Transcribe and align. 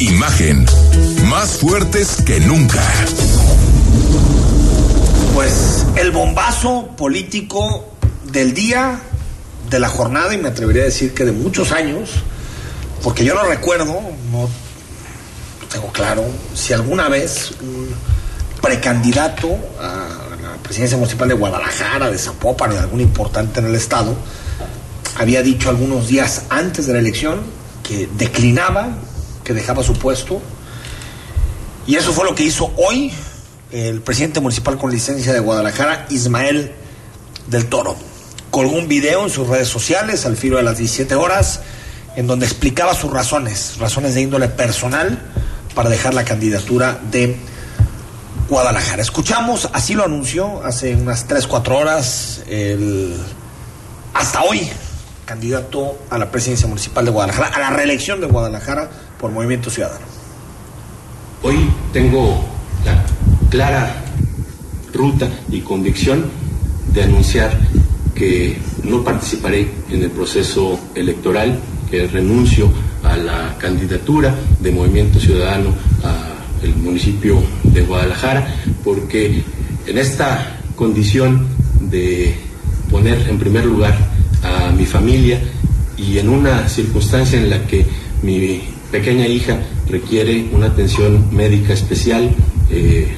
Imagen. 0.00 0.66
Más 1.24 1.58
fuertes 1.58 2.22
que 2.24 2.40
nunca. 2.40 2.82
Pues 5.34 5.86
el 5.96 6.10
bombazo 6.10 6.88
político 6.96 7.94
del 8.24 8.54
día, 8.54 9.00
de 9.70 9.78
la 9.78 9.88
jornada, 9.88 10.34
y 10.34 10.38
me 10.38 10.48
atrevería 10.48 10.82
a 10.82 10.86
decir 10.86 11.14
que 11.14 11.24
de 11.24 11.32
muchos 11.32 11.72
años, 11.72 12.10
porque 13.02 13.24
yo 13.24 13.34
no 13.34 13.44
recuerdo, 13.44 14.00
no 14.32 14.48
tengo 15.72 15.88
claro, 15.92 16.24
si 16.54 16.72
alguna 16.72 17.08
vez 17.08 17.52
un 17.60 17.88
precandidato 18.60 19.56
a 19.80 20.08
la 20.42 20.56
presidencia 20.62 20.96
municipal 20.96 21.28
de 21.28 21.34
Guadalajara, 21.34 22.10
de 22.10 22.18
Zapopan, 22.18 22.70
de 22.70 22.78
algún 22.78 23.00
importante 23.00 23.60
en 23.60 23.66
el 23.66 23.74
estado, 23.74 24.16
había 25.16 25.42
dicho 25.42 25.70
algunos 25.70 26.08
días 26.08 26.42
antes 26.48 26.86
de 26.86 26.94
la 26.94 26.98
elección 26.98 27.40
que 27.82 28.08
declinaba, 28.16 28.88
que 29.44 29.52
dejaba 29.52 29.82
su 29.82 29.94
puesto, 29.94 30.40
y 31.86 31.96
eso 31.96 32.12
fue 32.12 32.24
lo 32.24 32.34
que 32.34 32.44
hizo 32.44 32.72
hoy 32.76 33.12
el 33.70 34.00
presidente 34.00 34.40
municipal 34.40 34.78
con 34.78 34.90
licencia 34.90 35.32
de 35.32 35.40
Guadalajara, 35.40 36.06
Ismael 36.08 36.72
del 37.48 37.66
Toro. 37.66 37.96
Colgó 38.50 38.76
un 38.76 38.88
video 38.88 39.24
en 39.24 39.30
sus 39.30 39.48
redes 39.48 39.68
sociales 39.68 40.24
al 40.26 40.36
filo 40.36 40.56
de 40.56 40.62
las 40.62 40.78
17 40.78 41.14
horas 41.16 41.60
en 42.16 42.26
donde 42.26 42.46
explicaba 42.46 42.94
sus 42.94 43.10
razones, 43.10 43.76
razones 43.78 44.14
de 44.14 44.22
índole 44.22 44.48
personal 44.48 45.18
para 45.74 45.90
dejar 45.90 46.14
la 46.14 46.24
candidatura 46.24 47.00
de 47.10 47.36
Guadalajara. 48.48 49.02
Escuchamos, 49.02 49.68
así 49.72 49.94
lo 49.94 50.04
anunció 50.04 50.64
hace 50.64 50.94
unas 50.94 51.26
3, 51.26 51.46
4 51.46 51.76
horas, 51.76 52.42
el, 52.48 53.16
hasta 54.14 54.42
hoy, 54.42 54.70
candidato 55.24 55.98
a 56.10 56.18
la 56.18 56.30
presidencia 56.30 56.68
municipal 56.68 57.04
de 57.04 57.10
Guadalajara, 57.10 57.48
a 57.48 57.58
la 57.58 57.70
reelección 57.70 58.20
de 58.20 58.28
Guadalajara 58.28 58.88
por 59.18 59.30
Movimiento 59.30 59.70
Ciudadano. 59.70 60.04
Hoy 61.42 61.56
tengo 61.92 62.44
la 62.84 63.04
clara 63.50 64.04
ruta 64.92 65.28
y 65.50 65.60
convicción 65.60 66.24
de 66.92 67.02
anunciar 67.02 67.58
que 68.14 68.56
no 68.84 69.02
participaré 69.02 69.68
en 69.90 70.02
el 70.02 70.10
proceso 70.10 70.78
electoral, 70.94 71.58
que 71.90 72.06
renuncio 72.06 72.70
a 73.02 73.16
la 73.16 73.56
candidatura 73.58 74.34
de 74.60 74.72
Movimiento 74.72 75.18
Ciudadano 75.18 75.70
al 76.02 76.76
municipio 76.76 77.42
de 77.64 77.82
Guadalajara, 77.82 78.54
porque 78.82 79.42
en 79.86 79.98
esta 79.98 80.60
condición 80.76 81.46
de 81.80 82.34
poner 82.90 83.28
en 83.28 83.38
primer 83.38 83.64
lugar 83.66 83.94
a 84.42 84.70
mi 84.70 84.86
familia 84.86 85.40
y 85.96 86.18
en 86.18 86.28
una 86.28 86.68
circunstancia 86.68 87.38
en 87.38 87.50
la 87.50 87.66
que 87.66 87.84
mi 88.22 88.62
pequeña 88.94 89.26
hija 89.26 89.58
requiere 89.88 90.50
una 90.52 90.66
atención 90.66 91.34
médica 91.34 91.72
especial, 91.72 92.30
eh, 92.70 93.16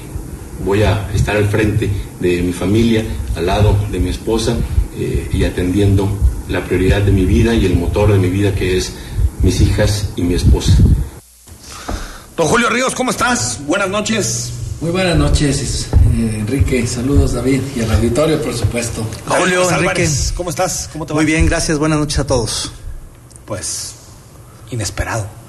voy 0.64 0.82
a 0.82 1.06
estar 1.14 1.36
al 1.36 1.50
frente 1.50 1.91
de 2.19 2.41
mi 2.41 2.55
familia, 2.55 3.05
al 3.37 3.44
lado 3.44 3.76
de 3.92 3.98
mi 3.98 4.09
esposa 4.09 4.56
eh, 4.98 5.28
y 5.31 5.44
atendiendo 5.44 6.09
la 6.48 6.65
prioridad 6.65 7.03
de 7.03 7.12
mi 7.12 7.26
vida 7.26 7.53
y 7.53 7.66
el 7.66 7.76
motor 7.76 8.10
de 8.10 8.16
mi 8.16 8.28
vida 8.28 8.54
que 8.54 8.78
es 8.78 8.94
mis 9.42 9.60
hijas 9.60 10.12
y 10.16 10.22
mi 10.22 10.32
esposa. 10.32 10.72
Don 12.38 12.47
Julio 12.47 12.70
Ríos, 12.70 12.94
¿cómo 12.94 13.10
estás? 13.10 13.59
Buenas 13.66 13.91
noches. 13.91 14.53
Muy 14.81 14.92
buenas 14.92 15.19
noches, 15.19 15.88
eh, 15.92 16.36
Enrique. 16.38 16.86
Saludos, 16.86 17.34
David, 17.34 17.60
y 17.76 17.82
al 17.82 17.91
auditorio, 17.91 18.41
por 18.41 18.54
supuesto. 18.56 19.06
Julio, 19.26 19.70
Enrique. 19.70 20.09
¿Cómo 20.36 20.48
estás? 20.48 20.88
¿Cómo 20.91 21.04
te 21.04 21.12
va? 21.12 21.16
Muy 21.16 21.26
bien, 21.26 21.44
gracias. 21.44 21.78
Buenas 21.78 21.98
noches 21.98 22.19
a 22.19 22.26
todos. 22.26 22.72
Pues, 23.44 23.92
inesperado. 24.70 25.44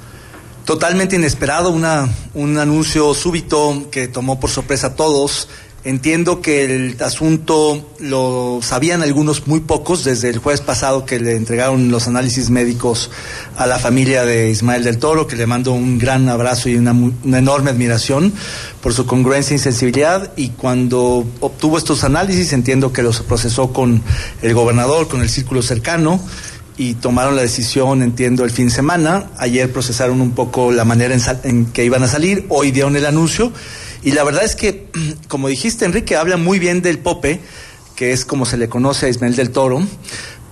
Totalmente 0.68 1.16
inesperado, 1.16 1.70
una, 1.70 2.10
un 2.34 2.58
anuncio 2.58 3.14
súbito 3.14 3.88
que 3.90 4.10
tomó 4.10 4.38
por 4.38 4.50
sorpresa 4.50 4.88
a 4.88 4.96
todos. 4.96 5.48
Entiendo 5.86 6.42
que 6.42 6.66
el 6.66 7.02
asunto 7.02 7.90
lo 8.00 8.60
sabían 8.62 9.02
algunos 9.02 9.48
muy 9.48 9.62
pocos 9.62 10.04
desde 10.04 10.28
el 10.28 10.40
jueves 10.40 10.60
pasado 10.60 11.06
que 11.06 11.22
le 11.22 11.38
entregaron 11.38 11.90
los 11.90 12.10
análisis 12.10 12.50
médicos 12.50 13.10
a 13.56 13.66
la 13.66 13.80
familia 13.80 14.26
de 14.26 14.50
Ismael 14.50 14.84
del 14.84 14.98
Toro, 14.98 15.26
que 15.26 15.38
le 15.38 15.48
mando 15.48 15.72
un 15.72 16.00
gran 16.00 16.28
abrazo 16.28 16.68
y 16.68 16.76
una, 16.76 16.92
una 16.92 17.38
enorme 17.38 17.70
admiración 17.70 18.34
por 18.82 18.94
su 18.94 19.06
congruencia 19.06 19.56
y 19.56 19.60
sensibilidad. 19.60 20.34
Y 20.36 20.50
cuando 20.50 21.26
obtuvo 21.40 21.78
estos 21.78 22.04
análisis, 22.04 22.52
entiendo 22.52 22.92
que 22.92 23.04
los 23.04 23.22
procesó 23.22 23.72
con 23.72 24.04
el 24.42 24.54
gobernador, 24.54 25.08
con 25.08 25.22
el 25.22 25.30
círculo 25.30 25.62
cercano 25.62 26.20
y 26.78 26.94
tomaron 26.94 27.36
la 27.36 27.42
decisión, 27.42 28.04
entiendo, 28.04 28.44
el 28.44 28.52
fin 28.52 28.68
de 28.68 28.74
semana. 28.74 29.32
Ayer 29.38 29.72
procesaron 29.72 30.22
un 30.22 30.32
poco 30.32 30.72
la 30.72 30.86
manera 30.86 31.16
en, 31.16 31.22
en, 31.44 31.66
que 31.66 31.84
iban 31.84 32.04
a 32.04 32.08
salir, 32.08 32.46
hoy 32.50 32.72
dieron 32.72 32.96
el 32.96 33.06
anuncio. 33.06 33.52
Y 34.04 34.12
la 34.12 34.24
verdad 34.24 34.44
es 34.44 34.56
que, 34.56 34.88
como 35.28 35.48
dijiste, 35.48 35.86
Enrique, 35.86 36.16
habla 36.16 36.38
muy 36.38 36.60
bien 36.60 36.82
del 36.82 37.00
Pope, 37.00 37.42
que 37.96 38.14
es 38.14 38.26
como 38.26 38.46
se 38.46 38.58
le 38.58 38.70
conoce 38.70 39.08
a 39.08 39.10
Ismael 39.10 39.36
del 39.36 39.50
Toro, 39.50 39.82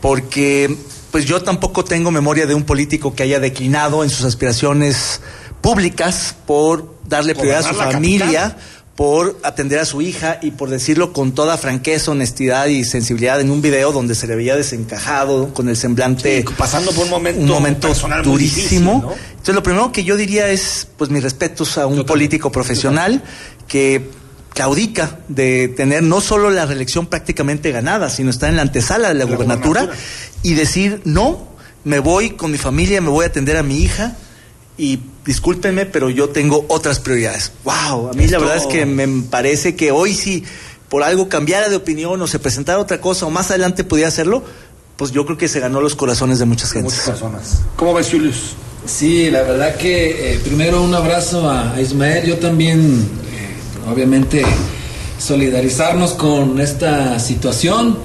porque 0.01 0.75
pues 1.11 1.25
yo 1.25 1.41
tampoco 1.43 1.85
tengo 1.85 2.11
memoria 2.11 2.47
de 2.47 2.55
un 2.55 2.63
político 2.63 3.13
que 3.15 3.23
haya 3.23 3.39
declinado 3.39 4.03
en 4.03 4.09
sus 4.09 4.25
aspiraciones 4.25 5.21
públicas 5.61 6.35
por 6.45 6.93
darle 7.07 7.35
prioridad 7.35 7.65
a 7.65 7.69
su 7.69 7.75
familia. 7.75 8.41
Capital 8.41 8.74
por 8.95 9.37
atender 9.43 9.79
a 9.79 9.85
su 9.85 10.01
hija 10.01 10.39
y 10.41 10.51
por 10.51 10.69
decirlo 10.69 11.11
con 11.11 11.33
toda 11.33 11.57
franqueza, 11.57 12.11
honestidad 12.11 12.67
y 12.67 12.85
sensibilidad 12.85 13.41
en 13.41 13.51
un 13.51 13.61
video 13.61 13.91
donde 13.91 14.15
se 14.15 14.25
le 14.25 14.35
veía 14.37 14.55
desencajado, 14.55 15.53
con 15.53 15.67
el 15.67 15.75
semblante. 15.75 16.43
Sí, 16.47 16.53
pasando 16.57 16.91
por 16.91 17.03
un 17.03 17.09
momento, 17.09 17.41
un 17.41 17.49
momento 17.49 17.93
durísimo. 18.23 18.35
Difícil, 18.37 18.83
¿no? 18.83 19.13
Entonces, 19.31 19.55
lo 19.55 19.63
primero 19.63 19.91
que 19.91 20.05
yo 20.05 20.15
diría 20.15 20.49
es, 20.49 20.87
pues, 20.97 21.09
mis 21.09 21.21
respetos 21.21 21.77
a 21.77 21.87
un 21.87 22.05
político 22.05 22.51
profesional 22.51 23.21
que 23.67 24.09
claudica 24.53 25.19
de 25.27 25.67
tener 25.67 26.01
no 26.01 26.21
solo 26.21 26.49
la 26.49 26.65
reelección 26.65 27.07
prácticamente 27.07 27.71
ganada, 27.71 28.09
sino 28.09 28.29
estar 28.29 28.49
en 28.49 28.55
la 28.55 28.61
antesala 28.61 29.09
de 29.09 29.15
la, 29.15 29.25
la 29.25 29.25
gubernatura, 29.25 29.81
gubernatura 29.81 30.07
y 30.41 30.53
decir, 30.53 31.01
no, 31.03 31.49
me 31.83 31.99
voy 31.99 32.31
con 32.31 32.49
mi 32.49 32.57
familia, 32.57 33.01
me 33.01 33.09
voy 33.09 33.25
a 33.25 33.27
atender 33.27 33.57
a 33.57 33.63
mi 33.63 33.79
hija 33.79 34.15
y 34.77 34.99
discúlpenme, 35.25 35.85
pero 35.85 36.09
yo 36.09 36.29
tengo 36.29 36.65
otras 36.67 36.99
prioridades. 36.99 37.51
Wow, 37.63 38.09
a 38.09 38.13
mí 38.13 38.25
Esto... 38.25 38.39
la 38.39 38.45
verdad 38.45 38.57
es 38.57 38.67
que 38.67 38.85
me 38.85 39.07
parece 39.29 39.75
que 39.75 39.91
hoy 39.91 40.13
si 40.13 40.43
por 40.89 41.03
algo 41.03 41.29
cambiara 41.29 41.69
de 41.69 41.75
opinión 41.75 42.21
o 42.21 42.27
se 42.27 42.39
presentara 42.39 42.79
otra 42.79 43.01
cosa 43.01 43.25
o 43.25 43.29
más 43.29 43.49
adelante 43.49 43.83
pudiera 43.83 44.07
hacerlo, 44.07 44.43
pues 44.97 45.11
yo 45.11 45.25
creo 45.25 45.37
que 45.37 45.47
se 45.47 45.59
ganó 45.59 45.81
los 45.81 45.95
corazones 45.95 46.39
de 46.39 46.45
muchas 46.45 46.71
gentes. 46.71 46.93
Muchas 46.93 47.09
personas. 47.09 47.61
¿Cómo 47.75 47.93
ves, 47.93 48.09
Julius? 48.09 48.55
Sí, 48.85 49.31
la 49.31 49.41
verdad 49.41 49.75
que 49.75 50.33
eh, 50.33 50.39
primero 50.43 50.83
un 50.83 50.93
abrazo 50.93 51.49
a, 51.49 51.79
Ismael, 51.81 52.27
yo 52.27 52.37
también, 52.37 52.79
eh, 52.81 53.89
obviamente, 53.91 54.43
solidarizarnos 55.17 56.13
con 56.13 56.61
esta 56.61 57.19
situación 57.19 57.97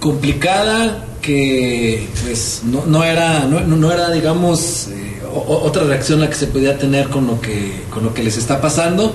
complicada 0.00 1.04
que 1.20 2.08
pues 2.22 2.62
no, 2.64 2.84
no 2.86 3.04
era, 3.04 3.40
no, 3.40 3.60
no, 3.60 3.92
era 3.92 4.10
digamos, 4.10 4.88
eh, 4.88 5.13
otra 5.34 5.84
reacción 5.84 6.20
la 6.20 6.28
que 6.28 6.36
se 6.36 6.46
podía 6.46 6.78
tener 6.78 7.08
con 7.08 7.26
lo 7.26 7.40
que, 7.40 7.82
con 7.90 8.04
lo 8.04 8.14
que 8.14 8.22
les 8.22 8.36
está 8.36 8.60
pasando. 8.60 9.14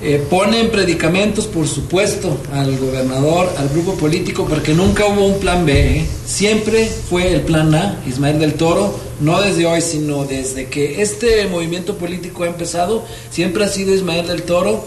Eh, 0.00 0.24
ponen 0.30 0.70
predicamentos, 0.70 1.48
por 1.48 1.66
supuesto, 1.66 2.38
al 2.52 2.78
gobernador, 2.78 3.52
al 3.58 3.68
grupo 3.68 3.94
político, 3.94 4.46
porque 4.48 4.72
nunca 4.72 5.06
hubo 5.06 5.26
un 5.26 5.40
plan 5.40 5.66
B. 5.66 5.98
¿eh? 5.98 6.06
Siempre 6.24 6.86
fue 6.86 7.32
el 7.34 7.40
plan 7.40 7.74
A, 7.74 8.00
Ismael 8.06 8.38
del 8.38 8.54
Toro, 8.54 8.96
no 9.20 9.40
desde 9.40 9.66
hoy, 9.66 9.80
sino 9.80 10.24
desde 10.24 10.66
que 10.66 11.02
este 11.02 11.48
movimiento 11.48 11.96
político 11.96 12.44
ha 12.44 12.46
empezado, 12.46 13.04
siempre 13.30 13.64
ha 13.64 13.68
sido 13.68 13.92
Ismael 13.92 14.28
del 14.28 14.42
Toro 14.42 14.84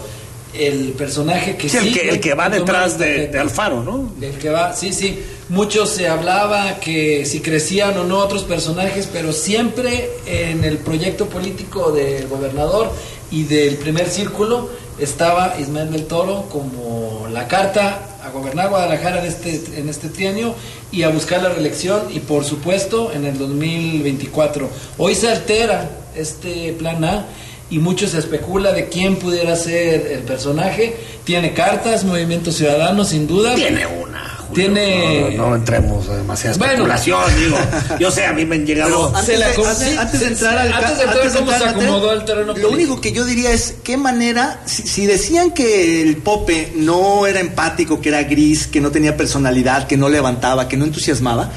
el 0.54 0.92
personaje 0.92 1.56
que 1.56 1.68
sí, 1.68 1.76
el, 1.78 1.94
que, 1.94 2.08
el 2.08 2.20
que 2.20 2.34
va 2.34 2.48
detrás 2.48 2.98
de, 2.98 3.28
de, 3.28 3.38
Alfaro, 3.38 3.82
¿no? 3.82 4.12
El 4.20 4.32
que 4.32 4.50
va, 4.50 4.74
sí, 4.74 4.92
sí. 4.92 5.18
Mucho 5.52 5.84
se 5.84 6.08
hablaba 6.08 6.80
que 6.80 7.26
si 7.26 7.40
crecían 7.40 7.98
o 7.98 8.04
no 8.04 8.20
otros 8.20 8.44
personajes, 8.44 9.06
pero 9.12 9.34
siempre 9.34 10.08
en 10.24 10.64
el 10.64 10.78
proyecto 10.78 11.26
político 11.26 11.92
del 11.92 12.26
gobernador 12.26 12.90
y 13.30 13.42
del 13.42 13.76
primer 13.76 14.08
círculo 14.08 14.70
estaba 14.98 15.56
Ismael 15.60 15.92
del 15.92 16.06
Toro 16.06 16.46
como 16.50 17.26
la 17.30 17.48
carta 17.48 18.16
a 18.24 18.30
gobernar 18.30 18.70
Guadalajara 18.70 19.20
en 19.20 19.26
este, 19.26 19.78
en 19.78 19.90
este 19.90 20.08
trienio 20.08 20.54
y 20.90 21.02
a 21.02 21.10
buscar 21.10 21.42
la 21.42 21.50
reelección 21.50 22.04
y 22.10 22.20
por 22.20 22.46
supuesto 22.46 23.12
en 23.12 23.26
el 23.26 23.36
2024. 23.36 24.70
Hoy 24.96 25.14
se 25.14 25.28
altera 25.28 25.90
este 26.16 26.72
plan 26.78 27.04
A 27.04 27.26
y 27.68 27.78
mucho 27.78 28.08
se 28.08 28.20
especula 28.20 28.72
de 28.72 28.88
quién 28.88 29.16
pudiera 29.16 29.54
ser 29.56 30.12
el 30.12 30.20
personaje. 30.20 30.96
Tiene 31.24 31.52
cartas, 31.52 32.04
Movimiento 32.04 32.52
Ciudadano, 32.52 33.04
sin 33.04 33.26
duda. 33.26 33.54
Tiene 33.54 33.84
una. 33.86 34.31
Tiene. 34.54 35.34
No, 35.36 35.54
entremos 35.54 36.08
a 36.08 36.16
demasiada 36.16 36.52
especulación, 36.52 37.22
digo. 37.36 37.56
Yo 37.98 38.10
sé, 38.10 38.26
a 38.26 38.32
mí 38.32 38.44
me 38.44 38.56
han 38.56 38.66
llegado. 38.66 39.14
Antes, 39.14 39.38
de, 39.38 39.98
antes, 39.98 40.20
de 40.20 40.26
entrar 40.26 40.58
al 40.58 40.72
antes 40.72 40.98
de 40.98 41.04
entrar, 41.04 41.32
cómo 41.32 41.52
se 41.52 41.64
acomodó 41.64 42.12
el 42.12 42.24
terreno 42.24 42.54
Lo 42.54 42.70
único 42.70 43.00
que 43.00 43.12
yo 43.12 43.24
diría 43.24 43.52
es 43.52 43.74
qué 43.82 43.96
manera, 43.96 44.60
si, 44.64 44.82
si, 44.82 45.06
decían 45.06 45.52
que 45.52 46.02
el 46.02 46.18
Pope 46.18 46.72
no 46.76 47.26
era 47.26 47.40
empático, 47.40 48.00
que 48.00 48.08
era 48.10 48.22
gris, 48.24 48.66
que 48.66 48.80
no 48.80 48.90
tenía 48.90 49.16
personalidad, 49.16 49.86
que 49.86 49.96
no 49.96 50.08
levantaba, 50.08 50.68
que 50.68 50.76
no 50.76 50.84
entusiasmaba, 50.84 51.50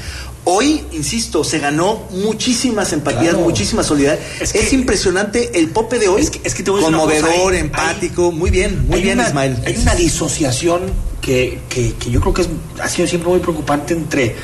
Hoy, 0.48 0.84
insisto, 0.92 1.42
se 1.42 1.58
ganó 1.58 2.04
muchísimas 2.10 2.92
empatías, 2.92 3.30
claro. 3.30 3.40
muchísima 3.40 3.82
solidaridad. 3.82 4.24
Es, 4.40 4.54
es, 4.54 4.72
impresionante 4.72 5.58
el 5.58 5.70
pope 5.70 5.98
de 5.98 6.06
hoy. 6.06 6.22
Es 6.22 6.30
que, 6.30 6.40
es 6.44 6.54
que 6.54 6.62
te 6.62 6.70
conmovedor, 6.70 7.52
hay, 7.52 7.58
empático, 7.58 8.28
hay, 8.28 8.36
muy 8.36 8.50
bien, 8.50 8.86
muy 8.86 9.02
bien, 9.02 9.18
una, 9.18 9.26
Ismael. 9.26 9.60
Hay 9.66 9.76
una 9.76 9.96
disociación 9.96 10.82
que, 11.20 11.58
que, 11.68 11.94
que, 11.94 12.10
yo 12.12 12.20
creo 12.20 12.32
que 12.32 12.42
es, 12.42 12.48
ha 12.80 12.88
sido 12.88 13.08
siempre 13.08 13.28
muy 13.28 13.40
preocupante 13.40 13.92
entre 13.94 14.36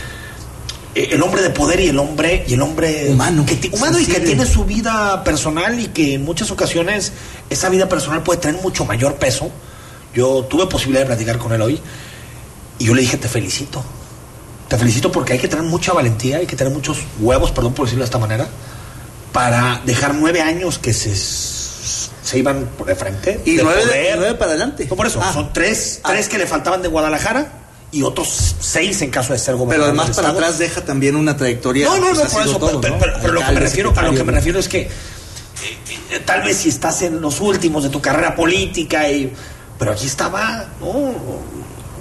el 0.96 1.22
hombre 1.22 1.40
de 1.40 1.50
poder 1.50 1.78
y 1.78 1.86
el 1.86 1.98
hombre 2.00 2.44
y 2.48 2.54
el 2.54 2.62
hombre 2.62 3.08
humano, 3.08 3.46
que, 3.46 3.70
humano 3.72 4.00
y 4.00 4.04
que 4.04 4.18
tiene 4.18 4.44
su 4.44 4.64
vida 4.64 5.22
personal 5.22 5.78
y 5.78 5.86
que 5.86 6.14
en 6.14 6.24
muchas 6.24 6.50
ocasiones 6.50 7.12
esa 7.48 7.68
vida 7.68 7.88
personal 7.88 8.24
puede 8.24 8.40
tener 8.40 8.60
mucho 8.60 8.84
mayor 8.84 9.14
peso. 9.18 9.52
Yo 10.16 10.46
tuve 10.50 10.66
posibilidad 10.66 11.02
de 11.02 11.06
platicar 11.06 11.38
con 11.38 11.52
él 11.52 11.62
hoy 11.62 11.80
y 12.80 12.86
yo 12.86 12.92
le 12.92 13.02
dije 13.02 13.18
te 13.18 13.28
felicito 13.28 13.84
te 14.72 14.78
felicito 14.78 15.12
porque 15.12 15.34
hay 15.34 15.38
que 15.38 15.48
tener 15.48 15.66
mucha 15.66 15.92
valentía, 15.92 16.38
hay 16.38 16.46
que 16.46 16.56
tener 16.56 16.72
muchos 16.72 16.96
huevos, 17.20 17.50
perdón 17.50 17.74
por 17.74 17.84
decirlo 17.84 18.04
de 18.04 18.06
esta 18.06 18.16
manera, 18.18 18.48
para 19.30 19.82
dejar 19.84 20.14
nueve 20.14 20.40
años 20.40 20.78
que 20.78 20.94
se, 20.94 21.14
se 21.14 22.38
iban 22.38 22.70
por 22.78 22.86
de 22.86 22.94
frente. 22.94 23.40
Y 23.44 23.56
de 23.56 23.64
nueve, 23.64 23.82
poder. 23.82 24.16
nueve 24.16 24.34
para 24.36 24.52
adelante. 24.52 24.86
No, 24.88 24.96
por 24.96 25.06
eso, 25.06 25.20
Ah. 25.22 25.30
son 25.34 25.52
tres, 25.52 26.00
Ah. 26.02 26.08
tres 26.12 26.26
que 26.30 26.38
le 26.38 26.46
faltaban 26.46 26.80
de 26.80 26.88
Guadalajara 26.88 27.52
y 27.90 28.00
otros 28.02 28.56
seis 28.60 29.02
en 29.02 29.10
caso 29.10 29.34
de 29.34 29.38
ser 29.38 29.56
gobernador. 29.56 29.92
Pero 29.92 30.00
además 30.02 30.16
para 30.16 30.30
atrás 30.30 30.58
deja 30.58 30.80
también 30.82 31.16
una 31.16 31.36
trayectoria. 31.36 31.84
No, 31.84 31.98
no, 31.98 32.06
pues, 32.08 32.18
no, 32.24 32.30
por 32.30 32.42
eso. 32.42 32.56
todo, 32.56 32.80
pero, 32.80 32.94
¿no? 32.94 32.98
pero- 32.98 33.18
pero 33.20 33.32
lo 33.34 33.40
que 33.44 33.52
me 33.52 33.60
refiero, 33.60 33.92
a 33.94 34.02
lo 34.02 34.14
que 34.14 34.24
me 34.24 34.32
refiero 34.32 34.58
es 34.58 34.68
que 34.68 34.80
eh, 34.80 34.88
eh, 36.12 36.20
tal 36.24 36.42
vez 36.44 36.56
si 36.56 36.70
estás 36.70 37.02
en 37.02 37.20
los 37.20 37.40
últimos 37.42 37.82
de 37.84 37.90
tu 37.90 38.00
carrera 38.00 38.34
política 38.34 39.06
y 39.10 39.30
pero 39.78 39.92
aquí 39.92 40.06
estaba, 40.06 40.66
¿no? 40.80 41.12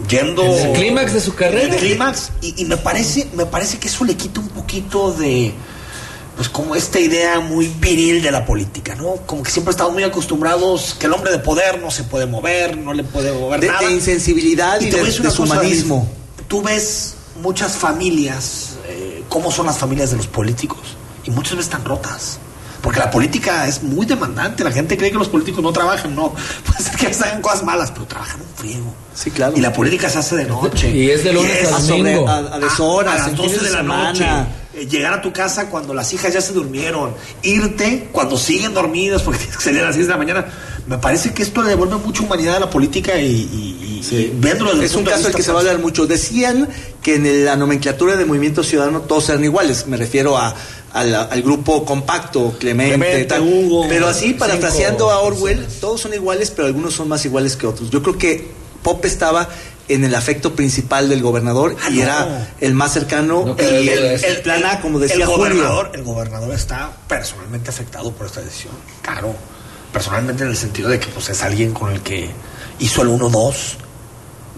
Yendo 0.09 0.43
En 0.43 0.67
el 0.67 0.73
clímax 0.73 1.13
de 1.13 1.21
su 1.21 1.35
carrera. 1.35 1.73
El 1.73 1.79
clímax 1.79 2.31
y, 2.41 2.61
y 2.61 2.65
me 2.65 2.77
parece, 2.77 3.27
me 3.33 3.45
parece 3.45 3.77
que 3.77 3.87
eso 3.87 4.03
le 4.05 4.15
quita 4.15 4.39
un 4.39 4.49
poquito 4.49 5.11
de 5.13 5.53
pues 6.35 6.49
como 6.49 6.75
esta 6.75 6.99
idea 6.99 7.39
muy 7.39 7.67
viril 7.67 8.23
de 8.23 8.31
la 8.31 8.45
política, 8.45 8.95
¿no? 8.95 9.17
Como 9.27 9.43
que 9.43 9.51
siempre 9.51 9.71
estamos 9.71 9.93
muy 9.93 10.03
acostumbrados 10.03 10.95
que 10.97 11.05
el 11.05 11.13
hombre 11.13 11.31
de 11.31 11.39
poder 11.39 11.79
no 11.79 11.91
se 11.91 12.03
puede 12.03 12.25
mover, 12.25 12.77
no 12.77 12.93
le 12.93 13.03
puede 13.03 13.31
mover 13.31 13.59
De, 13.59 13.67
nada. 13.67 13.81
de 13.81 13.91
insensibilidad 13.91 14.79
y, 14.81 14.87
a 14.87 14.91
de 14.91 15.03
deshumanismo. 15.03 16.09
Tú 16.47 16.61
ves 16.61 17.15
muchas 17.41 17.73
familias, 17.73 18.77
eh, 18.87 19.23
cómo 19.29 19.51
son 19.51 19.67
las 19.67 19.77
familias 19.77 20.11
de 20.11 20.17
los 20.17 20.27
políticos, 20.27 20.79
y 21.25 21.31
muchas 21.31 21.57
veces 21.57 21.65
están 21.65 21.85
rotas. 21.85 22.39
Porque 22.81 22.99
la 22.99 23.11
política 23.11 23.67
es 23.67 23.83
muy 23.83 24.05
demandante. 24.05 24.63
La 24.63 24.71
gente 24.71 24.97
cree 24.97 25.11
que 25.11 25.17
los 25.17 25.29
políticos 25.29 25.61
no 25.63 25.71
trabajan. 25.71 26.15
No, 26.15 26.33
puede 26.65 26.83
ser 26.83 26.95
que 26.95 27.07
hagan 27.07 27.41
cosas 27.41 27.63
malas, 27.63 27.91
pero 27.91 28.05
trabajan 28.07 28.41
un 28.41 28.47
friego. 28.55 28.93
Sí, 29.13 29.29
claro. 29.29 29.53
Y 29.55 29.61
la 29.61 29.71
política 29.71 30.09
se 30.09 30.19
hace 30.19 30.35
de 30.35 30.45
noche. 30.47 30.89
Y 30.89 31.09
es 31.11 31.23
de 31.23 31.33
lunes 31.33 31.71
a 31.71 31.79
sobre- 31.79 32.13
domingo. 32.15 32.27
a, 32.29 32.37
a 32.55 32.59
deshoras, 32.59 33.13
a 33.13 33.17
las 33.19 33.27
en 33.29 33.35
12 33.35 33.49
fines 33.49 33.63
de 33.63 33.71
la 33.71 33.77
semana. 33.81 34.11
noche. 34.11 34.25
Eh, 34.73 34.87
llegar 34.87 35.13
a 35.13 35.21
tu 35.21 35.33
casa 35.33 35.69
cuando 35.69 35.93
las 35.93 36.11
hijas 36.13 36.33
ya 36.33 36.41
se 36.41 36.53
durmieron. 36.53 37.13
Irte 37.43 38.09
cuando 38.11 38.37
siguen 38.37 38.73
dormidas 38.73 39.21
porque 39.21 39.39
tienes 39.41 39.57
que 39.57 39.63
salir 39.63 39.81
a 39.81 39.85
las 39.87 39.95
6 39.95 40.07
de 40.07 40.11
la 40.11 40.17
mañana. 40.17 40.45
Me 40.87 40.97
parece 40.97 41.33
que 41.33 41.43
esto 41.43 41.61
le 41.61 41.69
devuelve 41.69 41.95
mucha 41.97 42.23
humanidad 42.23 42.55
a 42.57 42.59
la 42.61 42.69
política 42.69 43.17
y, 43.19 43.25
y- 43.25 43.77
y- 43.81 43.87
y 43.97 44.01
desde 44.01 44.71
el 44.71 44.83
Es 44.83 44.95
un 44.95 45.03
caso 45.05 45.23
del 45.23 45.35
que 45.35 45.43
se 45.43 45.51
va 45.51 45.59
a 45.59 45.61
hablar 45.61 45.79
mucho. 45.79 46.07
Decían 46.07 46.67
que 47.03 47.15
en 47.15 47.45
la 47.45 47.55
nomenclatura 47.55 48.15
de 48.15 48.25
Movimiento 48.25 48.63
Ciudadano 48.63 49.01
todos 49.01 49.29
eran 49.29 49.43
iguales. 49.43 49.85
Me 49.87 49.95
refiero 49.97 50.37
a, 50.37 50.55
al 50.93 51.41
grupo 51.43 51.85
compacto, 51.85 52.55
Clemente, 52.59 52.95
Clemente, 52.95 53.25
tal. 53.25 53.41
Hugo, 53.41 53.85
pero 53.87 54.07
así, 54.07 54.33
parafraseando 54.33 55.11
a 55.11 55.19
Orwell, 55.19 55.57
personas. 55.57 55.79
todos 55.81 56.01
son 56.01 56.13
iguales, 56.13 56.51
pero 56.51 56.67
algunos 56.67 56.93
son 56.95 57.07
más 57.09 57.23
iguales 57.25 57.55
que 57.55 57.67
otros. 57.67 57.89
Yo 57.91 58.01
creo 58.01 58.17
que 58.17 58.49
Pope 58.83 59.07
estaba 59.07 59.47
en 59.87 60.03
el 60.03 60.15
afecto 60.15 60.55
principal 60.55 61.07
del 61.09 61.21
gobernador 61.21 61.75
Ah, 61.83 61.89
y 61.91 61.97
no. 61.97 62.01
era 62.03 62.53
el 62.59 62.73
más 62.73 62.93
cercano 62.93 63.43
No 63.45 63.55
y 63.59 63.87
el, 63.89 64.23
el 64.23 64.41
plan 64.41 64.65
A, 64.65 64.79
como 64.81 64.97
decía 64.99 65.17
el 65.25 65.25
Julio. 65.25 65.37
gobernador, 65.55 65.91
el 65.93 66.03
gobernador 66.03 66.53
está 66.55 66.91
personalmente 67.07 67.69
afectado 67.69 68.11
por 68.13 68.25
esta 68.27 68.41
decisión. 68.41 68.73
Claro, 69.01 69.35
personalmente 69.93 70.43
en 70.43 70.49
el 70.49 70.57
sentido 70.57 70.89
de 70.89 70.99
que 70.99 71.07
pues 71.07 71.29
es 71.29 71.41
alguien 71.43 71.73
con 71.73 71.91
el 71.91 72.01
que 72.01 72.29
hizo 72.79 73.01
el 73.01 73.09
1-2 73.09 73.53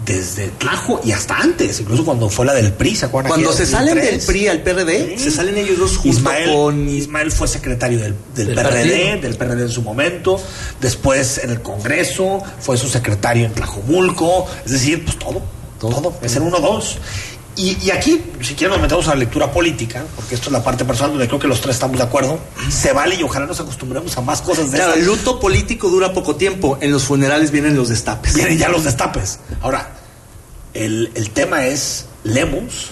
desde 0.04 0.48
Tlajo 0.48 1.00
y 1.02 1.12
hasta 1.12 1.36
antes, 1.36 1.80
incluso 1.80 2.04
cuando 2.04 2.28
fue 2.28 2.44
la 2.44 2.52
del 2.52 2.72
PRI, 2.74 2.94
¿se 2.96 3.06
acuerdan? 3.06 3.30
Cuando 3.30 3.52
se 3.52 3.64
salen 3.64 3.94
2003? 3.94 4.10
del 4.26 4.26
PRI 4.26 4.48
al 4.48 4.62
PRD, 4.62 5.14
Sí. 5.16 5.24
se 5.24 5.30
salen 5.30 5.56
ellos 5.56 5.78
dos 5.78 5.96
junto 5.96 6.18
Ismael, 6.18 6.50
con 6.52 6.88
Ismael 6.88 7.32
fue 7.32 7.48
secretario 7.48 7.98
del, 8.00 8.14
del 8.34 8.46
Del 8.48 8.54
PRD, 8.56 8.70
partido. 8.74 9.20
del 9.22 9.36
PRD 9.36 9.62
en 9.62 9.70
su 9.70 9.80
momento, 9.82 10.38
después 10.80 11.38
en 11.42 11.50
el 11.50 11.62
Congreso, 11.62 12.42
fue 12.60 12.76
su 12.76 12.88
secretario 12.88 13.46
en 13.46 13.52
Tlajomulco, 13.54 14.46
es 14.66 14.72
decir, 14.72 15.04
pues 15.04 15.18
todo, 15.18 15.40
todo, 15.80 16.14
es 16.22 16.36
el 16.36 16.42
1-2. 16.42 16.96
Y, 17.56 17.78
y 17.86 17.90
aquí, 17.90 18.20
si 18.40 18.54
quieren, 18.54 18.72
nos 18.72 18.82
metemos 18.82 19.06
a 19.06 19.10
la 19.10 19.20
lectura 19.20 19.52
política, 19.52 20.04
porque 20.16 20.34
esto 20.34 20.48
es 20.48 20.52
la 20.52 20.64
parte 20.64 20.84
personal 20.84 21.12
donde 21.12 21.28
creo 21.28 21.38
que 21.38 21.46
los 21.46 21.60
tres 21.60 21.76
estamos 21.76 21.96
de 21.96 22.02
acuerdo. 22.02 22.38
Se 22.68 22.92
vale 22.92 23.14
y 23.14 23.22
ojalá 23.22 23.46
nos 23.46 23.60
acostumbremos 23.60 24.16
a 24.16 24.20
más 24.22 24.42
cosas 24.42 24.70
de 24.70 24.78
Claro, 24.78 24.94
el 24.94 25.04
luto 25.04 25.38
político 25.38 25.88
dura 25.88 26.12
poco 26.12 26.36
tiempo. 26.36 26.78
En 26.80 26.90
los 26.90 27.04
funerales 27.04 27.50
vienen 27.50 27.76
los 27.76 27.88
destapes. 27.88 28.34
Vienen 28.34 28.58
ya 28.58 28.68
los 28.68 28.84
destapes. 28.84 29.38
Ahora, 29.62 29.90
el, 30.72 31.12
el 31.14 31.30
tema 31.30 31.66
es, 31.66 32.06
Lemus 32.24 32.90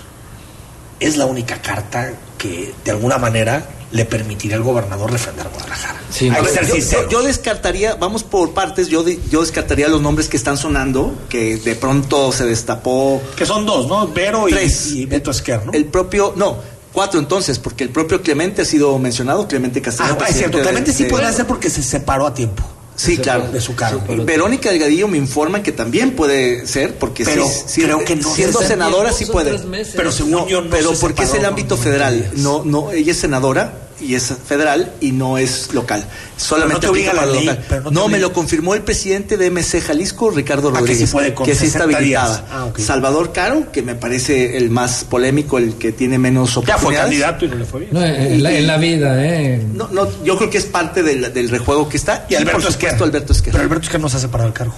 es 1.01 1.17
la 1.17 1.27
única 1.27 1.61
carta 1.61 2.13
que 2.39 2.73
de 2.85 2.91
alguna 2.93 3.19
manera 3.19 3.67
le 3.93 4.05
permitiría 4.05 4.57
al 4.57 4.63
gobernador 4.63 5.11
refrendar 5.13 5.49
Guadalajara. 5.51 6.01
Sí, 6.11 6.27
Hay 6.29 6.41
no, 6.41 6.43
que 6.47 6.49
ser 6.53 6.67
Yo, 6.67 6.75
sinceros. 6.75 7.05
yo- 7.13 7.21
yo 7.21 7.23
descartaría, 7.27 7.95
vamos 7.95 8.25
por 8.25 8.53
partes, 8.55 8.89
yo, 8.89 9.03
de- 9.03 9.19
yo 9.31 9.41
descartaría 9.43 9.89
los 9.89 10.01
nombres 10.03 10.29
que 10.29 10.37
están 10.37 10.57
sonando, 10.57 11.15
que 11.29 11.57
de 11.59 11.75
pronto 11.77 12.33
se 12.33 12.45
destapó 12.45 13.23
Que 13.37 13.47
son 13.47 13.65
dos, 13.67 13.87
¿no? 13.89 14.09
Vero 14.09 14.49
y, 14.49 14.53
Tres. 14.53 14.87
y 14.93 15.07
Beto 15.07 15.31
Esquer, 15.31 15.65
¿no? 15.67 15.73
el 15.73 15.85
propio, 15.85 16.33
no, 16.37 16.57
cuatro 16.93 17.21
entonces, 17.21 17.59
porque 17.59 17.85
el 17.85 17.91
propio 17.91 18.23
Clemente 18.23 18.63
ha 18.63 18.65
sido 18.65 18.99
mencionado, 18.99 19.47
Clemente 19.47 19.81
Castellano. 19.83 20.19
ah, 20.21 20.27
es 20.29 20.37
cierto. 20.37 20.57
de- 20.59 20.63
Clemente 20.65 20.93
sí 20.93 21.05
de- 21.05 21.11
podría 21.11 21.33
ser 21.33 21.47
porque 21.47 21.69
se 21.71 21.83
separó 21.83 22.27
a 22.27 22.35
tiempo. 22.35 22.63
Sí, 22.97 23.17
de- 23.17 23.23
claro. 23.23 23.49
De 23.51 23.61
su 23.61 23.75
cargo. 23.75 24.03
Sí, 24.09 24.15
Verónica 24.17 24.71
Delgadillo 24.71 25.09
me 25.09 25.19
informa 25.19 25.63
que 25.63 25.73
también 25.73 26.13
puede 26.13 26.67
ser, 26.67 26.95
porque 26.99 27.25
Pero 27.25 27.47
sí, 27.49 27.63
sí, 27.67 27.83
creo 27.83 28.05
que 28.05 28.17
no. 28.17 28.35
siendo 28.35 28.61
senadora 28.61 29.13
sí 29.13 29.27
puede. 29.27 29.59
meses. 29.67 29.95
Pero 29.97 30.13
según 30.13 30.47
yo 30.47 30.61
no 30.63 30.71
pero 30.71 30.95
se 30.95 31.01
porque 31.01 31.23
es 31.25 31.35
el 31.35 31.45
ámbito 31.45 31.77
90 31.77 31.83
federal, 31.85 32.31
no, 32.37 32.63
no, 32.65 32.93
ella 32.93 33.13
es 33.13 33.19
senadora 33.19 33.73
y 34.03 34.15
es 34.15 34.33
federal 34.47 34.93
y 35.01 35.13
no 35.13 35.39
es 35.39 35.73
local. 35.75 36.05
Solamente 36.37 36.81
te 36.81 36.89
obliga 36.89 37.13
aplica 37.13 37.27
la 37.27 37.33
para 37.33 37.41
ley, 37.41 37.47
local. 37.47 37.83
no 37.85 37.91
no, 38.03 38.09
me 38.09 38.19
lo 38.19 38.33
confirmó 38.33 38.75
el 38.75 38.83
presidente 38.83 39.37
de 39.37 39.51
MC 39.51 39.81
Jalisco, 39.81 40.31
Ricardo 40.31 40.71
que 40.73 40.77
sí 40.79 40.81
Rodríguez, 40.81 41.11
puede 41.11 41.35
que 41.35 41.55
sí 41.55 41.67
está 41.67 41.85
60 41.85 41.99
días. 42.01 42.23
habilitada. 42.25 42.47
Ah. 42.51 42.73
Salvador 42.79 43.33
Caro, 43.33 43.71
que 43.73 43.83
me 43.83 43.95
parece 43.95 44.57
el 44.57 44.71
más 44.71 45.05
polémico, 45.05 45.59
el 45.59 45.75
que 45.77 45.93
tiene 45.93 46.19
menos 46.19 46.55
Ya 46.67 46.77
fue 46.79 46.95
oportunidades. 46.97 47.03
candidato 47.11 47.45
y 47.45 47.49
no 47.49 47.55
le 47.57 47.65
fue 47.65 47.81
bien. 47.81 47.93
No, 47.93 48.03
en, 48.05 48.43
la, 48.43 48.53
en 48.53 48.67
la 48.67 48.77
vida, 48.79 49.25
¿eh? 49.25 49.65
No, 49.73 49.89
no, 49.93 50.09
yo 50.25 50.37
creo 50.37 50.51
que 50.51 50.59
es 50.59 50.67
parte 50.67 51.03
del, 51.03 51.33
del 51.33 51.49
rejuego 51.49 51.89
que 51.89 51.97
está. 51.97 52.27
Y 52.29 52.35
Alberto 52.35 52.61
por 52.63 52.73
supuesto 52.73 53.05
Alberto 53.05 53.33
Esquer. 53.33 53.53
Pero 53.53 53.65
Alberto 53.65 53.85
Esquer 53.85 54.01
no 54.01 54.09
se 54.09 54.17
ha 54.17 54.21
separado 54.21 54.49
del 54.49 54.55
cargo. 54.59 54.75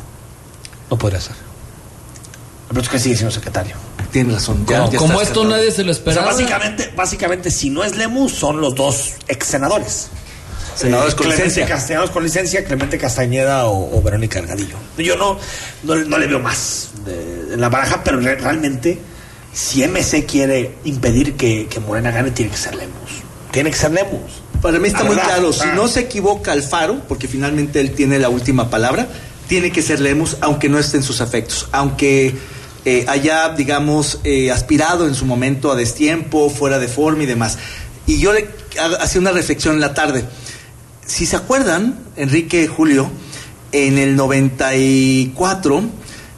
No 0.91 0.99
podría 0.99 1.21
ser. 1.21 1.35
Alberto 2.69 2.83
Esquer 2.89 3.01
sigue 3.01 3.17
siendo 3.17 3.33
secretario. 3.35 3.75
Tiene 4.15 4.33
razón. 4.35 4.65
ya- 4.65 4.79
Como, 4.79 4.93
ya 4.93 4.99
como 4.99 5.13
está 5.15 5.25
esto 5.25 5.45
nadie 5.45 5.73
se 5.73 5.83
lo 5.83 5.91
O 5.91 5.95
sea, 5.95 5.99
esperaba. 6.01 6.27
básicamente, 6.31 6.93
básicamente, 6.95 7.51
si 7.51 7.69
no 7.69 7.83
es 7.83 7.97
Lemus, 7.97 8.33
son 8.33 8.61
los 8.61 8.75
dos 8.77 9.15
ex 9.27 9.45
senadores. 9.47 10.07
Senadores 10.77 11.15
con 11.17 11.27
Clemente 11.27 11.49
licencia. 11.49 11.75
Castellanos 11.75 12.11
con 12.11 12.23
licencia, 12.23 12.65
Clemente 12.65 12.97
Castañeda 12.97 13.67
o, 13.67 13.97
o 13.99 14.03
Verónica 14.03 14.41
Delgadillo. 14.41 14.77
Yo 14.99 15.17
no, 15.17 15.37
no, 15.83 15.97
no 15.97 16.19
le 16.19 16.27
veo 16.29 16.39
más 16.39 16.91
en 17.07 17.61
la 17.61 17.69
baraja, 17.69 18.03
pero 18.05 18.21
re- 18.21 18.37
realmente, 18.37 19.01
si 19.53 19.83
MC 19.83 20.25
quiere 20.27 20.77
impedir 20.85 21.35
que, 21.35 21.67
que 21.69 21.81
Morena 21.81 22.13
gane, 22.13 22.31
tiene 22.31 22.53
que 22.53 22.57
ser 22.57 22.77
Lemus. 22.77 23.11
Tiene 23.51 23.71
que 23.73 23.77
ser 23.77 23.91
Lemus. 23.91 24.31
Para 24.63 24.79
mí 24.79 24.87
está 24.87 25.01
La 25.01 25.05
muy 25.07 25.17
verdad. 25.17 25.31
claro, 25.33 25.53
si 25.53 25.67
no 25.75 25.89
se 25.89 26.01
equivoca 26.01 26.53
Alfaro, 26.53 27.01
porque 27.09 27.27
finalmente 27.29 27.81
él 27.81 27.91
tiene 27.93 28.19
la 28.21 28.29
última 28.29 28.71
palabra, 28.71 29.09
tiene 29.49 29.71
que 29.73 29.83
ser 29.83 29.99
Lemus, 30.01 30.37
aunque 30.41 30.69
no 30.69 30.79
esté 30.79 30.97
en 30.99 31.03
sus 31.03 31.21
afectos, 31.21 31.69
aunque 31.73 32.35
eh, 32.85 33.05
haya, 33.09 33.51
digamos, 33.51 34.21
eh, 34.25 34.51
aspirado 34.51 35.07
en 35.09 35.15
su 35.15 35.25
momento 35.27 35.71
a 35.73 35.75
destiempo, 35.77 36.51
fuera 36.51 36.79
de 36.79 36.89
forma 36.89 37.23
y 37.23 37.27
demás. 37.27 37.59
Y 38.07 38.19
yo 38.19 38.33
le 38.33 38.49
ha- 38.81 39.03
hacía 39.03 39.21
una 39.21 39.33
reflexión 39.33 39.75
en 39.77 39.81
la 39.81 39.95
tarde. 39.95 40.25
Si 41.07 41.27
se 41.27 41.37
acuerdan, 41.37 41.99
Enrique 42.17 42.67
Julio, 42.69 43.09
en 43.73 43.99
el 43.99 44.17
94, 44.17 45.83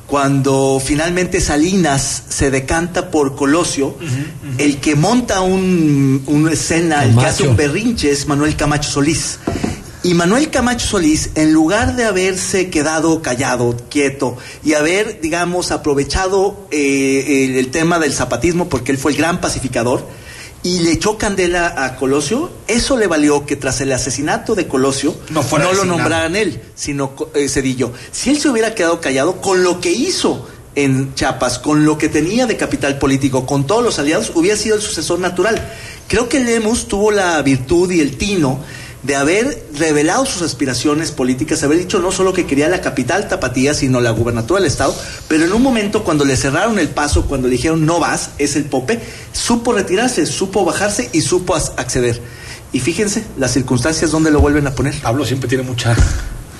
cuando 0.06 0.80
finalmente 0.84 1.40
Salinas 1.40 2.22
se 2.28 2.50
decanta 2.50 3.10
por 3.10 3.34
Colosio, 3.34 3.96
el 4.58 4.78
que 4.78 4.94
monta 4.94 5.40
un, 5.40 6.22
una 6.26 6.52
escena, 6.52 7.02
el 7.04 7.10
que 7.10 7.26
hace 7.26 7.42
un 7.48 7.56
berrinche 7.56 8.10
es 8.12 8.26
Manuel 8.28 8.54
Camacho 8.56 8.88
Solís. 8.90 9.38
Y 10.06 10.14
Manuel 10.14 10.50
Camacho 10.50 10.86
Solís, 10.86 11.30
en 11.34 11.52
lugar 11.52 11.96
de 11.96 12.04
haberse 12.04 12.70
quedado 12.70 13.22
callado, 13.22 13.76
quieto, 13.90 14.36
y 14.62 14.74
haber, 14.74 15.20
digamos, 15.20 15.72
aprovechado 15.72 16.68
eh, 16.70 17.44
el, 17.44 17.56
el 17.56 17.72
tema 17.72 17.98
del 17.98 18.12
zapatismo, 18.12 18.68
porque 18.68 18.92
él 18.92 18.98
fue 18.98 19.10
el 19.10 19.18
gran 19.18 19.40
pacificador, 19.40 20.06
y 20.62 20.78
le 20.78 20.92
echó 20.92 21.18
candela 21.18 21.84
a 21.84 21.96
Colosio, 21.96 22.52
eso 22.68 22.96
le 22.96 23.08
valió 23.08 23.46
que 23.46 23.56
tras 23.56 23.80
el 23.80 23.90
asesinato 23.90 24.54
de 24.54 24.68
Colosio 24.68 25.12
No 25.30 25.42
fuera 25.42 25.72
lo 25.72 25.84
nombraran 25.84 26.36
él, 26.36 26.62
sino 26.76 27.12
eh, 27.34 27.48
Cedillo. 27.48 27.90
Si 28.12 28.30
él 28.30 28.38
se 28.38 28.48
hubiera 28.48 28.76
quedado 28.76 29.00
callado 29.00 29.40
con 29.40 29.64
lo 29.64 29.80
que 29.80 29.90
hizo 29.90 30.46
en 30.76 31.16
Chiapas, 31.16 31.58
con 31.58 31.84
lo 31.84 31.98
que 31.98 32.08
tenía 32.08 32.46
de 32.46 32.56
capital 32.56 32.98
político, 32.98 33.44
con 33.44 33.66
todos 33.66 33.82
los 33.82 33.98
aliados, 33.98 34.30
hubiera 34.36 34.56
sido 34.56 34.76
el 34.76 34.82
sucesor 34.82 35.18
natural. 35.18 35.60
Creo 36.06 36.28
que 36.28 36.38
Lemus 36.38 36.86
tuvo 36.86 37.10
la 37.10 37.42
virtud 37.42 37.90
y 37.90 37.98
el 37.98 38.16
tino 38.16 38.60
de 39.06 39.14
haber 39.14 39.66
revelado 39.78 40.26
sus 40.26 40.42
aspiraciones 40.42 41.12
políticas, 41.12 41.62
haber 41.62 41.78
dicho 41.78 42.00
no 42.00 42.10
solo 42.10 42.32
que 42.32 42.44
quería 42.44 42.68
la 42.68 42.80
capital 42.80 43.28
tapatía, 43.28 43.72
sino 43.72 44.00
la 44.00 44.10
gubernatura 44.10 44.60
del 44.60 44.66
Estado, 44.68 44.94
pero 45.28 45.44
en 45.44 45.52
un 45.52 45.62
momento 45.62 46.02
cuando 46.02 46.24
le 46.24 46.36
cerraron 46.36 46.78
el 46.78 46.88
paso, 46.88 47.26
cuando 47.26 47.46
le 47.46 47.52
dijeron 47.52 47.86
no 47.86 48.00
vas, 48.00 48.30
es 48.38 48.56
el 48.56 48.64
Pope, 48.64 49.00
supo 49.32 49.72
retirarse, 49.72 50.26
supo 50.26 50.64
bajarse 50.64 51.08
y 51.12 51.20
supo 51.20 51.54
acceder. 51.54 52.20
Y 52.72 52.80
fíjense 52.80 53.24
las 53.38 53.52
circunstancias 53.52 54.10
donde 54.10 54.30
lo 54.30 54.40
vuelven 54.40 54.66
a 54.66 54.74
poner. 54.74 55.00
Pablo 55.00 55.24
siempre 55.24 55.48
tiene 55.48 55.62
mucha. 55.62 55.96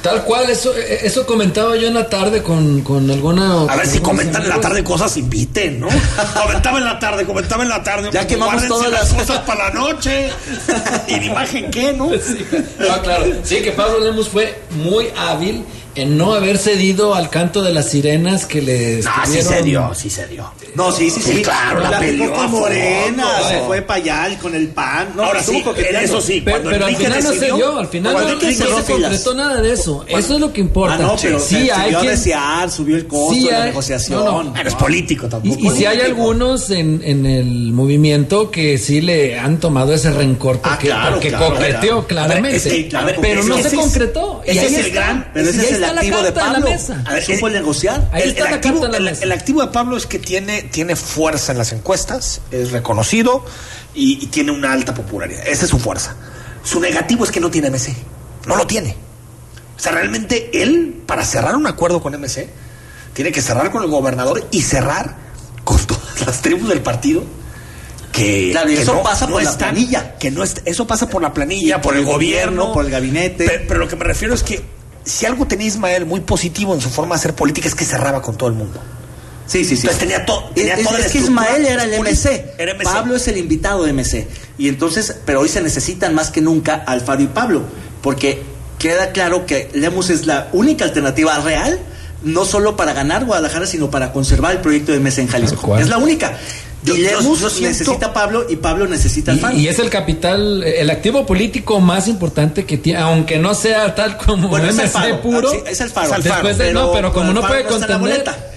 Tal 0.06 0.24
cual, 0.24 0.48
eso, 0.50 0.74
eso 0.76 1.26
comentaba 1.26 1.76
yo 1.76 1.88
en 1.88 1.94
la 1.94 2.08
tarde 2.08 2.42
con, 2.42 2.80
con 2.82 3.10
alguna. 3.10 3.62
A 3.62 3.76
ver 3.76 3.86
si 3.86 3.98
comentan 3.98 4.42
en 4.42 4.48
la 4.50 4.60
tarde 4.60 4.84
cosas, 4.84 5.16
inviten, 5.16 5.80
¿no? 5.80 5.88
comentaba 6.42 6.78
en 6.78 6.84
la 6.84 6.98
tarde, 6.98 7.24
comentaba 7.24 7.62
en 7.64 7.68
la 7.68 7.82
tarde. 7.82 8.10
Ya 8.12 8.26
quemamos 8.26 8.66
todas 8.68 8.90
las 8.90 9.12
las- 9.12 9.20
cosas 9.22 9.40
para 9.40 9.68
la 9.68 9.74
noche. 9.74 10.30
¿Y 11.08 11.18
de 11.18 11.26
imagen 11.26 11.70
qué, 11.70 11.92
no? 11.92 12.10
Sí, 12.12 12.46
no, 12.78 13.02
claro. 13.02 13.24
Sí, 13.42 13.56
que 13.62 13.72
Pablo 13.72 14.00
Lemos 14.00 14.28
fue 14.28 14.58
muy 14.84 15.08
hábil 15.16 15.64
en 15.96 16.16
no 16.18 16.34
haber 16.34 16.58
cedido 16.58 17.14
al 17.14 17.30
canto 17.30 17.62
de 17.62 17.72
las 17.72 17.88
sirenas 17.90 18.46
que 18.46 18.62
le 18.62 19.00
Ah, 19.06 19.24
sí 19.26 19.42
se 19.42 19.62
dio, 19.62 19.92
sí 19.94 20.10
se 20.10 20.26
dio. 20.28 20.50
No, 20.74 20.92
sí, 20.92 21.10
sí, 21.10 21.20
sí. 21.22 21.32
Sí, 21.36 21.42
claro, 21.42 21.80
la 21.80 21.90
la 21.90 21.98
peleó 22.00 22.32
con 22.32 22.44
a 22.44 22.48
Morena, 22.48 23.24
fondo. 23.24 23.48
se 23.48 23.60
fue 23.66 23.82
para 23.82 24.00
allá 24.00 24.38
con 24.40 24.54
el 24.54 24.68
pan. 24.68 25.08
No, 25.16 25.22
Ahora 25.24 25.42
sí, 25.42 25.64
eso 26.02 26.20
sí, 26.20 26.42
Pero, 26.44 26.56
cuando 26.58 26.70
pero 26.70 26.86
al 26.86 26.96
final 26.96 27.24
no 27.24 27.32
se 27.32 27.46
dio, 27.52 27.78
al 27.78 27.88
final 27.88 28.12
no, 28.12 28.28
Enrique 28.28 28.64
no 28.64 28.76
se 28.82 28.92
concretó 28.92 29.34
nada 29.34 29.60
de 29.62 29.72
eso. 29.72 30.04
Eso 30.08 30.34
es 30.34 30.40
lo 30.40 30.52
que 30.52 30.60
importa. 30.60 30.96
Ah, 30.96 30.98
no, 30.98 31.16
pero 31.20 31.40
sí, 31.40 31.54
se 31.66 31.72
hay 31.72 31.84
subió 31.86 31.98
a 31.98 32.00
quien- 32.02 32.10
desear, 32.10 32.70
subió 32.70 32.96
el 32.96 33.06
costo 33.06 33.34
Sí 33.34 33.44
de 33.46 33.52
la 33.52 33.64
negociación. 33.66 34.24
no, 34.24 34.42
no. 34.42 34.52
Pero 34.52 34.68
es 34.68 34.74
político 34.74 35.28
tampoco. 35.28 35.58
Y, 35.60 35.66
y 35.66 35.70
si 35.70 35.84
hay 35.86 36.00
algunos 36.00 36.70
en, 36.70 37.00
en 37.04 37.24
el 37.26 37.72
movimiento 37.72 38.50
que 38.50 38.76
sí 38.78 39.00
le 39.00 39.38
han 39.38 39.58
tomado 39.58 39.94
ese 39.94 40.10
rencor 40.10 40.60
Ah, 40.62 40.70
porque, 40.70 40.86
claro, 40.88 41.10
porque 41.14 41.28
claro, 41.28 41.46
coqueteó 41.54 42.06
claro. 42.06 42.06
claramente. 42.06 42.88
Pero 43.20 43.42
no 43.44 43.58
se 43.62 43.74
concretó. 43.76 44.42
Y 44.46 44.50
ese 44.50 44.60
ahí 44.60 44.66
es 44.74 44.84
el 44.86 44.90
gran- 44.92 45.30
Pero 45.32 45.48
ese 45.50 45.60
es 45.62 45.72
el 45.72 45.84
está 45.88 45.94
la 45.94 46.00
activo 46.00 46.16
de 46.18 46.32
carta 46.32 46.40
Pablo. 46.52 46.64
la 46.68 46.70
mesa. 46.74 47.02
A 47.06 47.12
ver, 47.14 47.24
Supo 47.24 47.46
el- 47.48 47.52
negociar. 47.54 48.08
Ahí 48.12 48.22
el, 48.22 48.28
está 48.30 48.44
el 48.44 48.50
la 48.50 48.56
activo, 48.56 48.80
carta 48.80 48.86
en 48.86 48.92
la 48.92 48.98
el- 48.98 49.14
mesa. 49.14 49.24
el 49.24 49.32
activo 49.32 49.60
de 49.62 49.68
Pablo 49.68 49.96
es 49.96 50.06
que 50.06 50.18
tiene, 50.18 50.62
tiene 50.62 50.96
fuerza 50.96 51.52
en 51.52 51.58
las 51.58 51.72
encuestas, 51.72 52.40
es 52.50 52.70
reconocido 52.72 53.44
y, 53.94 54.22
y 54.22 54.26
tiene 54.26 54.52
una 54.52 54.72
alta 54.72 54.94
popularidad. 54.94 55.46
Esa 55.46 55.64
es 55.64 55.70
su 55.70 55.78
fuerza. 55.78 56.14
Su 56.64 56.80
negativo 56.80 57.24
es 57.24 57.30
que 57.30 57.40
no 57.40 57.50
tiene 57.50 57.68
MC. 57.70 57.94
No 58.46 58.56
lo 58.56 58.66
tiene. 58.66 58.96
O 59.76 59.78
sea, 59.78 59.92
realmente 59.92 60.62
él, 60.62 61.02
para 61.06 61.24
cerrar 61.24 61.54
un 61.56 61.66
acuerdo 61.66 62.00
con 62.00 62.14
MC, 62.14 62.48
tiene 63.12 63.30
que 63.32 63.42
cerrar 63.42 63.70
con 63.70 63.82
el 63.82 63.90
gobernador 63.90 64.46
y 64.50 64.62
cerrar 64.62 65.16
con 65.64 65.78
todas 65.86 66.26
las 66.26 66.42
tribus 66.42 66.68
del 66.68 66.80
partido. 66.80 67.22
Que, 68.12 68.48
Claro, 68.52 68.70
y 68.70 68.76
que 68.76 68.82
eso 68.82 69.02
pasa 69.02 69.28
por 69.28 69.42
la 69.42 69.56
planilla. 69.58 70.16
Que 70.16 70.30
no 70.30 70.42
est- 70.42 70.60
eso 70.64 70.86
pasa 70.86 71.06
por 71.08 71.20
la 71.20 71.34
planilla, 71.34 71.76
Y 71.76 71.80
por, 71.82 71.96
el 71.96 72.04
gobierno, 72.06 72.72
por 72.72 72.86
el 72.86 72.90
gabinete. 72.90 73.44
Pero, 73.46 73.64
pero 73.68 73.80
lo 73.80 73.88
que 73.88 73.96
me 73.96 74.04
refiero 74.04 74.32
es 74.34 74.42
que 74.42 74.64
si 75.06 75.24
algo 75.24 75.46
tenía 75.46 75.66
Ismael 75.68 76.04
muy 76.04 76.20
positivo 76.20 76.74
en 76.74 76.80
su 76.82 76.90
forma 76.90 77.14
de 77.14 77.20
hacer 77.20 77.34
política 77.34 77.68
es 77.68 77.74
que 77.74 77.84
cerraba 77.86 78.20
con 78.20 78.36
todo 78.36 78.48
el 78.50 78.54
mundo. 78.56 78.78
Sí, 79.46 79.64
sí, 79.64 79.76
sí. 79.76 79.86
Entonces 79.86 79.98
tenía 80.00 80.26
to- 80.26 80.50
tenía 80.54 80.74
es, 80.74 80.82
toda 80.84 80.98
la 80.98 81.06
es 81.06 81.12
que 81.12 81.18
Ismael 81.18 81.64
era 81.64 81.84
el. 81.84 82.00
MC. 82.02 82.54
Era 82.58 82.74
MC. 82.74 82.82
Pablo 82.84 83.14
es 83.16 83.28
el 83.28 83.36
invitado 83.38 83.84
de 83.84 83.92
MC. 83.92 84.26
Y 84.58 84.68
entonces, 84.68 85.14
pero 85.24 85.40
hoy 85.40 85.48
se 85.48 85.60
necesitan 85.62 86.14
más 86.14 86.30
que 86.32 86.40
nunca 86.40 86.74
Alfaro 86.74 87.22
y 87.22 87.28
Pablo. 87.28 87.62
Porque 88.02 88.42
queda 88.80 89.12
claro 89.12 89.46
que 89.46 89.70
Lemus 89.72 90.10
es 90.10 90.26
la 90.26 90.48
única 90.52 90.84
alternativa 90.84 91.38
real, 91.38 91.78
no 92.24 92.44
solo 92.44 92.76
para 92.76 92.92
ganar 92.92 93.24
Guadalajara, 93.24 93.66
sino 93.66 93.88
para 93.90 94.12
conservar 94.12 94.50
el 94.56 94.58
proyecto 94.62 94.90
de 94.90 94.98
MC 94.98 95.18
en 95.20 95.28
Jalisco. 95.28 95.78
Es 95.78 95.88
la 95.88 95.98
única. 95.98 96.36
Yo- 96.86 96.96
y 96.96 97.02
yo- 97.02 97.20
Lemus 97.20 97.40
yo 97.40 97.50
siento- 97.50 97.68
necesita 97.68 98.06
a 98.06 98.12
Pablo 98.12 98.46
y 98.48 98.56
Pablo 98.56 98.86
necesita 98.86 99.32
a 99.32 99.34
Y, 99.34 99.38
Alfaro. 99.38 99.56
y 99.58 99.68
es 99.68 99.78
el 99.78 99.90
capital, 99.90 100.62
el 100.62 100.88
activo 100.90 101.26
político 101.26 101.80
más 101.80 102.08
importante 102.08 102.64
que 102.64 102.78
tiene, 102.78 103.00
aunque 103.00 103.38
no 103.38 103.54
sea 103.54 103.94
tal 103.94 104.16
como 104.16 104.48
Bueno, 104.48 104.66
es 104.68 104.76
MC 104.76 104.84
Alfaro, 104.84 105.20
puro. 105.22 105.48
ah, 105.48 105.52
sí, 105.52 105.60
es 105.66 105.80
Alfaro. 105.80 106.06
Es 106.06 106.12
Alfaro, 106.14 106.34
Después 106.34 106.58
de- 106.58 106.64
pero, 106.66 106.80
no, 106.80 106.92
pero 106.92 107.12
como 107.12 107.32
no 107.32 107.40
puede 107.46 107.64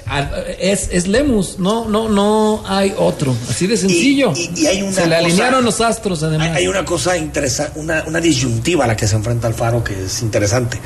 al- 0.06 0.46
es, 0.60 0.90
es 0.92 1.08
Lemus, 1.08 1.60
no, 1.60 1.86
no, 1.88 2.10
no 2.10 2.64
hay 2.68 2.94
otro, 2.98 3.36
así 3.50 3.68
de 3.68 3.78
sencillo. 3.78 4.34
Y- 4.36 4.52
y 4.56 4.66
hay 4.68 4.82
una 4.82 4.92
Se 4.94 5.02
le 5.02 5.16
cosa- 5.16 5.18
alinearon 5.18 5.64
los 5.66 5.82
astros 5.82 6.24
además. 6.24 6.50
Hay, 6.56 6.68
una 6.68 6.84
cosa 6.86 7.16
interesante, 7.18 7.80
una, 7.80 8.04
una 8.08 8.20
disyuntiva 8.20 8.86
a 8.86 8.88
la 8.88 8.96
que 8.96 9.08
se 9.08 9.16
enfrenta 9.16 9.48
Alfaro 9.48 9.84
que 9.84 10.06
es 10.06 10.22
interesante. 10.22 10.80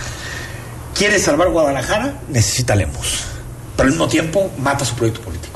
Quiere 0.93 1.19
salvar 1.19 1.49
Guadalajara, 1.49 2.19
necesita 2.29 2.75
Lemos. 2.75 3.23
Pero 3.75 3.87
al 3.87 3.91
mismo 3.91 4.07
tiempo 4.07 4.51
mata 4.59 4.85
su 4.85 4.93
proyecto 4.95 5.21
político. 5.21 5.52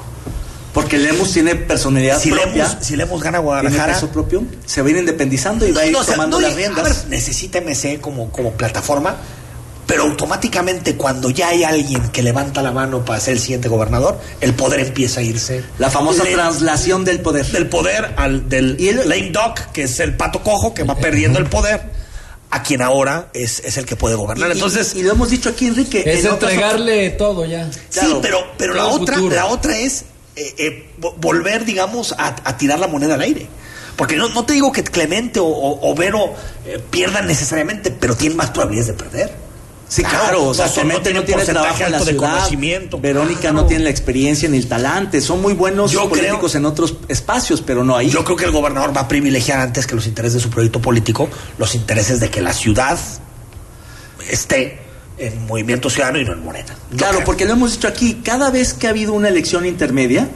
Porque 0.82 0.98
Lemus 1.00 1.34
tiene 1.34 1.56
personalidad 1.56 2.20
Si 2.22 2.30
propia. 2.30 2.68
Lemos, 2.68 2.78
si 2.82 2.96
Lemos 2.96 3.20
gana 3.22 3.38
tiene 3.40 3.46
Guadalajara, 3.46 3.94
peso 3.96 4.10
propio, 4.10 4.44
se 4.66 4.82
va 4.82 4.88
a 4.88 4.92
ir 4.92 4.98
independizando 4.98 5.68
y 5.68 5.72
va 5.72 5.82
a 5.82 5.86
ir 5.88 5.92
No, 5.92 6.00
o 6.00 6.04
sea, 6.04 6.14
tomando 6.14 6.40
no, 6.40 6.48
las 6.48 6.56
riendas. 6.56 6.80
a 6.80 6.84
ver, 6.84 6.96
necesita 7.10 7.60
MC 7.62 8.00
como, 8.00 8.32
como 8.32 8.52
plataforma, 8.52 9.16
pero 9.88 10.04
automáticamente 10.04 10.96
cuando 10.96 11.30
ya 11.32 11.48
hay 11.48 11.64
alguien 11.64 12.10
que 12.10 12.22
levanta 12.22 12.62
la 12.62 12.72
mano 12.72 13.04
para 13.06 13.20
ser 13.20 13.34
el 13.34 13.40
siguiente 13.40 13.70
gobernador, 13.70 14.20
el 14.40 14.54
poder 14.54 14.82
empieza 14.82 15.22
a 15.22 15.24
irse. 15.24 15.64
La 15.80 15.90
famosa 15.90 16.24
Le- 16.26 16.34
traslación 16.34 17.06
del 17.06 17.22
poder. 17.22 17.46
Del 17.48 17.68
poder 17.70 18.14
al 18.18 18.48
del 18.48 18.76
Y 18.80 18.90
el- 18.90 19.10
lame 19.10 19.32
duck, 19.32 19.72
que 19.74 19.84
es 19.84 20.00
el 20.00 20.16
pato 20.16 20.44
cojo 20.44 20.74
que 20.76 20.84
va 20.84 20.96
perdiendo 20.96 21.40
el 21.40 21.48
poder, 21.48 21.82
a 22.52 22.62
quien 22.64 22.82
ahora 22.84 23.30
es, 23.34 23.62
es 23.66 23.78
el 23.78 23.86
que 23.86 23.96
puede 23.96 24.16
gobernar. 24.16 24.50
Y- 24.50 24.54
Entonces, 24.54 24.94
y, 24.94 25.02
lo 25.04 25.12
hemos 25.14 25.30
dicho 25.30 25.50
aquí, 25.50 25.68
Enrique. 25.68 26.04
es 26.06 26.24
en 26.24 26.32
otras 26.34 26.52
entregarle 26.54 27.10
todo 27.12 27.46
ya. 27.46 27.68
claro, 27.92 28.10
sí, 28.10 28.18
pero, 28.22 28.40
pero 28.58 28.74
la 28.76 28.86
otra, 28.86 29.16
futuro. 29.16 29.36
la 29.36 29.46
otra 29.48 29.78
es 29.78 30.04
eh, 30.38 30.54
eh, 30.58 30.90
vo- 31.02 31.16
volver, 31.18 31.66
digamos, 31.66 32.14
a, 32.14 32.28
a 32.44 32.58
tirar 32.58 32.80
la 32.80 32.88
moneda 32.88 33.16
al 33.16 33.22
aire. 33.22 33.48
Porque 33.96 34.16
no, 34.16 34.30
no 34.30 34.46
te 34.46 34.54
digo 34.54 34.72
que 34.72 34.84
Clemente 34.84 35.40
o, 35.40 35.46
o- 35.48 35.92
o 35.92 35.96
Vero 35.96 36.34
eh, 36.66 36.80
pierdan 36.90 37.26
necesariamente, 37.28 37.90
pero 37.92 38.16
tienen 38.16 38.38
más 38.38 38.52
probabilidades 38.52 38.88
de 38.96 39.04
perder. 39.04 39.48
Sí, 39.90 40.04
claro, 40.04 40.44
o 40.50 40.54
sea, 40.54 40.68
Clemente 40.68 41.14
no 41.14 41.24
tienen 41.24 41.46
tiene 41.46 41.46
trabajo 41.46 41.84
en 41.86 41.92
la 41.92 41.98
alto 42.00 42.06
de 42.06 42.12
ciudad, 42.18 42.32
conocimiento. 42.36 43.00
Verónica 43.00 43.40
Claro. 43.40 43.56
no 43.56 43.66
tiene 43.68 43.86
la 43.86 43.90
experiencia 43.90 44.50
ni 44.50 44.58
el 44.58 44.68
talante, 44.68 45.22
son 45.22 45.42
muy 45.42 45.54
buenos 45.54 45.92
Yo 45.94 46.10
políticos 46.10 46.52
creo- 46.52 46.60
en 46.60 46.66
otros 46.66 46.96
espacios, 47.08 47.62
pero 47.62 47.86
no 47.86 47.96
ahí. 47.96 48.10
Yo 48.10 48.24
creo 48.26 48.36
que 48.36 48.44
el 48.44 48.52
gobernador 48.52 48.96
va 48.96 49.02
a 49.02 49.08
privilegiar 49.08 49.62
antes 49.62 49.88
que 49.88 49.96
los 49.96 50.06
intereses 50.06 50.34
de 50.36 50.40
su 50.42 50.50
proyecto 50.50 50.82
político, 50.82 51.30
los 51.58 51.74
intereses 51.74 52.20
de 52.20 52.30
que 52.30 52.42
la 52.42 52.52
ciudad 52.54 53.00
esté 54.30 54.80
en 55.18 55.46
movimiento 55.48 55.90
ciudadano 55.90 56.20
y 56.20 56.26
no 56.26 56.34
en 56.34 56.44
Morena. 56.44 56.76
Yo 56.92 56.98
Claro, 56.98 57.14
creo. 57.16 57.26
porque 57.26 57.46
lo 57.46 57.54
hemos 57.54 57.72
dicho 57.74 57.88
aquí, 57.88 58.22
cada 58.24 58.50
vez 58.52 58.74
que 58.74 58.88
ha 58.88 58.92
habido 58.92 59.14
una 59.14 59.30
elección 59.30 59.66
intermedia, 59.66 60.28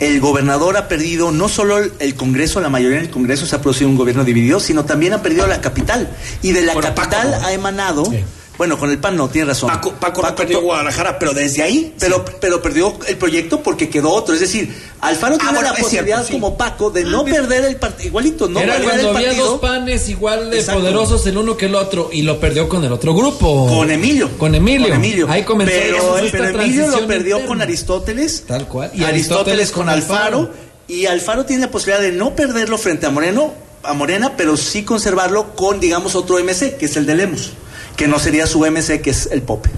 el 0.00 0.20
gobernador 0.20 0.76
ha 0.76 0.86
perdido 0.86 1.32
no 1.32 1.48
solo 1.48 1.78
el- 1.78 2.14
Congreso, 2.14 2.60
la 2.60 2.68
mayoría 2.68 2.98
del 2.98 3.10
Congreso 3.10 3.46
se 3.46 3.56
ha 3.56 3.60
producido 3.60 3.88
un 3.90 3.96
gobierno 3.96 4.24
dividido, 4.24 4.60
sino 4.60 4.84
también 4.84 5.12
ha 5.12 5.22
perdido 5.22 5.46
la 5.46 5.60
capital. 5.60 6.08
Y 6.42 6.52
de 6.52 6.62
la 6.62 6.74
Bueno, 6.74 6.94
Paco, 6.94 7.10
capital 7.10 7.40
¿no? 7.40 7.46
ha 7.46 7.52
emanado, 7.52 8.04
Sí. 8.04 8.24
Bueno, 8.58 8.76
con 8.78 8.90
el 8.90 8.98
PAN 8.98 9.16
no, 9.16 9.28
tiene 9.28 9.46
razón. 9.48 9.70
Paco, 9.70 9.92
Paco, 9.92 10.20
no 10.20 10.34
perdió 10.34 10.60
Guadalajara, 10.60 11.18
pero 11.18 11.32
desde 11.32 11.62
ahí. 11.62 11.94
Pero, 11.98 12.24
pero 12.40 12.60
perdió 12.60 12.98
el 13.06 13.16
proyecto 13.16 13.62
porque 13.62 13.88
quedó 13.88 14.10
otro. 14.10 14.34
Es 14.34 14.40
decir, 14.40 14.74
Alfaro 15.00 15.36
Ah, 15.36 15.38
tiene 15.38 15.52
bueno, 15.54 15.68
la 15.70 15.76
posibilidad 15.76 16.16
cierto, 16.16 16.26
sí. 16.26 16.32
como 16.32 16.58
Paco 16.58 16.90
de 16.90 17.04
no 17.04 17.22
mira. 17.24 17.36
perder 17.38 17.64
el 17.66 17.76
partido. 17.76 18.08
Igualito, 18.08 18.48
no 18.48 18.58
Era 18.60 18.74
perder 18.74 18.88
cuando 18.90 19.10
el 19.10 19.16
había 19.16 19.28
partido. 19.28 19.46
dos 19.52 19.60
panes 19.60 20.08
igual 20.08 20.50
de 20.50 20.58
Exacto. 20.58 20.80
poderosos 20.80 21.26
el 21.28 21.38
uno 21.38 21.56
que 21.56 21.66
el 21.66 21.74
otro 21.76 22.10
y 22.12 22.22
lo 22.22 22.40
perdió 22.40 22.68
con 22.68 22.84
el 22.84 22.92
otro 22.92 23.14
grupo. 23.14 23.68
Con 23.68 23.90
Emilio. 23.90 24.28
Con 24.36 24.54
Emilio. 24.54 24.88
Con 24.88 24.96
Emilio. 24.96 25.26
Ahí 25.30 25.44
comenzó 25.44 25.72
pero, 25.72 26.18
esta 26.18 26.38
pero 26.38 26.60
Emilio 26.60 26.86
lo 26.88 27.06
perdió 27.06 27.36
interna. 27.36 27.46
con 27.46 27.62
Aristóteles. 27.62 28.44
Tal 28.46 28.66
cual. 28.66 28.90
Y 28.92 29.04
Aristóteles 29.04 29.70
con 29.70 29.88
Alfaro. 29.88 30.50
Y 30.88 31.06
Alfaro 31.06 31.44
tiene 31.44 31.66
la 31.66 31.70
posibilidad 31.70 32.00
de 32.02 32.12
no 32.12 32.34
perderlo 32.34 32.76
frente 32.76 33.06
a 33.06 33.10
Moreno, 33.10 33.52
a 33.84 33.92
Morena, 33.92 34.32
pero 34.36 34.56
sí 34.56 34.82
conservarlo 34.82 35.54
con, 35.54 35.78
digamos, 35.80 36.14
otro 36.16 36.38
MC, 36.42 36.76
que 36.76 36.86
es 36.86 36.96
el 36.96 37.06
de 37.06 37.14
Lemos. 37.14 37.52
Que 37.98 38.08
no 38.08 38.18
sería 38.18 38.46
su 38.46 38.60
MC, 38.64 39.02
que 39.02 39.10
es 39.10 39.28
el 39.30 39.42
Pope. 39.42 39.68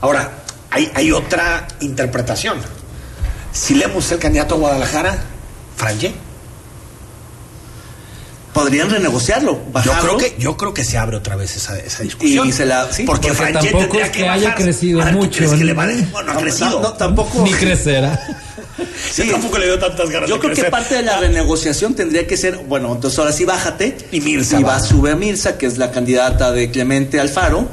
Ahora, 0.00 0.32
hay, 0.70 1.12
otra 1.12 1.68
interpretación. 1.80 2.58
Si 3.52 3.74
Lemos 3.74 4.06
es 4.06 4.12
el 4.12 4.18
candidato 4.18 4.56
a 4.56 4.58
Guadalajara, 4.58 5.16
Franje, 5.76 6.14
Podrían 8.56 8.90
renegociarlo. 8.90 9.52
yo 9.52 9.72
bajarlo. 9.72 10.16
creo 10.16 10.18
que 10.18 10.34
yo 10.42 10.56
creo 10.56 10.74
que 10.74 10.84
se 10.84 10.98
abre 10.98 11.16
otra 11.16 11.36
vez 11.36 11.54
esa, 11.56 11.78
esa 11.78 12.02
discusión. 12.02 12.48
Y 12.48 12.52
se 12.52 12.66
la- 12.66 12.90
sí, 12.92 13.04
porque 13.04 13.28
porque 13.28 13.52
tampoco 13.52 13.78
tendría 13.78 14.06
es 14.06 14.10
que 14.10 14.28
haya 14.28 14.48
bajar. 14.48 14.62
crecido 14.62 14.98
Ahora, 15.00 15.12
¿tú 15.12 15.18
mucho, 15.18 15.36
crees 15.38 15.52
que 15.52 15.64
le 15.64 15.72
¿no? 15.72 15.78
va 15.78 15.84
a- 15.84 15.86
bueno, 16.12 16.32
no 16.32 16.38
ha 16.38 16.42
crecido. 16.42 16.80
no, 16.80 16.92
tampoco. 16.94 17.42
Ni 17.44 17.52
crecerá. 17.52 18.18
Sí, 19.12 19.28
tampoco 19.30 19.58
le 19.58 19.66
dio 19.66 19.78
tantas 19.78 20.10
ganas. 20.10 20.28
Yo 20.28 20.38
creo 20.40 20.54
que 20.54 20.64
parte 20.64 20.96
de 20.96 21.02
la 21.02 21.18
renegociación 21.18 21.94
tendría 21.94 22.26
que 22.26 22.36
ser, 22.36 22.56
bueno, 22.68 22.92
entonces 22.94 23.18
ahora 23.18 23.32
sí 23.32 23.44
bájate. 23.44 23.96
Y 24.12 24.20
Mirza 24.20 24.58
Y 24.60 24.62
va, 24.62 24.72
va. 24.72 24.80
sube 24.80 25.12
a 25.12 25.16
Mirza, 25.16 25.56
que 25.58 25.66
es 25.66 25.78
la 25.78 25.90
candidata 25.90 26.52
de 26.52 26.70
Clemente 26.70 27.20
Alfaro. 27.20 27.68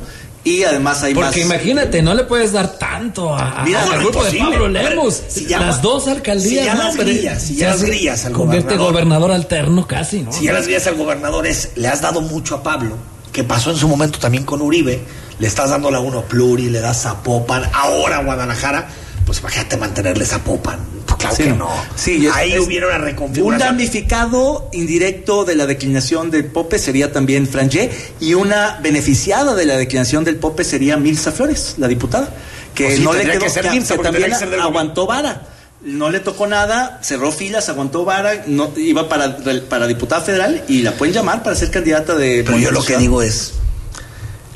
Y 0.46 0.64
además 0.64 1.02
hay 1.04 1.14
Porque 1.14 1.46
más. 1.46 1.56
imagínate, 1.56 2.02
no 2.02 2.14
le 2.14 2.26
puedes 2.26 2.52
dar 2.52 2.78
tanto 2.78 3.34
a, 3.34 3.64
Mira, 3.64 3.84
al 3.84 4.00
grupo 4.00 4.24
de. 4.26 4.38
Pablo 4.38 4.70
ver, 4.72 4.90
Lemos. 4.90 5.22
si 5.30 5.46
ya- 5.46 5.60
las 5.60 5.82
dos 5.82 6.08
alcaldías. 6.10 6.50
si 6.50 6.66
ya 6.66 6.76
¿no? 6.76 6.84
las 6.84 6.98
grillas, 6.98 7.42
si 7.42 7.56
ya 7.56 7.70
las 7.70 7.82
grillas 7.84 8.26
al 8.26 8.34
Convierte 8.34 8.76
gobernador. 8.76 8.92
gobernador 8.94 9.32
alterno 9.32 9.88
casi, 9.88 10.20
¿no? 10.22 10.34
Si 10.34 10.44
ya 10.46 10.52
las 10.54 10.68
vías 10.68 10.86
al 10.88 10.96
gobernador 10.96 11.48
es, 11.48 11.70
le 11.76 11.88
has 11.88 12.02
dado 12.02 12.20
mucho 12.20 12.56
a 12.56 12.64
Pablo, 12.64 12.98
que 13.32 13.44
pasó 13.46 13.72
en 13.72 13.78
su 13.78 13.88
momento 13.88 14.20
también 14.20 14.44
con 14.44 14.62
Uribe, 14.62 15.02
le 15.40 15.48
estás 15.48 15.70
dando 15.70 15.90
la 15.90 16.00
uno 16.02 16.24
pluri, 16.24 16.70
le 16.70 16.82
das 16.82 17.04
Zapopan, 17.04 17.64
ahora 17.74 18.18
a 18.18 18.24
Guadalajara, 18.24 18.90
pues 19.26 19.40
imagínate 19.40 19.78
mantenerle 19.78 20.26
Zapopan. 20.26 20.80
Claro 21.24 21.36
Sí, 21.36 21.44
que 21.44 21.50
no. 21.54 21.70
Sí, 21.96 22.26
es- 22.28 22.34
Ahí 22.34 22.54
es- 22.54 22.60
hubiera 22.60 22.88
una 22.88 22.98
Un 22.98 23.02
reconfiguración. 23.04 23.68
damnificado 23.70 24.70
indirecto 24.74 25.46
de 25.46 25.56
la 25.56 25.66
declinación 25.66 26.32
del 26.32 26.46
Pope 26.46 26.80
sería 26.80 27.12
también 27.12 27.48
Frangé 27.48 27.90
y 28.20 28.34
una 28.34 28.80
beneficiada 28.82 29.56
de 29.56 29.66
la 29.66 29.78
declinación 29.78 30.24
del 30.24 30.36
Pope 30.38 30.64
sería 30.64 30.98
Mirza 30.98 31.32
Flores, 31.32 31.76
la 31.78 31.88
diputada, 31.88 32.30
que 32.76 32.86
Pues 32.86 32.98
sí, 32.98 33.04
no 33.04 33.14
le 33.14 33.24
quedó, 33.24 33.40
que 33.40 33.50
ser 33.50 33.62
que- 33.64 33.98
también 34.04 34.32
que 34.38 34.56
aguantó 34.62 35.06
vara. 35.08 35.48
No 35.86 36.10
le 36.10 36.22
tocó 36.22 36.48
nada, 36.48 37.00
cerró 37.04 37.30
filas, 37.32 37.68
aguantó 37.68 38.06
vara, 38.06 38.44
no, 38.48 38.72
iba 38.78 39.10
para, 39.10 39.38
para 39.70 39.86
diputada 39.86 40.22
federal 40.22 40.64
y 40.70 40.82
la 40.82 40.94
pueden 40.94 41.14
llamar 41.14 41.44
para 41.44 41.58
ser 41.58 41.72
candidata 41.72 42.16
de... 42.16 42.44
Pero 42.46 42.58
yo 42.58 42.72
lo 42.72 42.84
que 42.86 42.96
digo 42.98 43.22
es, 43.22 43.54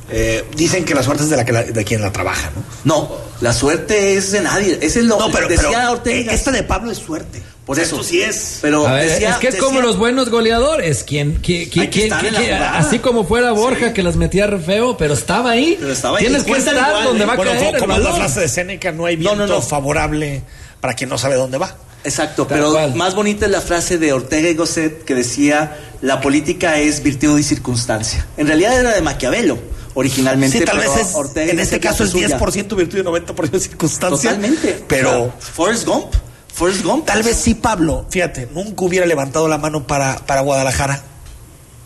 eh, 0.09 0.45
dicen 0.55 0.85
que 0.85 0.95
la 0.95 1.03
suerte 1.03 1.23
es 1.23 1.29
de, 1.29 1.37
la 1.37 1.45
que 1.45 1.51
la- 1.51 1.63
de 1.63 1.83
quien 1.85 2.01
la 2.01 2.11
trabaja, 2.11 2.51
¿no? 2.55 2.63
No, 2.85 3.15
la 3.41 3.53
suerte 3.53 4.15
es 4.15 4.31
de 4.31 4.41
nadie. 4.41 4.77
Ese 4.81 4.99
es 4.99 5.05
lo 5.05 5.19
No, 5.19 5.31
pero, 5.31 5.47
decía 5.47 5.69
pero, 5.71 5.91
Ortega. 5.93 6.31
eh, 6.31 6.35
esta 6.35 6.51
de 6.51 6.63
Pablo 6.63 6.91
es 6.91 6.97
suerte. 6.97 7.41
Por 7.65 7.77
eso 7.77 7.95
esto 7.97 8.07
sí 8.07 8.21
es. 8.21 8.59
Pero 8.61 8.87
A 8.87 8.93
ver, 8.93 9.09
decía- 9.09 9.31
es 9.31 9.35
que 9.37 9.47
es 9.49 9.53
decía- 9.55 9.67
como 9.67 9.81
los 9.81 9.97
buenos 9.97 10.29
goleadores, 10.29 11.03
quien, 11.03 11.33
quien, 11.35 11.67
quien- 11.69 12.13
así 12.53 12.99
como 12.99 13.25
fuera 13.25 13.51
Borja 13.51 13.91
que 13.91 14.03
las 14.03 14.15
metía 14.15 14.47
re 14.47 14.59
feo, 14.59 14.95
pero 14.95 15.13
estaba 15.13 15.51
ahí. 15.51 15.75
Pero 15.77 15.91
estaba 15.91 16.17
ahí. 16.17 16.23
Tienes 16.25 16.43
que 16.43 16.51
estar 16.53 16.73
igual, 16.73 17.03
donde 17.03 17.23
¿eh? 17.23 17.27
va 17.27 17.33
a 17.33 17.35
Bueno, 17.35 17.51
caer 17.51 17.75
el 17.75 17.81
como 17.81 17.93
es 17.95 17.99
la 18.03 18.13
frase 18.13 18.39
de 18.39 18.47
Seneca, 18.47 18.91
no 18.93 19.05
hay 19.05 19.15
No, 19.17 19.31
viento 19.31 19.47
no, 19.47 19.55
no. 19.55 19.61
favorable 19.61 20.43
para 20.79 20.93
quien 20.93 21.09
no 21.09 21.17
sabe 21.17 21.35
dónde 21.35 21.57
va. 21.57 21.75
Exacto, 22.05 22.47
Tal 22.47 22.57
pero 22.59 22.71
cual. 22.71 22.95
más 22.95 23.15
bonita 23.15 23.45
es 23.47 23.51
la 23.51 23.59
frase 23.59 23.97
de 23.97 24.13
Ortega 24.13 24.47
y 24.49 24.53
Gosset 24.53 25.03
que 25.03 25.13
decía, 25.13 25.75
la 26.01 26.21
política 26.21 26.79
es 26.79 27.03
virtud 27.03 27.37
y 27.37 27.43
circunstancia. 27.43 28.25
En 28.37 28.47
realidad 28.47 28.79
era 28.79 28.93
de 28.93 29.01
Maquiavelo, 29.01 29.57
originalmente. 29.97 30.59
Sí, 30.59 30.65
tal 30.65 30.77
vez 30.79 30.95
es, 30.95 31.15
Ortega 31.15 31.51
en 31.51 31.59
este 31.59 31.79
caso 31.79 32.03
es 32.03 32.11
suya. 32.11 32.39
10% 32.39 32.75
virtud 32.75 32.97
y 32.99 33.01
90% 33.01 33.59
circunstancia. 33.59 34.29
Totalmente. 34.31 34.85
Pero 34.87 35.09
O 35.09 35.13
sea, 35.25 35.33
Forrest 35.39 35.85
Gump, 35.87 36.13
Forrest 36.53 36.83
Gump. 36.83 37.05
tal 37.05 37.23
vez 37.23 37.35
sí 37.37 37.55
Pablo, 37.55 38.05
fíjate, 38.09 38.47
nunca 38.53 38.85
hubiera 38.85 39.05
levantado 39.05 39.47
la 39.47 39.57
mano 39.57 39.85
para, 39.87 40.17
para 40.25 40.41
Guadalajara. 40.41 41.01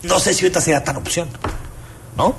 No 0.02 0.18
sé 0.20 0.34
si 0.34 0.44
ahorita 0.44 0.60
sería 0.60 0.84
tan 0.84 0.96
opción. 0.96 1.28
¿No? 2.16 2.34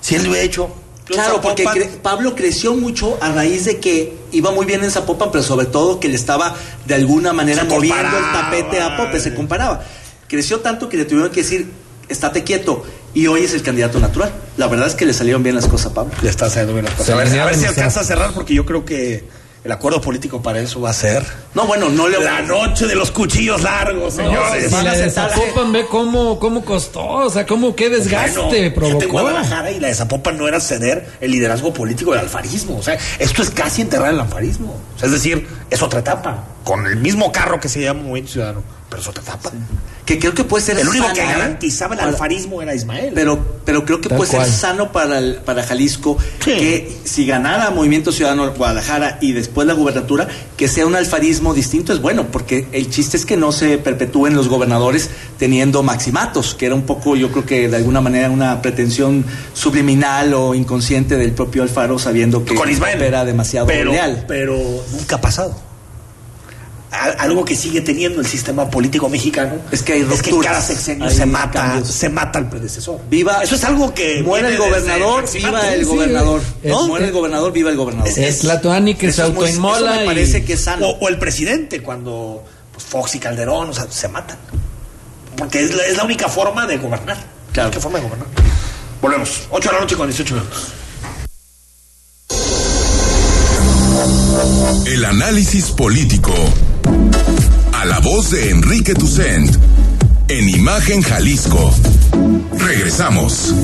Si 0.00 0.14
él 0.16 0.24
lo 0.24 0.30
hubiera 0.30 0.44
hecho. 0.44 0.68
Claro, 1.04 1.40
porque 1.40 1.64
cre- 1.64 1.98
Pablo 2.02 2.34
creció 2.34 2.74
mucho 2.74 3.16
a 3.20 3.30
raíz 3.30 3.64
de 3.64 3.78
que 3.78 4.16
iba 4.32 4.50
muy 4.50 4.66
bien 4.66 4.82
en 4.82 4.90
Zapopan, 4.90 5.30
pero 5.30 5.44
sobre 5.44 5.66
todo 5.66 6.00
que 6.00 6.08
le 6.08 6.16
estaba 6.16 6.56
de 6.84 6.94
alguna 6.96 7.32
manera 7.32 7.62
Se 7.62 7.68
moviendo 7.68 8.18
el 8.18 8.24
tapete 8.32 8.80
a 8.80 8.96
Pope, 8.96 9.20
se 9.20 9.28
eh. 9.28 9.34
comparaba. 9.34 9.84
Creció 10.26 10.58
tanto 10.60 10.88
que 10.88 10.96
le 10.96 11.04
tuvieron 11.04 11.30
que 11.30 11.42
decir, 11.42 11.70
estate 12.08 12.42
quieto, 12.42 12.84
y 13.16 13.26
hoy 13.28 13.44
es 13.44 13.54
el 13.54 13.62
candidato 13.62 13.98
natural. 13.98 14.30
La 14.58 14.66
verdad 14.66 14.86
es 14.88 14.94
que 14.94 15.06
le 15.06 15.14
salieron 15.14 15.42
bien 15.42 15.54
las 15.56 15.66
cosas 15.66 15.90
a 15.92 15.94
Pablo. 15.94 16.12
Le 16.20 16.28
está 16.28 16.46
haciendo 16.46 16.74
bien 16.74 16.84
las 16.84 16.92
cosas. 16.92 17.06
Se 17.06 17.12
A 17.14 17.16
ver, 17.16 17.26
a 17.28 17.30
ver 17.30 17.40
alinearon, 17.40 17.60
si 17.60 17.66
alcanza 17.66 18.00
a 18.00 18.04
cerrar, 18.04 18.32
porque 18.34 18.52
yo 18.52 18.66
creo 18.66 18.84
que 18.84 19.24
el 19.64 19.72
acuerdo 19.72 20.02
político 20.02 20.42
para 20.42 20.60
eso 20.60 20.82
va 20.82 20.90
a 20.90 20.92
ser 20.92 21.24
No, 21.54 21.66
bueno, 21.66 21.88
no 21.88 22.08
le 22.08 22.20
la 22.22 22.42
noche 22.42 22.86
de 22.86 22.94
los 22.94 23.10
cuchillos 23.10 23.62
largos, 23.62 24.16
No, 24.16 24.22
señores. 24.22 24.66
si 24.70 24.84
la 24.84 24.92
de 24.92 25.04
sentarse. 25.04 25.40
Zapopan 25.40 25.72
ve 25.72 25.86
cómo, 25.90 26.38
cómo 26.38 26.62
costó, 26.62 27.04
o 27.06 27.30
sea, 27.30 27.46
cómo 27.46 27.74
qué 27.74 27.88
desgaste 27.88 28.38
Bueno, 28.38 28.74
provocó. 28.74 29.08
Guadalajara 29.12 29.70
y 29.70 29.80
la 29.80 29.88
de 29.88 29.94
Zapopan 29.94 30.36
no 30.36 30.46
era 30.46 30.60
ceder 30.60 31.08
el 31.22 31.30
liderazgo 31.30 31.72
político 31.72 32.10
del 32.12 32.20
alfarismo. 32.20 32.76
O 32.76 32.82
sea, 32.82 32.98
esto 33.18 33.42
es 33.42 33.48
casi 33.50 33.80
enterrar 33.80 34.12
el 34.12 34.20
alfarismo. 34.20 34.78
O 34.94 34.98
sea, 34.98 35.06
es 35.06 35.12
decir, 35.12 35.48
es 35.70 35.80
otra 35.80 36.00
etapa. 36.00 36.44
Con 36.64 36.86
el 36.86 36.96
mismo 36.96 37.32
carro 37.32 37.58
que 37.60 37.70
se 37.70 37.80
llama 37.80 38.02
Movimiento 38.02 38.32
Ciudadano. 38.32 38.75
Pero 38.88 39.02
es 39.02 39.08
otra 39.08 39.22
etapa. 39.22 39.50
Que 40.04 40.20
creo 40.20 40.32
que 40.32 40.44
puede 40.44 40.64
ser 40.64 40.78
El 40.78 40.86
único 40.86 41.08
que 41.08 41.16
sana, 41.22 41.32
garantizaba 41.32 41.94
el 41.94 41.98
para- 41.98 42.10
alfarismo 42.12 42.62
era 42.62 42.72
Ismael. 42.72 43.10
Pero, 43.12 43.44
pero 43.64 43.84
creo 43.84 44.00
que 44.00 44.08
Tal 44.08 44.16
puede 44.18 44.30
cual. 44.30 44.44
ser 44.46 44.54
sano 44.54 44.92
para, 44.92 45.18
el- 45.18 45.34
para 45.38 45.64
Jalisco 45.64 46.16
Sí. 46.44 46.52
que 46.52 46.96
si 47.02 47.26
ganara 47.26 47.70
Movimiento 47.70 48.12
Ciudadano 48.12 48.48
Guadalajara 48.52 49.18
y 49.20 49.32
después 49.32 49.66
la 49.66 49.74
gubernatura, 49.74 50.28
que 50.56 50.68
sea 50.68 50.86
un 50.86 50.94
alfarismo 50.94 51.52
distinto 51.52 51.92
es 51.92 52.00
bueno, 52.00 52.28
porque 52.30 52.68
el 52.70 52.88
chiste 52.88 53.16
es 53.16 53.26
que 53.26 53.36
no 53.36 53.50
se 53.50 53.78
perpetúen 53.78 54.36
los 54.36 54.48
gobernadores 54.48 55.10
teniendo 55.36 55.82
maximatos, 55.82 56.54
que 56.54 56.66
era 56.66 56.76
un 56.76 56.82
poco, 56.82 57.16
yo 57.16 57.32
creo 57.32 57.44
que 57.44 57.68
de 57.68 57.76
alguna 57.76 58.00
manera 58.00 58.30
una 58.30 58.62
pretensión 58.62 59.24
subliminal 59.52 60.32
o 60.34 60.54
inconsciente 60.54 61.16
del 61.16 61.32
propio 61.32 61.64
Alfaro, 61.64 61.98
sabiendo 61.98 62.44
que 62.44 62.54
con 62.54 62.70
Ismael 62.70 63.02
era 63.02 63.24
demasiado 63.24 63.66
pero, 63.66 63.90
leal. 63.90 64.24
Pero 64.28 64.56
nunca 64.92 65.16
ha 65.16 65.20
pasado. 65.20 65.65
Al- 66.90 67.16
Algo 67.18 67.44
que 67.44 67.56
sigue 67.56 67.80
teniendo 67.80 68.20
el 68.20 68.26
sistema 68.26 68.70
político 68.70 69.08
mexicano 69.08 69.56
Es 69.72 69.82
que 69.82 69.94
hay 69.94 70.00
es 70.10 70.22
que 70.22 70.38
cada 70.38 70.60
sexenio 70.62 71.10
se 71.10 71.26
mata, 71.26 71.60
cambios. 71.62 71.88
se 71.88 72.08
mata 72.08 72.38
al 72.38 72.48
predecesor. 72.48 73.00
Viva, 73.10 73.42
Eso 73.42 73.56
es 73.56 73.64
algo 73.64 73.92
que 73.92 74.22
muere 74.22 74.48
el 74.48 74.56
gobernador, 74.58 75.24
viva 75.32 75.68
el 75.74 75.80
Sí, 75.80 75.84
gobernador, 75.86 76.40
es- 76.62 76.70
¿no? 76.70 76.82
es- 76.82 76.86
muere 76.88 77.06
el 77.06 77.12
gobernador, 77.12 77.52
viva 77.52 77.70
el 77.70 77.76
gobernador. 77.76 78.08
Es- 78.08 78.18
Es 78.18 78.38
Tlatoani 78.40 78.94
que 78.94 79.12
se 79.12 79.22
autoinmola 79.22 79.96
me 79.96 80.02
y- 80.04 80.06
parece 80.06 80.44
que 80.44 80.52
es 80.52 80.60
sano. 80.62 80.86
O, 80.86 80.98
o 80.98 81.08
el 81.08 81.18
presidente, 81.18 81.82
cuando 81.82 82.44
pues, 82.72 82.84
Fox 82.84 83.16
y 83.16 83.18
Calderón, 83.18 83.70
o 83.70 83.72
sea, 83.74 83.86
se 83.90 84.08
matan. 84.08 84.38
Porque 85.36 85.62
es 85.64 85.74
la, 85.74 85.84
es 85.86 85.96
la 85.96 86.04
única 86.04 86.28
forma 86.28 86.66
de 86.66 86.78
gobernar. 86.78 87.16
Claro. 87.52 87.68
La 87.70 87.76
única 87.76 87.80
forma 87.80 87.98
de 87.98 88.04
gobernar. 88.04 88.28
Volvemos. 89.02 89.42
8 89.50 89.68
de 89.68 89.74
la 89.74 89.80
noche 89.80 89.96
con 89.96 90.06
18 90.08 90.34
minutos. 90.34 90.68
El 94.86 95.04
análisis 95.04 95.66
político. 95.70 96.32
La 97.86 98.00
voz 98.00 98.32
de 98.32 98.50
Enrique 98.50 98.94
Tucent. 98.94 99.48
En 100.26 100.48
Imagen 100.48 101.02
Jalisco. 101.02 101.72
Regresamos. 102.58 103.54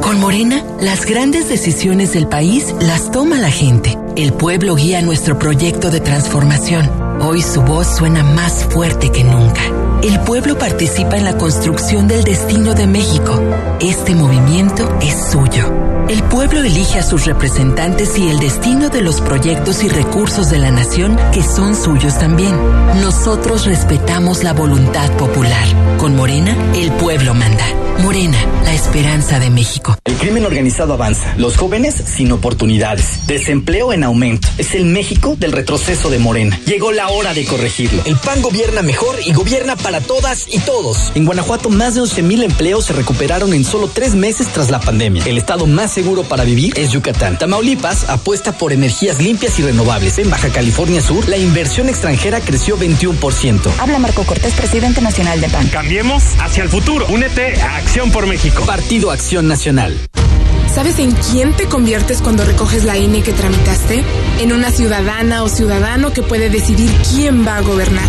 Con 0.00 0.18
Morena, 0.18 0.64
las 0.80 1.04
grandes 1.04 1.50
decisiones 1.50 2.14
del 2.14 2.26
país 2.26 2.74
las 2.80 3.10
toma 3.10 3.36
la 3.38 3.50
gente. 3.50 3.98
El 4.16 4.32
pueblo 4.32 4.76
guía 4.76 5.02
nuestro 5.02 5.38
proyecto 5.38 5.90
de 5.90 6.00
transformación. 6.00 6.90
Hoy 7.20 7.42
su 7.42 7.60
voz 7.60 7.86
suena 7.98 8.24
más 8.24 8.64
fuerte 8.64 9.10
que 9.10 9.24
nunca. 9.24 9.60
El 10.02 10.20
pueblo 10.20 10.56
participa 10.56 11.18
en 11.18 11.24
la 11.24 11.36
construcción 11.36 12.08
del 12.08 12.24
destino 12.24 12.72
de 12.72 12.86
México. 12.86 13.42
Este 13.78 14.14
movimiento 14.14 14.98
es 15.02 15.14
suyo. 15.30 15.70
El 16.08 16.22
pueblo 16.24 16.60
elige 16.60 16.98
a 16.98 17.02
sus 17.02 17.24
representantes 17.24 18.18
y 18.18 18.28
el 18.28 18.38
destino 18.38 18.90
de 18.90 19.00
los 19.00 19.22
proyectos 19.22 19.82
y 19.82 19.88
recursos 19.88 20.50
de 20.50 20.58
la 20.58 20.70
nación 20.70 21.16
que 21.32 21.42
son 21.42 21.74
suyos 21.74 22.18
también. 22.18 22.54
Nosotros 23.00 23.64
respetamos 23.64 24.44
la 24.44 24.52
voluntad 24.52 25.10
popular. 25.12 25.66
Con 25.98 26.14
Morena, 26.14 26.54
el 26.74 26.92
pueblo 26.92 27.32
manda. 27.32 27.64
Morena, 28.02 28.36
la 28.64 28.74
esperanza 28.74 29.38
de 29.38 29.50
México. 29.50 29.96
El 30.04 30.16
crimen 30.16 30.44
organizado 30.44 30.92
avanza, 30.92 31.34
los 31.38 31.56
jóvenes 31.56 31.94
sin 31.94 32.32
oportunidades, 32.32 33.26
desempleo 33.26 33.92
en 33.92 34.04
aumento. 34.04 34.48
Es 34.58 34.74
el 34.74 34.84
México 34.84 35.36
del 35.38 35.52
retroceso 35.52 36.10
de 36.10 36.18
Morena. 36.18 36.58
Llegó 36.66 36.92
la 36.92 37.08
hora 37.08 37.32
de 37.32 37.46
corregirlo. 37.46 38.02
El 38.04 38.16
PAN 38.16 38.42
gobierna 38.42 38.82
mejor 38.82 39.16
y 39.24 39.32
gobierna 39.32 39.76
para 39.76 40.00
todas 40.00 40.46
y 40.52 40.58
todos. 40.58 41.12
En 41.14 41.24
Guanajuato, 41.24 41.70
más 41.70 41.94
de 41.94 42.02
11 42.02 42.22
mil 42.22 42.42
empleos 42.42 42.86
se 42.86 42.92
recuperaron 42.92 43.54
en 43.54 43.64
solo 43.64 43.88
tres 43.88 44.14
meses 44.14 44.48
tras 44.48 44.70
la 44.70 44.80
pandemia. 44.80 45.24
El 45.24 45.38
estado 45.38 45.66
más 45.66 45.93
seguro 45.94 46.24
para 46.24 46.44
vivir 46.44 46.74
es 46.76 46.90
Yucatán. 46.90 47.38
Tamaulipas 47.38 48.10
apuesta 48.10 48.52
por 48.52 48.72
energías 48.72 49.22
limpias 49.22 49.58
y 49.58 49.62
renovables. 49.62 50.18
En 50.18 50.28
Baja 50.28 50.48
California 50.48 51.00
Sur, 51.00 51.28
la 51.28 51.38
inversión 51.38 51.88
extranjera 51.88 52.40
creció 52.40 52.76
21%. 52.76 53.70
Habla 53.78 53.98
Marco 54.00 54.24
Cortés, 54.24 54.54
presidente 54.54 55.00
nacional 55.00 55.40
de 55.40 55.48
PAN. 55.48 55.68
Cambiemos 55.68 56.24
hacia 56.40 56.64
el 56.64 56.68
futuro. 56.68 57.06
Únete 57.08 57.60
a 57.62 57.76
Acción 57.76 58.10
por 58.10 58.26
México. 58.26 58.64
Partido 58.66 59.12
Acción 59.12 59.46
Nacional. 59.46 59.96
¿Sabes 60.74 60.98
en 60.98 61.12
quién 61.12 61.52
te 61.52 61.66
conviertes 61.66 62.20
cuando 62.20 62.44
recoges 62.44 62.82
la 62.82 62.98
INE 62.98 63.22
que 63.22 63.32
tramitaste? 63.32 64.02
En 64.40 64.52
una 64.52 64.72
ciudadana 64.72 65.44
o 65.44 65.48
ciudadano 65.48 66.12
que 66.12 66.22
puede 66.22 66.50
decidir 66.50 66.90
quién 67.12 67.46
va 67.46 67.58
a 67.58 67.60
gobernar. 67.60 68.08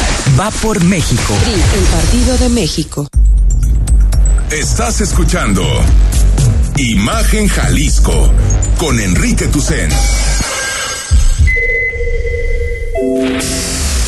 Va 0.39 0.49
por 0.61 0.83
México. 0.83 1.33
PRI, 1.43 1.53
el 1.53 1.85
Partido 1.85 2.37
de 2.37 2.49
México. 2.49 3.07
Estás 4.49 5.01
escuchando 5.01 5.63
Imagen 6.77 7.47
Jalisco 7.47 8.31
con 8.77 8.99
Enrique 8.99 9.47
Tucen. 9.47 9.89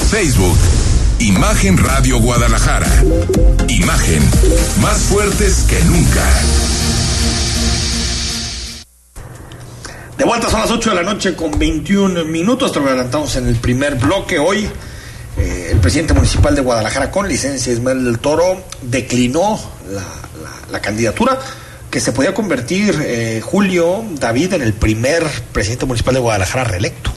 Facebook, 0.09 0.57
Imagen 1.19 1.77
Radio 1.77 2.19
Guadalajara. 2.19 3.03
Imagen 3.67 4.21
más 4.81 4.97
fuertes 5.03 5.65
que 5.69 5.83
nunca. 5.85 6.23
De 10.17 10.25
vuelta 10.25 10.49
son 10.49 10.61
las 10.61 10.71
8 10.71 10.89
de 10.91 10.95
la 10.95 11.03
noche 11.03 11.35
con 11.35 11.57
21 11.57 12.25
minutos. 12.25 12.71
Te 12.71 12.79
lo 12.79 12.87
adelantamos 12.87 13.35
en 13.35 13.47
el 13.47 13.55
primer 13.55 13.95
bloque. 13.95 14.39
Hoy, 14.39 14.69
eh, 15.43 15.69
el 15.71 15.79
presidente 15.79 16.13
municipal 16.13 16.55
de 16.55 16.61
Guadalajara, 16.61 17.11
con 17.11 17.27
licencia 17.27 17.73
Ismael 17.73 18.03
del 18.05 18.19
Toro, 18.19 18.63
declinó 18.81 19.59
la, 19.91 20.01
la- 20.01 20.71
la 20.71 20.81
candidatura 20.81 21.37
que 21.91 21.99
se 21.99 22.11
podía 22.11 22.33
convertir 22.33 22.99
eh, 23.05 23.41
Julio 23.43 24.03
David 24.19 24.53
en 24.53 24.61
el 24.63 24.73
primer 24.73 25.23
presidente 25.51 25.85
municipal 25.85 26.13
de 26.15 26.19
Guadalajara 26.21 26.63
reelecto. 26.63 27.11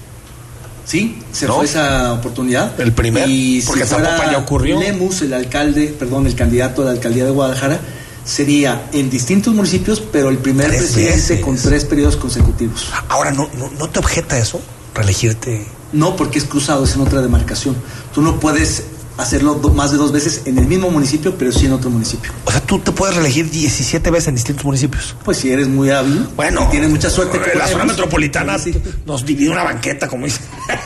Sí, 0.84 1.18
se 1.32 1.46
¿No? 1.46 1.56
fue 1.56 1.64
esa 1.64 2.12
oportunidad. 2.12 2.78
El 2.80 2.92
primer, 2.92 3.28
y 3.28 3.62
porque 3.66 3.84
si 3.84 3.94
fuera 3.94 4.30
ya 4.30 4.38
ocurrió. 4.38 4.78
Lemus, 4.78 5.22
el 5.22 5.32
alcalde, 5.34 5.94
perdón, 5.98 6.26
el 6.26 6.34
candidato 6.36 6.82
a 6.82 6.84
la 6.86 6.90
alcaldía 6.92 7.24
de 7.24 7.30
Guadalajara, 7.30 7.80
sería 8.24 8.88
en 8.92 9.08
distintos 9.10 9.54
municipios, 9.54 10.00
pero 10.00 10.28
el 10.28 10.38
primer 10.38 10.66
Tres 10.68 10.82
presidente 10.82 11.14
veces. 11.16 11.40
con 11.40 11.56
tres 11.56 11.84
periodos 11.84 12.16
consecutivos. 12.16 12.88
Ahora, 13.08 13.32
¿no, 13.32 13.48
no, 13.58 13.70
no 13.78 13.88
te 13.88 13.98
objeta 13.98 14.38
eso? 14.38 14.60
¿Reelegirte? 14.94 15.66
No, 15.92 16.14
porque 16.16 16.38
es 16.38 16.44
cruzado, 16.44 16.84
es 16.84 16.94
en 16.94 17.00
otra 17.00 17.20
demarcación. 17.22 17.76
Tú 18.16 18.22
no 18.22 18.40
puedes 18.40 18.95
hacerlo 19.16 19.54
do- 19.54 19.70
más 19.70 19.90
de 19.92 19.96
dos 19.98 20.12
veces 20.12 20.42
en 20.46 20.58
el 20.58 20.66
mismo 20.66 20.90
municipio, 20.90 21.34
pero 21.38 21.50
sí 21.52 21.66
en 21.66 21.72
otro 21.72 21.90
municipio. 21.90 22.32
O 22.44 22.50
sea, 22.50 22.60
tú 22.60 22.78
te 22.78 22.92
puedes 22.92 23.14
reelegir 23.16 23.50
17 23.50 24.10
veces 24.10 24.28
en 24.28 24.34
distintos 24.34 24.64
municipios. 24.64 25.14
Pues 25.24 25.38
si 25.38 25.50
eres 25.50 25.68
muy 25.68 25.90
hábil, 25.90 26.26
Bueno, 26.36 26.64
y 26.66 26.70
tienes 26.70 26.90
mucha 26.90 27.10
suerte. 27.10 27.36
En 27.36 27.42
la 27.42 27.48
como 27.50 27.60
zona 27.66 27.68
Lemus, 27.84 27.86
metropolitana 27.96 28.56
nos 29.06 29.24
divide 29.24 29.50
una 29.50 29.62
banqueta, 29.64 30.08
como 30.08 30.26
dice. 30.26 30.40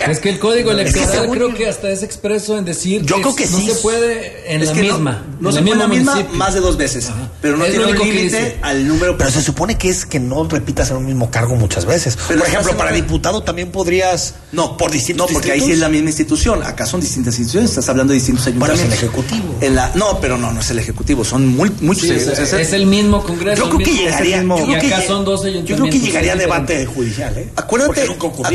Es 0.09 0.19
que 0.21 0.31
el 0.31 0.39
código 0.39 0.71
Es 0.81 0.93
que 0.95 1.01
electoral 1.03 1.31
creo 1.31 1.55
que 1.55 1.69
hasta 1.69 1.91
es 1.91 2.03
expreso 2.03 2.57
en 2.59 2.65
decir 2.65 3.03
Yo 3.05 3.17
creo 3.21 3.35
que 3.35 3.47
no 3.47 3.59
sí. 3.59 3.67
se 3.67 3.75
puede 3.77 4.55
en 4.55 4.63
Es 4.63 4.69
la 4.69 4.75
que 4.75 4.83
no- 4.85 4.95
misma. 4.95 5.25
No, 5.41 5.49
en 5.51 5.55
se 5.57 5.61
puede 5.63 5.73
en 5.73 5.79
la 5.79 5.89
misma 5.89 6.13
municipio. 6.13 6.39
más 6.39 6.55
de 6.55 6.61
dos 6.61 6.77
veces. 6.77 7.11
Pero 7.41 7.57
no 7.57 7.65
Es 7.65 7.71
tiene 7.73 7.87
un 7.87 7.97
que 7.97 8.05
límite 8.05 8.59
al 8.63 8.87
número. 8.87 9.17
Pero 9.19 9.31
se 9.31 9.43
supone 9.43 9.77
que 9.79 9.89
es 9.89 10.07
que 10.07 10.21
no 10.21 10.45
repitas 10.49 10.91
en 10.91 10.99
un 10.99 11.07
mismo 11.07 11.31
cargo 11.31 11.57
muchas 11.57 11.85
veces. 11.87 12.17
Pero 12.29 12.41
Por 12.41 12.49
ejemplo, 12.49 12.77
para 12.77 12.91
una- 12.91 12.97
diputado 12.97 13.43
también 13.43 13.71
podrías. 13.71 14.35
No, 14.53 14.77
por 14.77 14.91
distintos 14.91 15.29
No, 15.29 15.33
porque 15.33 15.53
ahí 15.53 15.61
sí 15.61 15.73
es 15.73 15.79
la 15.79 15.89
misma 15.89 16.11
institución. 16.11 16.63
Acá 16.63 16.87
son 16.87 17.01
distintas 17.01 17.35
instituciones. 17.39 17.71
Estás 17.71 17.89
hablando 17.89 18.13
de 18.13 18.19
distintos 18.21 18.47
es 18.47 18.81
el 18.85 18.93
ejecutivo. 18.93 19.57
En 19.61 19.75
la, 19.75 19.91
no, 19.95 20.21
pero 20.21 20.39
no, 20.39 20.53
no 20.53 20.61
es 20.61 20.71
el 20.71 20.79
ejecutivo. 20.79 21.25
Son 21.25 21.47
muy, 21.47 21.71
muchos. 21.81 22.05
Sí, 22.05 22.11
es, 22.13 22.27
es- 22.29 22.53
es 22.53 22.73
el 22.73 22.87
mismo 22.87 23.23
Congreso. 23.23 23.65
Yo 23.65 23.71
creo 23.71 23.87
que 23.87 23.93
llegaría. 23.95 24.39
mismo- 24.39 24.59
Yo 24.59 24.67
creo 24.67 24.81
que, 24.81 24.87
acá 24.87 25.03
lle- 25.03 25.07
son 25.07 25.25
dos 25.25 25.41
yo 25.41 25.51
creo 25.51 25.63
ayuntamientos. 25.65 26.01
que 26.01 26.07
llegaría 26.07 26.33
a 26.33 26.37
debate 26.37 26.87
judicial, 26.87 27.37
¿eh? 27.39 27.49
Acuérdate, 27.57 28.07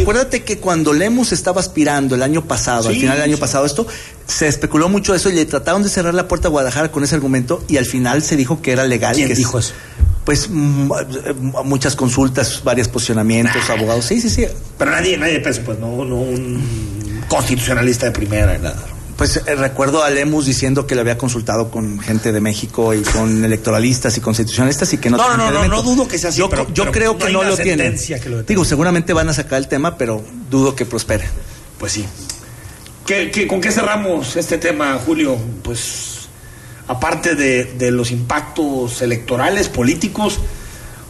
acuérdate 0.01 0.43
que 0.43 0.57
cuando 0.59 0.93
Lemus 0.93 1.31
estaba 1.31 1.59
aspirando 1.61 2.15
el 2.15 2.23
año 2.23 2.45
pasado, 2.45 2.89
al 2.89 2.95
final 2.95 3.15
del 3.15 3.23
año 3.25 3.35
sí. 3.35 3.41
pasado, 3.41 3.65
esto 3.65 3.85
se 4.27 4.47
especuló 4.47 4.89
mucho 4.89 5.11
de 5.11 5.17
eso 5.19 5.29
y 5.29 5.33
le 5.33 5.45
trataron 5.45 5.83
de 5.83 5.89
cerrar 5.89 6.13
la 6.13 6.27
puerta 6.27 6.47
a 6.47 6.51
Guadalajara 6.51 6.91
con 6.91 7.03
ese 7.03 7.15
argumento 7.15 7.63
y 7.67 7.77
al 7.77 7.85
final 7.85 8.23
se 8.23 8.35
dijo 8.35 8.61
que 8.61 8.71
era 8.71 8.85
legal. 8.85 9.15
¿Quién 9.15 9.27
que 9.27 9.33
es- 9.33 9.37
dijo 9.39 9.59
eso? 9.59 9.73
Pues 10.25 10.47
mm, 10.49 10.91
eh, 11.25 11.33
muchas 11.63 11.95
consultas, 11.95 12.61
varios 12.63 12.87
posicionamientos, 12.87 13.69
abogados. 13.69 14.05
Sí, 14.05 14.19
sí, 14.19 14.29
sí. 14.31 14.45
Pero 14.77 14.89
nadie, 14.91 15.17
nadie 15.17 15.39
pensó, 15.39 15.61
pues 15.61 15.77
no, 15.77 16.03
no 16.03 16.15
un 16.15 17.21
constitucionalista 17.27 18.07
de 18.07 18.11
primera, 18.11 18.57
nada. 18.57 18.83
Pues 19.17 19.37
eh, 19.37 19.55
recuerdo 19.55 20.03
a 20.03 20.09
Lemus 20.09 20.45
diciendo 20.45 20.85
que 20.87 20.93
le 20.95 21.01
había 21.01 21.17
consultado 21.17 21.71
con 21.71 21.99
gente 21.99 22.33
de 22.33 22.41
México 22.41 22.93
y 22.93 23.01
con 23.01 23.45
electoralistas 23.45 24.17
y 24.17 24.21
constitucionalistas 24.21 24.91
y 24.91 24.97
que 24.97 25.09
no 25.09 25.15
No, 25.17 25.37
no, 25.37 25.51
no, 25.51 25.67
no 25.67 25.81
dudo 25.83 26.05
que 26.07 26.17
sea 26.17 26.29
así, 26.31 26.39
Yo, 26.39 26.49
pero- 26.49 26.67
yo 26.73 26.83
pero 26.83 26.91
creo 26.91 27.17
que 27.17 27.31
no 27.31 27.43
lo 27.43 27.55
tienen. 27.55 27.95
que 27.97 28.29
lo. 28.29 28.43
Digo, 28.43 28.65
seguramente 28.65 29.13
van 29.13 29.29
a 29.29 29.33
sacar 29.33 29.59
el 29.59 29.67
tema, 29.69 29.97
pero 29.97 30.21
dudo 30.49 30.75
que 30.75 30.85
prospere. 30.85 31.25
Pues 31.79 31.93
sí. 31.93 32.05
¿Qué, 33.05 33.31
qué- 33.31 33.47
con 33.47 33.61
qué 33.61 33.71
cerramos 33.71 34.35
este 34.35 34.57
tema, 34.57 34.99
Julio? 35.05 35.37
Pues 35.63 36.27
aparte 36.87 37.35
de, 37.35 37.63
de 37.77 37.91
los 37.91 38.11
impactos 38.11 39.01
electorales, 39.01 39.69
políticos, 39.69 40.39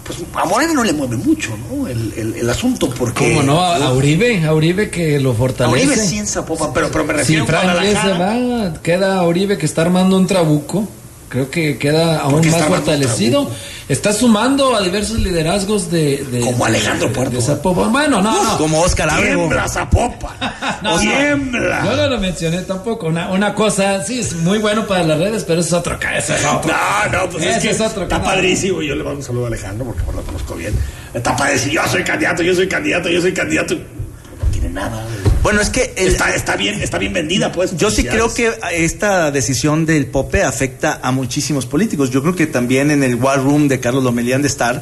pues 0.06 0.20
a 0.36 0.46
Morena 0.46 0.74
no 0.74 0.84
le 0.84 0.94
mueve 0.94 1.18
mucho, 1.18 1.58
¿no? 1.58 1.88
El, 1.88 2.14
el- 2.16 2.36
el 2.36 2.50
asunto, 2.50 2.90
porque... 2.92 3.30
¿Cómo 3.34 3.44
no? 3.44 3.60
A, 3.62 3.76
a 3.78 3.94
Uribe, 3.94 4.46
a 4.46 4.54
Uribe 4.54 4.90
que 4.90 5.20
lo 5.20 5.32
A 5.32 5.36
fortalece. 5.36 5.88
Uribe 5.88 5.96
sí 5.98 6.20
en 6.20 6.28
Zapopan, 6.28 6.72
pero, 6.74 6.90
pero 6.92 7.04
me 7.06 7.14
Si 7.26 7.36
refiero 7.36 7.46
a 7.58 7.74
Lee 7.82 7.88
se 7.90 7.94
Guadalajara. 7.94 8.70
va, 8.70 8.82
queda 8.82 9.24
Uribe 9.24 9.58
que 9.58 9.66
está 9.66 9.82
armando 9.82 10.16
un 10.18 10.28
trabuco. 10.28 10.88
Creo 11.30 11.50
que 11.50 11.78
queda 11.78 12.20
aún 12.20 12.48
más 12.50 12.64
fortalecido. 12.66 13.50
Está 13.90 14.14
sumando 14.14 14.76
a 14.76 14.82
diversos 14.82 15.20
liderazgos 15.20 15.92
de. 15.92 16.24
de 16.26 16.40
Como 16.40 16.58
de- 16.66 16.72
Alejandro 16.72 17.12
Puerto. 17.12 17.36
de 17.36 17.42
Zapopan. 17.42 17.92
Bueno, 17.92 18.22
no, 18.22 18.44
no. 18.44 18.58
Como 18.58 18.82
Oscar 18.82 19.10
Ábrego. 19.10 19.42
Tiembla 19.42 19.68
Zapopan. 19.68 20.32
No, 20.82 20.94
no. 20.96 21.00
Tiembla. 21.00 21.82
Yo 21.86 21.96
no 21.96 22.08
lo 22.08 22.20
mencioné 22.20 22.62
tampoco. 22.64 23.08
Una, 23.08 23.30
una 23.32 23.54
cosa, 23.54 24.04
sí, 24.04 24.20
es 24.20 24.34
muy 24.36 24.60
bueno 24.60 24.86
para 24.88 25.04
las 25.04 25.20
redes, 25.20 25.44
pero 25.44 25.62
eso 25.62 25.70
es 25.70 25.74
otro 25.74 25.98
eso 26.16 26.36
es 26.36 26.46
otro. 26.46 26.72
No, 26.72 27.12
no, 27.24 27.30
pues 27.30 27.44
es 27.44 27.58
Ese 27.58 27.68
que 27.68 27.74
es 27.74 27.82
otro 27.82 28.04
está 28.04 28.22
padrísimo. 28.22 28.82
Yo 28.82 28.96
le 28.96 29.04
mando 29.04 29.20
un 29.20 29.24
saludo 29.24 29.46
a 29.46 29.48
Alejandro 29.48 29.86
porque 29.86 30.02
lo 30.16 30.22
conozco 30.24 30.56
bien. 30.56 30.74
Está 31.14 31.36
decir, 31.48 31.72
yo 31.74 31.82
soy 31.90 32.04
candidato, 32.04 32.44
yo 32.44 32.54
soy 32.56 32.68
candidato, 32.68 33.10
yo 33.10 33.22
soy 33.22 33.34
candidato. 33.34 33.76
No 33.76 34.52
tiene 34.52 34.70
nada. 34.70 35.04
Bueno, 35.46 35.62
es 35.62 35.70
que 35.70 35.94
el- 35.96 36.08
Está, 36.08 36.34
está 36.34 36.56
bien, 36.56 36.82
está 36.82 36.98
bien 36.98 37.14
vendida, 37.14 37.52
pues. 37.52 37.78
Yo 37.78 37.92
sí 37.92 38.04
creo 38.04 38.34
que 38.34 38.52
esta 38.74 39.30
decisión 39.30 39.86
del 39.86 40.08
Pope 40.08 40.42
afecta 40.44 41.00
a 41.04 41.12
muchísimos 41.12 41.68
políticos. 41.68 42.10
Yo 42.10 42.22
creo 42.24 42.36
que 42.36 42.48
también 42.48 42.90
en 42.90 43.04
el 43.04 43.14
War 43.16 43.44
Room 43.44 43.68
de 43.68 43.80
Carlos 43.80 44.04
Lomelí 44.04 44.34
han 44.34 44.42
de 44.42 44.48
estar 44.48 44.82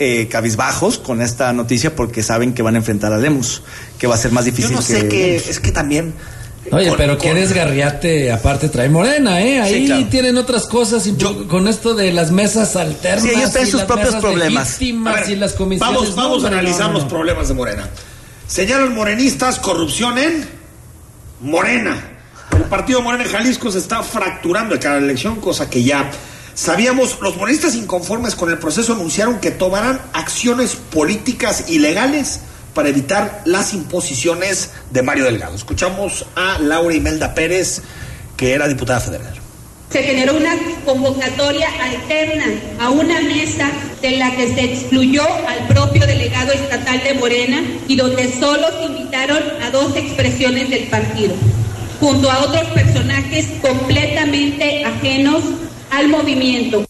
eh, 0.00 0.26
cabizbajos 0.28 0.98
con 0.98 1.22
esta 1.22 1.52
noticia 1.52 1.94
porque 1.94 2.22
saben 2.24 2.54
que 2.54 2.62
van 2.62 2.74
a 2.74 2.78
enfrentar 2.78 3.12
a 3.12 3.18
Lemus, 3.18 3.62
que 3.98 4.06
va 4.08 4.16
a 4.16 4.18
ser 4.18 4.32
más 4.32 4.44
Yo 4.46 4.50
difícil 4.50 4.74
no 4.74 4.82
sé 4.82 5.06
que 5.08 5.36
es 5.36 5.60
que 5.60 5.70
también. 5.72 6.12
Oye, 6.72 6.88
con- 6.88 6.96
pero 6.96 7.16
con- 7.18 7.28
qué 7.28 7.34
desgarriate, 7.34 8.32
aparte 8.32 8.68
trae 8.68 8.88
Morena, 8.88 9.40
¿eh? 9.42 9.60
Ahí 9.60 9.74
Sí, 9.82 9.86
claro. 9.86 10.06
tienen 10.10 10.36
otras 10.38 10.66
cosas 10.66 11.06
y 11.06 11.12
con 11.48 11.68
esto 11.68 11.94
de 11.94 12.12
las 12.12 12.30
mesas 12.32 12.76
alternas. 12.76 13.22
Sí, 13.22 13.30
ellos 13.30 13.50
y 13.62 13.66
sus 13.70 13.82
propios 13.82 14.16
problemas. 14.16 14.68
legítimas 14.78 15.16
A 15.16 15.20
ver, 15.20 15.30
y 15.30 15.36
las 15.36 15.52
comisiones. 15.52 15.94
Vamos, 15.94 16.10
No, 16.10 16.22
vamos 16.22 16.44
a 16.44 16.50
no, 16.50 16.58
analizar 16.58 16.86
no, 16.88 16.94
los 16.94 17.02
no. 17.04 17.08
problemas 17.08 17.48
de 17.48 17.54
Morena. 17.54 17.88
Señalan 18.50 18.96
morenistas 18.96 19.60
corrupción 19.60 20.18
en 20.18 20.44
Morena. 21.40 22.18
El 22.50 22.64
partido 22.64 23.00
Morena 23.00 23.22
en 23.22 23.30
Jalisco 23.30 23.70
se 23.70 23.78
está 23.78 24.02
fracturando 24.02 24.74
de 24.74 24.80
cada 24.80 24.98
elección, 24.98 25.36
cosa 25.36 25.70
que 25.70 25.84
ya 25.84 26.10
Sabíamos, 26.52 27.20
los 27.20 27.36
morenistas 27.36 27.76
inconformes 27.76 28.34
con 28.34 28.50
el 28.50 28.58
proceso 28.58 28.94
anunciaron 28.94 29.38
que 29.38 29.52
tomarán 29.52 30.00
acciones 30.12 30.74
políticas 30.74 31.70
ilegales 31.70 32.40
para 32.74 32.88
evitar 32.88 33.42
las 33.44 33.72
imposiciones 33.72 34.70
de 34.90 35.02
Mario 35.02 35.26
Delgado. 35.26 35.54
Escuchamos 35.54 36.26
a 36.34 36.58
Laura 36.58 36.92
Imelda 36.92 37.34
Pérez, 37.34 37.82
que 38.36 38.52
era 38.52 38.66
diputada 38.66 38.98
federal. 38.98 39.39
Se 39.90 40.04
generó 40.04 40.36
una 40.36 40.54
convocatoria 40.84 41.68
alterna 41.82 42.46
a 42.78 42.90
una 42.90 43.20
mesa 43.22 43.68
de 44.00 44.12
la 44.12 44.30
que 44.36 44.54
se 44.54 44.64
excluyó 44.72 45.24
al 45.48 45.66
propio 45.66 46.06
delegado 46.06 46.52
estatal 46.52 47.02
de 47.02 47.14
Morena 47.14 47.60
y 47.88 47.96
donde 47.96 48.32
solo 48.38 48.68
se 48.78 48.84
invitaron 48.84 49.42
a 49.60 49.70
dos 49.70 49.96
expresiones 49.96 50.70
del 50.70 50.84
partido, 50.84 51.34
junto 51.98 52.30
a 52.30 52.38
otros 52.44 52.66
personajes 52.68 53.46
completamente 53.60 54.84
ajenos 54.84 55.42
al 55.90 56.06
movimiento. 56.06 56.86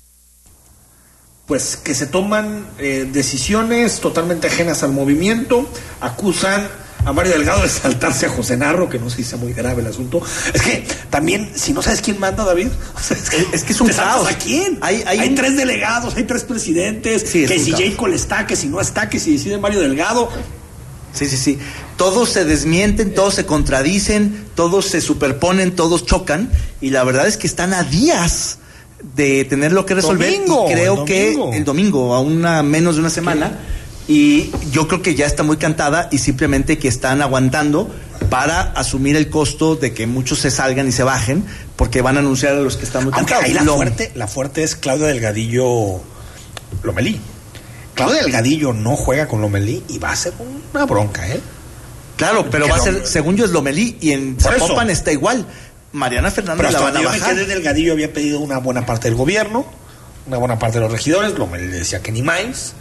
Pues 1.47 1.77
que 1.77 1.95
se 1.95 2.07
toman 2.07 2.67
eh, 2.79 3.09
decisiones 3.11 4.01
totalmente 4.01 4.49
ajenas 4.49 4.83
al 4.83 4.93
movimiento, 4.93 5.67
acusan 6.03 6.69
a 7.05 7.13
Mario 7.13 7.33
Delgado 7.33 7.63
de 7.63 7.69
saltarse 7.69 8.27
a 8.27 8.29
José 8.29 8.57
Narro, 8.57 8.89
que 8.89 8.99
no 8.99 9.11
sé 9.11 9.19
si 9.19 9.25
sea 9.25 9.39
muy 9.39 9.53
grave 9.53 9.83
el 9.83 9.89
asunto. 9.89 10.23
Es 10.53 10.63
que 10.63 10.87
también, 11.09 11.51
si 11.55 11.73
no 11.73 11.83
sabes 11.83 12.01
quién 12.01 12.19
manda, 12.19 12.45
David, 12.45 12.69
es, 13.11 13.31
que, 13.31 13.47
es, 13.53 13.65
que 13.65 13.73
es 13.73 13.81
un 13.81 13.89
caos. 13.89 14.29
¿A 14.29 14.37
quién? 14.37 14.79
Hay, 14.83 15.03
hay, 15.07 15.35
tres 15.35 15.57
delegados, 15.57 16.17
hay 16.17 16.25
tres 16.25 16.45
presidentes, 16.45 17.25
que 17.25 17.59
si 17.59 17.73
J. 17.73 17.97
Cole 17.97 18.17
está, 18.17 18.47
que 18.47 18.57
si 18.57 18.69
no 18.69 18.81
está, 18.81 19.09
que 19.09 19.19
si 19.19 19.33
decide 19.33 19.59
Mario 19.59 19.81
Delgado. 19.81 20.29
Sí, 21.13 21.27
sí, 21.27 21.37
sí. 21.37 21.59
Todos 21.97 22.31
se 22.31 22.45
desmienten, 22.45 23.15
todos 23.15 23.35
se 23.35 23.45
contradicen, 23.45 24.47
todos 24.55 24.87
se 24.87 25.01
superponen, 25.01 25.75
todos 25.75 26.07
chocan, 26.07 26.51
y 26.81 26.91
la 26.91 27.03
verdad 27.03 27.27
es 27.27 27.37
que 27.37 27.47
están 27.47 27.75
a 27.75 27.83
días 27.83 28.59
de 29.17 29.45
tenerlo 29.45 29.87
que 29.87 29.95
resolver. 29.95 30.31
Domingo, 30.33 30.67
y 30.69 30.73
creo 30.73 31.05
que 31.05 31.33
el 31.53 31.65
domingo, 31.65 32.15
a 32.15 32.21
una 32.21 32.63
menos 32.63 32.95
de 32.95 33.01
una 33.01 33.11
semana. 33.11 33.59
Y 34.13 34.51
yo 34.73 34.89
creo 34.89 35.03
que 35.03 35.15
ya 35.15 35.25
está 35.27 35.45
muy 35.45 35.57
cantada 35.57 36.09
y 36.11 36.19
simplemente 36.19 36.79
que 36.79 36.89
están 36.89 37.23
aguantando 37.23 37.89
para 38.29 38.61
asumir 38.61 39.15
el 39.15 39.31
costo 39.31 39.77
de 39.77 39.95
que 39.95 40.09
muchos 40.09 40.41
se 40.41 40.51
salgan 40.51 40.89
y 40.89 40.93
se 40.93 41.05
bajen, 41.05 41.45
porque 41.77 42.03
van 42.03 42.17
a 42.17 42.19
anunciar 42.19 42.55
a 42.55 42.61
los 42.61 42.77
que 42.77 42.85
están 42.85 43.05
muy 43.05 43.13
Aunque 43.15 43.35
cantados. 43.35 43.45
ahí 43.45 43.53
la 43.55 43.63
Lo- 43.63 43.77
fuerte, 43.77 44.11
la 44.17 44.27
fuerte 44.27 44.65
es 44.65 44.75
Claudia 44.75 45.07
Delgadillo 45.07 46.01
Lomelí. 46.83 47.21
Claudia 47.95 48.23
Delgadillo 48.23 48.73
no 48.73 48.97
juega 48.97 49.29
con 49.29 49.41
Lomelí 49.43 49.85
y 49.89 49.99
va 49.99 50.11
a 50.11 50.17
ser 50.17 50.33
una 50.75 50.87
bronca, 50.87 51.29
¿eh? 51.29 51.41
Claro, 52.17 52.49
pero 52.51 52.65
Que 52.67 52.71
va 52.73 52.77
a 52.79 52.81
ser, 52.81 53.07
según 53.07 53.37
yo, 53.37 53.45
es 53.45 53.53
Lomelí 53.53 53.97
y 54.01 54.11
en 54.11 54.37
eso. 54.41 54.51
Zapopan 54.51 54.91
está 54.91 55.13
igual. 55.13 55.47
Mariana 55.93 56.31
Pero 56.35 56.47
Fernández 56.49 56.63
la 56.73 56.79
hasta 56.79 56.81
van 56.91 56.97
a 56.97 56.99
me 57.01 57.07
bajar. 57.19 57.37
Delgadillo 57.47 57.93
había 57.93 58.13
pedido 58.13 58.41
una 58.41 58.59
buena 58.59 58.85
parte 58.87 59.07
del 59.09 59.17
gobierno, 59.17 59.65
una 60.27 60.37
buena 60.39 60.59
parte 60.59 60.79
de 60.79 60.85
los 60.85 60.93
regidores, 60.93 61.39
Lomelí 61.39 61.69
le 61.69 61.77
decía 61.79 62.03
que 62.03 62.11
ni 62.11 62.23
más. 62.23 62.75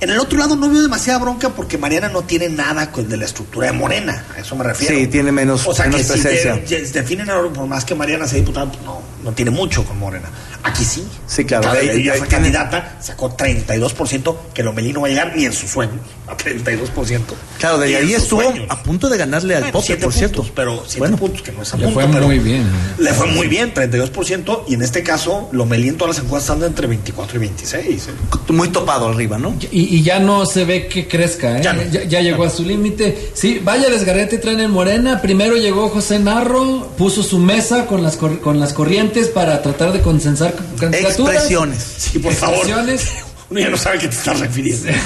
En 0.00 0.10
el 0.10 0.18
otro 0.20 0.38
lado 0.38 0.54
no 0.54 0.70
veo 0.70 0.80
demasiada 0.82 1.18
bronca 1.18 1.48
porque 1.48 1.76
Mariana 1.76 2.08
no 2.08 2.22
tiene 2.22 2.48
nada 2.48 2.92
con 2.92 3.08
de 3.08 3.16
la 3.16 3.24
estructura 3.24 3.66
de 3.66 3.72
Morena, 3.72 4.24
a 4.36 4.40
eso 4.40 4.54
me 4.54 4.62
refiero. 4.62 4.94
Sí, 4.94 5.08
tiene 5.08 5.32
menos, 5.32 5.66
O 5.66 5.74
sea 5.74 5.86
menos 5.86 6.02
que 6.02 6.04
si 6.06 6.12
presencia. 6.20 6.54
te- 6.64 6.82
te 6.82 7.00
definen 7.00 7.28
ahora, 7.28 7.52
por 7.52 7.66
más 7.66 7.84
que 7.84 7.96
Mariana 7.96 8.28
sea 8.28 8.38
diputada, 8.38 8.70
pues 8.70 8.84
no, 8.84 9.02
no 9.24 9.32
tiene 9.32 9.50
mucho 9.50 9.84
con 9.84 9.98
Morena. 9.98 10.28
Aquí 10.62 10.84
sí. 10.84 11.06
Sí, 11.26 11.44
claro. 11.44 11.72
De- 11.72 11.80
fue 11.80 12.02
tiene- 12.02 12.26
candidata, 12.28 12.96
sacó 13.00 13.30
32%, 13.30 14.36
que 14.52 14.62
Lomelí 14.62 14.92
no 14.92 15.00
va 15.02 15.06
a 15.06 15.10
llegar 15.10 15.32
ni 15.36 15.44
en 15.44 15.52
sus 15.52 15.70
sueños, 15.70 15.96
a 16.26 16.36
32%. 16.36 17.34
Claro, 17.58 17.78
de 17.78 17.96
ahí 17.96 18.12
estuvo 18.14 18.42
sueños. 18.42 18.66
a 18.68 18.82
punto 18.82 19.08
de 19.08 19.16
ganarle 19.18 19.54
al 19.54 19.60
Bueno, 19.62 19.72
Pope, 19.74 19.86
siete 19.86 20.02
por 20.04 20.12
cierto. 20.12 20.36
puntos, 20.38 20.52
pero 20.54 20.82
siete 20.84 20.98
Bueno. 21.00 21.16
puntos, 21.16 21.42
que 21.42 21.52
no 21.52 21.62
es 21.62 21.72
a 21.72 21.76
Le 21.76 21.84
punto, 21.84 22.00
fue 22.00 22.08
pero 22.12 22.26
muy 22.26 22.38
bien. 22.38 22.66
Le 22.98 23.12
fue 23.12 23.26
muy 23.28 23.46
bien, 23.46 23.72
32%, 23.72 24.64
y 24.68 24.74
en 24.74 24.82
este 24.82 25.02
caso, 25.02 25.48
Lomelí 25.52 25.88
en 25.88 25.96
todas 25.96 26.16
las 26.16 26.24
encuestas 26.24 26.50
anda 26.50 26.66
entre 26.66 26.86
24 26.86 27.36
y 27.36 27.40
26. 27.40 28.08
¿eh? 28.08 28.10
Muy 28.52 28.68
topado 28.68 29.08
arriba, 29.08 29.38
¿no? 29.38 29.54
Y, 29.70 29.96
y 29.96 30.02
ya 30.02 30.18
no 30.18 30.44
se 30.46 30.64
ve 30.64 30.88
que 30.88 31.06
crezca, 31.06 31.58
¿eh? 31.58 31.62
Ya 31.62 31.74
ya, 31.76 32.00
no. 32.00 32.08
ya 32.08 32.20
llegó 32.20 32.44
a 32.44 32.50
su 32.50 32.64
límite. 32.64 33.30
Sí, 33.34 33.60
vaya 33.62 33.88
desgarrete 33.90 34.38
traen 34.38 34.60
en 34.60 34.70
Morena. 34.70 35.20
Primero 35.22 35.56
llegó 35.56 35.88
José 35.88 36.18
Narro, 36.18 36.88
puso 36.98 37.22
su 37.22 37.38
mesa 37.38 37.86
con 37.86 38.02
las, 38.02 38.16
cor- 38.16 38.40
con 38.40 38.58
las 38.58 38.72
corrientes 38.72 39.07
para 39.34 39.60
tratar 39.62 39.92
de 39.92 40.00
consensar 40.00 40.54
candidaturas. 40.78 41.34
Expresiones. 41.34 41.82
Sí, 41.98 42.18
por 42.18 42.32
favor. 42.32 42.66
Uno 43.50 43.60
ya 43.60 43.70
no 43.70 43.78
sabe 43.78 43.96
a 43.96 44.00
qué 44.00 44.08
te 44.08 44.14
estás 44.14 44.38
refiriendo. 44.40 44.88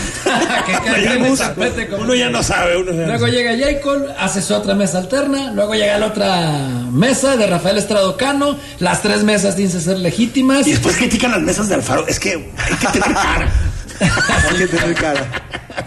Que 0.66 0.72
uno, 0.90 0.96
ya 0.98 1.16
no 1.18 1.36
sabe, 1.36 1.86
como- 1.88 2.02
uno 2.02 2.14
ya 2.14 2.28
no 2.30 2.42
sabe. 2.42 2.76
Uno 2.76 2.90
ya 2.90 3.00
no 3.02 3.06
Luego 3.06 3.26
sabe. 3.26 3.32
llega 3.32 3.56
Jacob, 3.72 4.04
hace 4.18 4.42
su 4.42 4.52
otra 4.54 4.74
mesa 4.74 4.98
alterna. 4.98 5.52
Luego 5.52 5.74
llega 5.74 5.96
la 5.98 6.06
otra 6.06 6.58
mesa 6.90 7.36
de 7.36 7.46
Rafael 7.46 7.78
Estrado 7.78 8.16
Cano. 8.16 8.56
Las 8.80 9.00
tres 9.00 9.22
mesas 9.22 9.56
dicen 9.56 9.80
ser 9.80 9.98
legítimas. 9.98 10.66
Y 10.66 10.72
después 10.72 10.96
critican 10.96 11.30
las 11.30 11.40
mesas 11.40 11.68
de 11.68 11.76
Alfaro. 11.76 12.04
Es 12.08 12.18
que 12.18 12.30
hay 12.32 12.76
que 12.78 12.86
tener 12.98 13.14
cara. 13.14 13.52
Hay 14.02 14.56
que 14.58 14.66
tener 14.66 14.94
cara. 14.94 15.26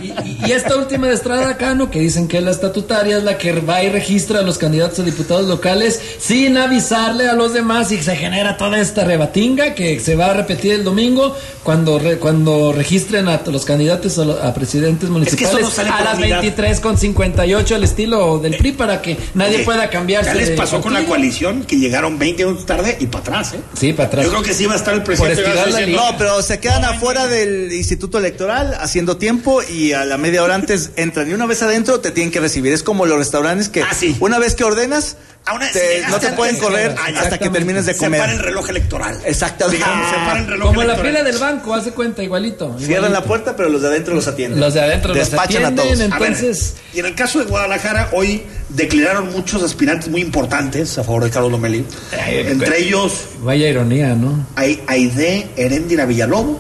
Y, 0.02 0.08
y- 0.08 0.40
y 0.48 0.52
esta 0.52 0.76
última 0.76 1.08
de 1.08 1.14
Estrada 1.14 1.56
Cano, 1.58 1.90
que 1.92 2.00
dicen 2.00 2.28
que 2.28 2.38
es 2.40 2.44
la 2.44 2.52
estatutaria, 2.52 3.18
es 3.18 3.24
la 3.24 3.38
que 3.38 3.54
va 3.62 3.84
y 3.84 3.90
registra 3.90 4.40
a 4.40 4.42
los 4.42 4.58
candidatos 4.58 5.00
a 5.00 5.04
diputados 5.04 5.46
locales 5.48 6.02
sin 6.20 6.58
avisarle 6.58 7.30
a 7.30 7.34
los 7.34 7.54
demás 7.54 7.92
y 7.92 8.02
se 8.02 8.16
genera 8.16 8.58
toda 8.58 8.80
esta 8.80 9.04
rebatinga 9.06 9.74
que 9.76 10.00
se 10.00 10.16
va 10.16 10.28
a 10.32 10.34
repetir 10.34 10.74
el 10.74 10.84
domingo 10.84 11.36
cuando 11.64 12.00
re- 12.00 12.18
cuando 12.18 12.74
registren 12.74 13.28
a 13.28 13.42
los 13.46 13.64
candidatos 13.64 14.18
a, 14.20 14.26
lo- 14.26 14.42
a 14.44 14.54
presidentes 14.54 15.10
municipales 15.10 15.50
eso 15.50 15.60
no 15.60 15.70
sale 15.70 15.90
a 15.90 16.04
las 16.04 16.18
unidad. 16.18 16.42
23 16.42 16.80
con 16.80 16.98
58 16.98 17.76
al 17.76 17.84
estilo 17.84 18.40
del 18.40 18.58
PRI 18.58 18.72
para 18.74 19.02
que 19.02 19.18
nadie 19.36 19.58
Oye, 19.58 19.66
pueda 19.66 19.90
cambiarse. 19.90 20.30
Ya 20.32 20.36
les 20.36 20.52
pasó 20.52 20.82
con 20.82 20.94
la 20.94 21.06
coalición 21.06 21.64
que 21.64 21.78
llegaron 21.78 22.18
20 22.20 22.44
minutos 22.46 22.66
tarde 22.66 22.98
y 23.00 23.06
para 23.08 23.22
atrás, 23.22 23.54
¿eh? 23.54 23.60
Sí, 23.80 23.94
para 23.94 24.08
atrás. 24.08 24.26
Yo 24.26 24.32
creo 24.32 24.44
que 24.44 24.54
sí 24.54 24.66
va 24.66 24.74
a 24.74 24.78
estar 24.78 24.94
el 24.96 25.04
presidente. 25.04 25.44
Por 25.44 25.90
No, 25.90 26.18
pero 26.18 26.42
se 26.42 26.60
quedan 26.60 26.84
afuera 26.86 27.28
del 27.28 27.72
Instituto 27.72 28.05
Electoral 28.14 28.76
haciendo 28.80 29.18
tiempo 29.18 29.62
y 29.64 29.94
a 29.94 30.06
la 30.06 30.18
media 30.18 30.44
hora 30.44 30.56
antes 30.56 30.92
entran 30.96 31.30
y 31.30 31.34
una 31.34 31.46
vez 31.46 31.62
adentro 31.64 32.00
te 32.00 32.12
tienen 32.12 32.32
que 32.32 32.40
recibir. 32.40 32.72
Es 32.74 32.84
como 32.84 33.06
los 33.06 33.18
restaurantes 33.18 33.70
que 33.70 33.82
Ah, 33.84 33.90
sí. 33.98 34.16
una 34.20 34.38
vez 34.40 34.56
que 34.56 34.64
ordenas 34.64 35.18
A 35.46 35.54
una- 35.54 35.70
te- 35.72 36.02
no 36.10 36.18
te 36.20 36.28
antes, 36.28 36.32
pueden 36.34 36.58
correr 36.58 36.96
ah, 36.98 37.10
hasta 37.20 37.38
que 37.38 37.50
termines 37.50 37.86
de 37.86 37.94
Se 37.94 38.00
para 38.10 38.26
el 38.26 38.32
comer. 38.32 38.46
reloj 38.46 38.70
electoral. 38.70 39.20
Exactamente. 39.26 39.78
Digamos, 39.84 40.10
se 40.10 40.16
para 40.16 40.40
el 40.40 40.48
reloj 40.48 40.68
Como 40.70 40.84
la 40.84 40.96
fila 40.96 41.24
del 41.24 41.38
banco, 41.38 41.74
hace 41.76 41.92
cuenta, 41.92 42.24
igualito. 42.24 42.76
Cierran 42.80 43.12
la 43.14 43.24
puerta, 43.24 43.56
pero 43.56 43.70
los 43.70 43.82
de 43.82 43.88
adentro 43.90 44.14
los 44.16 44.28
atienden. 44.28 44.60
Los 44.60 44.74
de 44.74 44.82
adentro 44.82 45.14
los 45.14 45.18
Despachan 45.30 45.64
a 45.66 45.68
atienden, 45.68 46.10
todos. 46.10 46.12
A 46.14 46.20
ver, 46.20 46.30
entonces... 46.32 46.74
y 46.94 47.00
en 47.00 47.06
el 47.08 47.16
caso 47.16 47.40
de 47.40 47.46
Guadalajara, 47.46 48.10
hoy 48.14 48.44
declararon 48.70 49.32
muchos 49.32 49.62
aspirantes 49.62 50.10
muy 50.10 50.22
importantes 50.22 50.98
a 50.98 51.04
favor 51.04 51.24
de 51.24 51.30
Carlos 51.30 51.52
Lomelí. 51.52 51.86
Ay, 52.24 52.40
Entre 52.48 52.80
ellos, 52.80 53.14
Vaya 53.42 53.68
ironía, 53.70 54.16
¿no? 54.16 54.48
hay 54.56 54.82
Aide 54.88 55.48
Heréndira 55.56 56.06
Villalobos, 56.06 56.58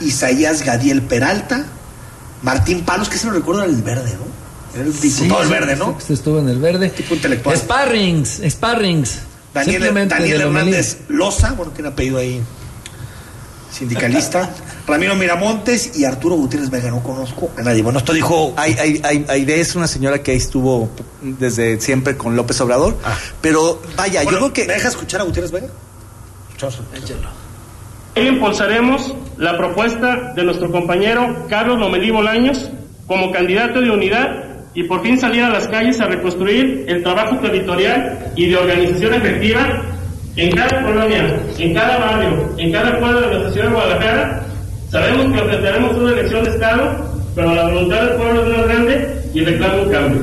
Isaías 0.00 0.62
Gadiel 0.62 1.02
Peralta, 1.02 1.64
Martín 2.42 2.82
Palos, 2.84 3.08
que 3.08 3.18
se 3.18 3.26
lo 3.26 3.32
recuerda 3.32 3.62
del 3.66 3.82
verde, 3.82 4.12
¿no? 4.14 4.34
Era 4.74 4.84
el 4.84 5.00
diputado 5.00 5.40
del 5.40 5.48
Sí, 5.48 5.54
verde, 5.54 5.76
¿no? 5.76 5.96
Estuvo 6.08 6.38
en 6.40 6.48
el 6.48 6.58
verde. 6.58 6.90
Tipo 6.90 7.14
intelectual. 7.14 7.56
Sparrings, 7.56 8.40
sparrings. 8.48 9.18
Daniel. 9.54 9.84
Hernández 9.84 10.98
Loza, 11.08 11.52
bueno, 11.52 11.70
tiene 11.72 11.88
apellido 11.90 12.18
ahí, 12.18 12.42
sindicalista. 13.72 14.50
Ramiro 14.86 15.14
Miramontes 15.14 15.96
y 15.96 16.04
Arturo 16.04 16.34
Gutiérrez 16.34 16.68
Vega, 16.70 16.90
no 16.90 17.02
conozco 17.02 17.50
a 17.56 17.62
nadie. 17.62 17.82
Bueno, 17.82 18.00
esto 18.00 18.12
dijo... 18.12 18.52
Hay, 18.56 18.74
hay, 18.74 19.00
hay, 19.02 19.24
Aide 19.28 19.58
es 19.60 19.74
una 19.76 19.86
señora 19.86 20.22
que 20.22 20.32
ahí 20.32 20.36
estuvo 20.36 20.90
desde 21.22 21.80
siempre 21.80 22.18
con 22.18 22.36
López 22.36 22.60
Obrador. 22.60 22.98
Ah. 23.02 23.16
Pero 23.40 23.80
vaya, 23.96 24.22
Bueno, 24.24 24.40
yo 24.40 24.50
creo 24.50 24.66
¿Me 24.66 24.72
que. 24.72 24.74
deja 24.74 24.88
escuchar 24.88 25.22
a 25.22 25.24
Gutiérrez 25.24 25.52
Vega? 25.52 25.68
Escuchamos. 26.48 26.80
Impulsaremos 28.16 29.14
la 29.38 29.56
propuesta 29.56 30.32
de 30.34 30.44
nuestro 30.44 30.70
compañero 30.70 31.46
Carlos 31.48 31.78
Lomelí 31.80 32.10
Bolaños 32.10 32.70
como 33.08 33.32
candidato 33.32 33.80
de 33.80 33.90
unidad 33.90 34.44
y 34.72 34.84
por 34.84 35.02
fin 35.02 35.18
salir 35.18 35.42
a 35.42 35.50
las 35.50 35.66
calles 35.66 36.00
a 36.00 36.06
reconstruir 36.06 36.84
el 36.86 37.02
trabajo 37.02 37.38
territorial 37.38 38.32
y 38.36 38.46
de 38.46 38.56
organización 38.56 39.14
efectiva 39.14 39.82
en 40.36 40.50
cada 40.52 40.82
colonia, 40.82 41.40
en 41.58 41.74
cada 41.74 41.98
barrio, 41.98 42.54
en 42.56 42.72
cada 42.72 42.98
pueblo 43.00 43.20
de 43.20 43.26
nuestra 43.26 43.52
ciudad 43.52 43.66
de 43.66 43.74
Guadalajara. 43.74 44.46
Sabemos 44.90 45.32
que 45.32 45.40
enfrentaremos 45.40 45.96
una 45.96 46.12
elección 46.12 46.44
de 46.44 46.50
Estado, 46.50 47.20
pero 47.34 47.54
la 47.54 47.64
voluntad 47.64 48.00
del 48.00 48.16
pueblo 48.16 48.42
es 48.42 48.58
más 48.58 48.66
grande 48.68 49.22
y 49.34 49.40
reclama 49.44 49.74
un 49.74 49.90
cambio. 49.90 50.22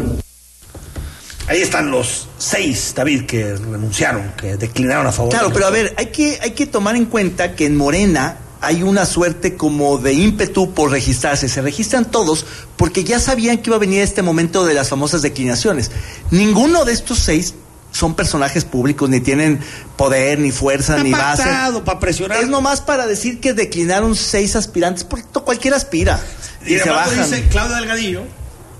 Ahí 1.47 1.62
están 1.62 1.91
los 1.91 2.30
seis, 2.41 2.93
David, 2.95 3.25
que 3.25 3.56
renunciaron, 3.56 4.34
que 4.38 4.58
declinaron 4.58 5.08
a 5.08 5.12
favor. 5.12 5.32
Claro, 5.32 5.51
pero 5.54 5.67
a 5.67 5.69
ver, 5.69 5.93
hay 5.97 6.08
que, 6.08 6.39
hay 6.41 6.51
que 6.51 6.65
tomar 6.65 6.95
en 6.95 7.06
cuenta 7.06 7.56
que 7.56 7.65
en 7.65 7.77
Morena 7.77 8.38
hay 8.62 8.84
una 8.84 9.06
suerte 9.06 9.56
como 9.56 9.97
de 9.97 10.13
ímpetu 10.13 10.73
por 10.73 10.91
registrarse. 10.91 11.49
Se 11.49 11.62
registran 11.62 12.06
todos 12.10 12.45
porque 12.77 13.04
ya 13.04 13.19
sabían 13.19 13.58
que 13.58 13.69
iba 13.69 13.77
a 13.77 13.80
venir 13.80 14.01
este 14.01 14.21
momento 14.21 14.65
de 14.65 14.73
las 14.73 14.89
famosas 14.89 15.21
declinaciones. 15.21 15.91
Ninguno 16.30 16.86
de 16.86 16.93
estos 16.93 17.19
seis 17.19 17.56
son 17.91 18.15
personajes 18.15 18.63
públicos, 18.63 19.10
ni 19.10 19.19
tienen 19.19 19.60
poder, 19.97 20.39
ni 20.39 20.51
fuerza, 20.51 20.93
Está 20.93 21.04
ni 21.04 21.12
base. 21.12 21.43
para 21.84 21.99
presionar. 21.99 22.38
Es 22.41 22.47
nomás 22.47 22.82
para 22.82 23.06
decir 23.06 23.39
que 23.39 23.54
declinaron 23.54 24.15
seis 24.15 24.56
aspirantes, 24.56 25.04
porque 25.04 25.25
cualquiera 25.43 25.75
aspira. 25.77 26.19
Y 26.65 26.75
Y 26.75 26.77
se 26.77 26.84
además 26.89 27.10
bajan. 27.10 27.30
dice 27.32 27.47
Claudia 27.49 27.77
Delgadillo 27.77 28.23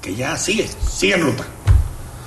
que 0.02 0.16
ya 0.16 0.36
sigue, 0.38 0.68
sigue 0.92 1.14
en 1.16 1.22
ruta. 1.22 1.46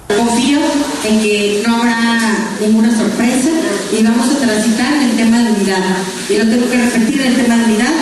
Confío 0.08 0.60
en 1.04 1.20
que 1.20 1.62
no 1.66 1.76
habrá 1.76 2.20
ninguna 2.60 2.96
sorpresa 2.96 3.50
y 3.96 4.02
vamos 4.02 4.28
a 4.28 4.38
transitar 4.38 4.92
el 5.02 5.16
tema 5.16 5.42
de 5.42 5.52
unidad. 5.52 5.96
Y 6.28 6.36
lo 6.36 6.48
tengo 6.48 6.68
que 6.70 6.76
repetir 6.76 7.20
el 7.22 7.36
tema 7.36 7.56
de 7.56 7.64
unidad, 7.64 7.92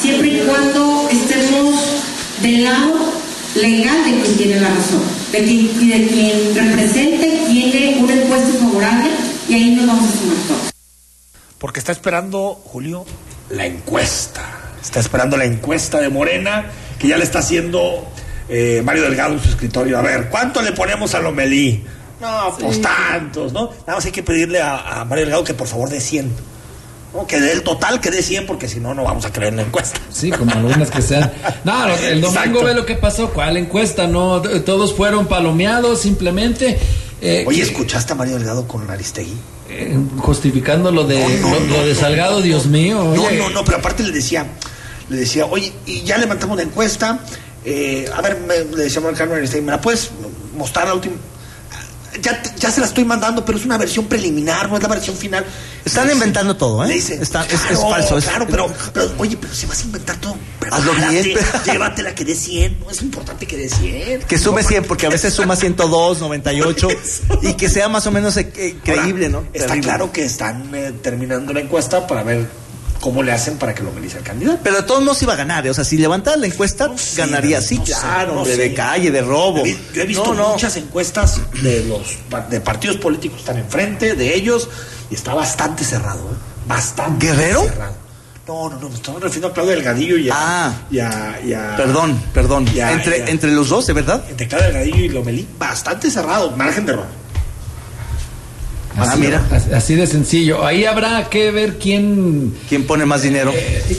siempre 0.00 0.28
y 0.28 0.40
cuando 0.40 1.08
estemos 1.10 1.74
del 2.42 2.64
lado 2.64 3.12
legal 3.54 4.04
de 4.04 4.20
quien 4.20 4.36
tiene 4.36 4.60
la 4.60 4.68
razón, 4.68 5.02
de 5.30 5.38
quien, 5.44 5.88
de 5.90 6.06
quien 6.08 6.54
represente, 6.54 7.44
tiene 7.48 7.98
una 8.00 8.14
encuesta 8.14 8.58
favorable 8.58 9.10
y 9.48 9.54
ahí 9.54 9.70
nos 9.76 9.86
vamos 9.86 10.04
a 10.04 10.18
sumar 10.18 10.36
todos. 10.48 10.72
Porque 11.58 11.78
está 11.78 11.92
esperando, 11.92 12.60
Julio, 12.64 13.04
la 13.50 13.66
encuesta. 13.66 14.42
Está 14.82 14.98
esperando 14.98 15.36
la 15.36 15.44
encuesta 15.44 16.00
de 16.00 16.08
Morena, 16.08 16.72
que 16.98 17.08
ya 17.08 17.16
le 17.16 17.24
está 17.24 17.38
haciendo 17.38 18.08
eh, 18.48 18.82
Mario 18.84 19.02
Delgado 19.02 19.34
en 19.34 19.40
su 19.42 19.48
escritorio. 19.50 19.98
A 19.98 20.02
ver, 20.02 20.28
¿cuánto 20.30 20.62
le 20.62 20.72
ponemos 20.72 21.14
a 21.14 21.20
Lomelí? 21.20 21.84
No, 22.20 22.56
pues 22.58 22.80
tantos, 22.80 23.52
¿no? 23.52 23.70
Nada 23.86 23.96
más 23.96 24.04
hay 24.04 24.12
que 24.12 24.22
pedirle 24.22 24.60
a, 24.60 25.00
a 25.00 25.04
Mario 25.04 25.24
Delgado 25.24 25.44
que 25.44 25.54
por 25.54 25.66
favor 25.66 25.88
dé 25.88 26.00
100. 26.00 26.32
¿no? 27.14 27.26
Que 27.26 27.40
del 27.40 27.62
total 27.62 28.00
que 28.00 28.10
dé 28.10 28.22
100, 28.22 28.46
porque 28.46 28.68
si 28.68 28.80
no, 28.80 28.94
no 28.94 29.04
vamos 29.04 29.24
a 29.26 29.32
creer 29.32 29.50
en 29.50 29.56
la 29.56 29.62
encuesta. 29.62 30.00
Sí, 30.10 30.30
como 30.30 30.52
algunas 30.52 30.90
que 30.90 31.02
sean. 31.02 31.30
No, 31.64 31.86
el 31.88 32.20
domingo 32.20 32.28
Exacto. 32.40 32.64
ve 32.64 32.74
lo 32.74 32.86
que 32.86 32.94
pasó. 32.94 33.30
¿Cuál 33.30 33.56
encuesta? 33.56 34.06
No, 34.06 34.40
todos 34.40 34.94
fueron 34.94 35.26
palomeados 35.26 36.00
simplemente. 36.00 36.78
eh, 37.20 37.44
Oye, 37.46 37.58
que- 37.58 37.64
¿escuchaste 37.64 38.12
a 38.12 38.16
Mario 38.16 38.36
Delgado 38.36 38.66
con 38.68 38.88
Aristegui? 38.90 39.34
eh, 39.68 39.96
justificando 40.18 40.90
lo 40.92 41.04
de, 41.06 41.18
No, 41.40 41.48
no, 41.48 41.76
lo, 41.78 41.86
de 41.86 41.94
Salgado, 41.94 42.36
no, 42.36 42.40
Dios 42.42 42.66
mío. 42.66 43.12
No, 43.16 43.30
no, 43.30 43.50
no, 43.50 43.64
pero 43.64 43.78
aparte 43.78 44.02
le 44.02 44.12
decía, 44.12 44.46
le 45.08 45.16
decía, 45.16 45.46
oye, 45.46 45.72
y 45.86 46.02
ya 46.02 46.18
levantamos 46.18 46.56
la 46.56 46.62
encuesta, 46.62 47.20
eh, 47.64 48.08
a 48.14 48.20
ver, 48.22 48.38
me, 48.40 48.58
le 48.76 48.84
decía 48.84 49.00
Carlos 49.16 49.36
Aristegui, 49.36 49.64
¿me 49.64 49.72
la 49.72 49.80
puedes 49.80 50.10
mostrar 50.56 50.86
la 50.88 50.94
última? 50.94 51.14
Ya, 52.20 52.42
ya 52.58 52.70
se 52.70 52.80
la 52.80 52.86
estoy 52.86 53.06
mandando, 53.06 53.42
pero 53.42 53.56
es 53.56 53.64
una 53.64 53.78
versión 53.78 54.04
preliminar, 54.04 54.68
no 54.68 54.76
es 54.76 54.82
la 54.82 54.88
versión 54.90 55.16
final. 55.16 55.46
Están 55.82 56.10
inventando 56.10 56.54
todo, 56.54 56.84
¿eh? 56.84 56.92
dice, 56.92 57.14
Está- 57.14 57.42
es- 57.46 57.54
es 57.54 57.60
claro, 57.62 57.88
falso, 57.88 58.18
es- 58.18 58.24
Claro, 58.26 58.46
pero, 58.50 58.66
pero, 58.92 59.10
oye, 59.16 59.38
pero 59.40 59.54
si 59.54 59.64
vas 59.64 59.80
a 59.80 59.84
inventar 59.84 60.16
todo, 60.18 60.36
Hazlo 60.70 60.92
bien. 61.10 61.34
llévatela 61.64 62.14
que 62.14 62.26
dé 62.26 62.34
100, 62.34 62.80
no 62.80 62.90
es 62.90 63.00
importante 63.00 63.46
que 63.46 63.56
dé 63.56 63.68
100. 63.70 64.22
Que 64.24 64.36
sume 64.38 64.62
100, 64.62 64.84
porque 64.84 65.06
a 65.06 65.08
veces 65.08 65.32
suma 65.32 65.56
102, 65.56 66.20
98, 66.20 66.88
y 67.42 67.54
que 67.54 67.70
sea 67.70 67.88
más 67.88 68.06
o 68.06 68.10
menos 68.10 68.36
eh, 68.36 68.52
eh, 68.56 68.76
creíble, 68.84 69.30
¿no? 69.30 69.44
Está 69.54 69.68
Terrible. 69.68 69.80
claro 69.82 70.12
que 70.12 70.24
están 70.26 70.70
eh, 70.74 70.92
terminando 71.02 71.54
la 71.54 71.60
encuesta 71.60 72.06
para 72.06 72.22
ver 72.22 72.46
cómo 73.02 73.22
le 73.22 73.32
hacen 73.32 73.58
para 73.58 73.74
que 73.74 73.82
lo 73.82 73.90
milice 73.90 74.16
el 74.18 74.22
candidato. 74.24 74.60
Pero 74.62 74.76
de 74.76 74.82
todos 74.84 75.02
modos 75.02 75.20
iba 75.22 75.32
a 75.34 75.36
ganar, 75.36 75.66
¿eh? 75.66 75.70
o 75.70 75.74
sea, 75.74 75.84
si 75.84 75.98
levantara 75.98 76.36
la 76.38 76.46
encuesta, 76.46 76.90
ganaría. 77.16 77.60
Sí, 77.60 77.78
no 77.78 77.84
claro, 77.84 78.34
no 78.36 78.44
de 78.44 78.72
calle, 78.72 79.10
de 79.10 79.20
robo. 79.20 79.64
Yo 79.92 80.02
he 80.02 80.06
visto 80.06 80.32
muchas 80.32 80.76
encuestas 80.76 81.40
de 81.62 81.84
los 81.84 82.16
de 82.48 82.60
partidos 82.60 82.96
políticos 82.96 83.36
que 83.38 83.40
están 83.42 83.58
enfrente 83.58 84.14
de 84.14 84.34
ellos 84.34 84.68
y 85.10 85.14
está 85.16 85.34
bastante 85.34 85.84
cerrado, 85.84 86.20
¿eh? 86.20 86.36
bastante 86.66 87.26
¿Guerrero? 87.26 87.64
cerrado. 87.64 88.00
No, 88.46 88.68
no, 88.70 88.78
no, 88.80 88.88
me 88.88 88.94
estaba 88.96 89.18
refiriendo 89.20 89.48
a 89.48 89.52
Claudio 89.52 89.72
Delgadillo 89.72 90.16
y 90.18 90.28
a, 90.30 90.34
Ah. 90.36 90.72
y 90.90 90.98
a- 90.98 91.40
y 91.44 91.52
a- 91.54 91.76
Perdón, 91.76 92.20
perdón. 92.32 92.66
Entre, 92.74 93.30
entre 93.30 93.50
los 93.52 93.68
dos, 93.68 93.86
¿de 93.86 93.92
verdad? 93.92 94.24
entre 94.28 94.48
Claudio 94.48 94.66
Delgadillo 94.68 95.04
y 95.04 95.08
Lomelí, 95.10 95.48
bastante 95.58 96.10
cerrado, 96.10 96.50
margen 96.52 96.86
de 96.86 96.92
error. 96.92 97.06
Ah, 98.96 99.02
Así, 99.12 99.20
mira. 99.20 99.42
as- 99.50 99.72
así 99.72 99.94
de 99.94 100.06
sencillo. 100.06 100.64
Ahí 100.66 100.84
habrá 100.84 101.28
que 101.30 101.50
ver 101.50 101.78
quién. 101.78 102.54
¿Quién 102.68 102.86
pone 102.86 103.06
más 103.06 103.22
dinero? 103.22 103.52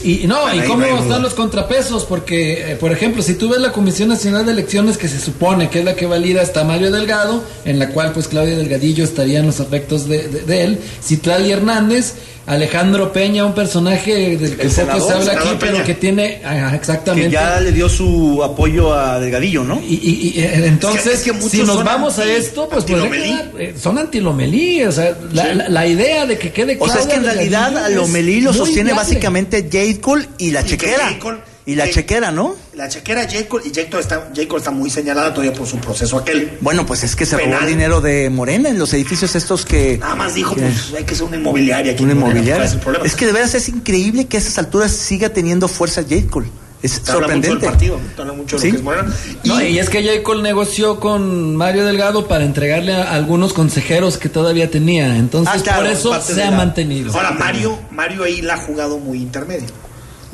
Y, 0.04 0.24
y 0.24 0.28
no, 0.28 0.42
Bueno, 0.42 0.64
y 0.64 0.68
cómo 0.68 0.86
no 0.86 1.00
están 1.00 1.22
los 1.22 1.34
contrapesos, 1.34 2.06
porque, 2.06 2.74
eh, 2.74 2.76
por 2.76 2.92
ejemplo, 2.92 3.24
si 3.24 3.34
tú 3.34 3.50
ves 3.50 3.60
la 3.60 3.72
Comisión 3.72 4.10
Nacional 4.10 4.46
de 4.46 4.52
Elecciones, 4.52 4.98
que 4.98 5.08
se 5.08 5.20
supone 5.20 5.70
que 5.70 5.80
es 5.80 5.86
la 5.86 5.96
que 5.96 6.06
valida 6.06 6.42
hasta 6.42 6.64
Mario 6.64 6.92
Delgado, 6.92 7.44
en 7.66 7.80
la 7.80 7.90
cual 7.90 8.12
pues 8.14 8.28
Claudio 8.28 8.58
Delgadillo 8.58 9.04
estaría 9.04 9.40
en 9.40 9.48
los 9.48 9.60
afectos 9.60 10.08
de, 10.08 10.28
de- 10.28 10.42
de 10.42 10.64
él, 10.64 10.80
Citlali 11.04 11.52
Hernández, 11.52 12.14
Alejandro 12.46 13.14
Peña, 13.14 13.46
un 13.46 13.54
personaje 13.54 14.36
del 14.38 14.58
que 14.58 14.68
poco 14.68 15.08
se 15.08 15.14
habla 15.14 15.32
aquí, 15.34 15.50
pero 15.60 15.84
que 15.84 15.94
tiene 15.94 16.42
ajá, 16.44 16.76
exactamente. 16.76 17.30
Que 17.30 17.34
ya 17.34 17.60
le 17.62 17.72
dio 17.72 17.88
su 17.88 18.44
apoyo 18.44 18.94
a 18.94 19.20
Delgadillo, 19.20 19.64
¿no? 19.64 19.82
Y, 19.88 19.94
y- 19.94 20.32
y, 20.36 20.40
eh, 20.42 20.66
entonces, 20.68 21.06
Es 21.06 21.22
que- 21.22 21.30
es 21.32 21.38
que 21.38 21.50
si 21.50 21.58
nos 21.60 21.76
son 21.78 21.86
vamos 21.86 22.20
a 22.20 22.26
esto, 22.26 22.68
pues 22.70 22.84
quedar, 22.84 23.08
eh, 23.60 23.74
son 23.82 23.98
antilomelí, 23.98 24.84
o 24.84 24.92
sea, 24.92 25.18
la, 25.32 25.54
la- 25.54 25.70
la 25.70 25.88
idea 25.88 26.26
de 26.26 26.38
que 26.38 26.52
quede 26.52 26.76
O 26.80 26.88
sea, 26.90 27.00
es 27.02 27.08
que 27.08 27.16
en 27.16 27.24
realidad 27.24 27.78
a 27.78 27.90
Lomelí 27.90 28.42
lo 28.42 28.52
sostiene 28.54 28.92
viable. 28.92 29.04
básicamente 29.04 29.64
Jade 29.72 30.02
Cole 30.02 30.28
y 30.38 30.52
la 30.52 30.62
Y 30.62 30.64
que 30.66 30.70
chequera. 30.72 31.18
J. 31.66 31.72
Y 31.72 31.76
la 31.76 31.86
que- 31.86 31.92
chequera, 31.92 32.32
¿no? 32.32 32.56
La 32.76 32.90
chequera 32.90 33.24
J. 33.24 33.48
Cole, 33.48 33.66
y 33.66 33.70
J. 33.70 33.90
Cole 33.90 34.02
está, 34.04 34.30
J. 34.36 34.48
Cole 34.48 34.58
está 34.60 34.72
muy 34.72 34.90
señalada 34.90 35.34
todavía 35.34 35.54
por 35.54 35.66
su 35.68 35.78
proceso 35.78 36.18
aquel. 36.18 36.58
Bueno, 36.62 36.86
pues 36.86 37.04
es 37.04 37.16
que 37.16 37.26
se 37.26 37.38
robó 37.38 37.58
el 37.60 37.68
dinero 37.68 38.02
de 38.02 38.30
Morena 38.30 38.70
en 38.70 38.78
los 38.80 38.94
edificios 38.94 39.36
estos 39.36 39.66
que... 39.66 39.98
Nada 39.98 40.16
más 40.16 40.36
dijo, 40.36 40.56
que- 40.56 40.62
pues 40.62 40.94
hay 40.98 41.04
que 41.06 41.16
ser 41.16 41.24
una 41.26 41.38
inmobiliaria. 41.38 41.94
aquí 41.94 42.04
una 42.04 42.16
Morena, 42.16 42.32
inmobiliaria. 42.42 42.56
¿cuál 42.56 42.68
es 42.68 42.74
el 42.74 42.80
problema? 42.80 43.06
Es 43.06 43.16
que 43.16 43.26
de 43.26 43.32
veras 43.32 43.54
es 43.56 43.70
increíble 43.70 44.26
que 44.26 44.38
a 44.38 44.40
estas 44.40 44.58
alturas 44.58 44.92
siga 44.92 45.30
teniendo 45.30 45.68
fuerza 45.68 46.02
Jade 46.04 46.28
Cole. 46.28 46.48
Es 46.82 47.00
Te 47.02 47.12
habla 47.14 47.28
mucho 47.30 47.34
del 47.40 47.44
sorprendente. 47.62 47.66
partido, 47.66 48.00
te 48.14 48.22
habla 48.22 48.34
mucho 48.34 48.56
de 48.58 48.62
Sí. 48.62 48.68
lo 48.68 48.72
que 48.74 48.78
es 48.80 48.84
Morena. 48.84 49.16
No, 49.46 49.62
y 49.62 49.80
es 49.80 49.90
que 49.90 50.04
J. 50.06 50.22
Cole 50.22 50.42
negoció 50.44 51.00
con 51.00 51.56
Mario 51.56 51.86
Delgado 51.86 52.28
para 52.28 52.44
entregarle 52.44 52.94
a 52.94 53.14
algunos 53.14 53.54
consejeros 53.54 54.18
que 54.18 54.28
todavía 54.28 54.70
tenía. 54.70 55.16
Entonces, 55.16 55.54
Ah, 55.56 55.64
claro, 55.64 55.84
por 55.84 55.92
eso 55.94 56.22
se 56.22 56.44
ha 56.44 56.52
la- 56.52 56.58
mantenido. 56.58 57.14
Ahora, 57.14 57.32
Mario, 57.32 57.80
Mario 57.90 58.24
ahí 58.26 58.42
la 58.42 58.56
ha 58.56 58.58
jugado 58.58 58.98
muy 58.98 59.20
intermedio. 59.20 59.68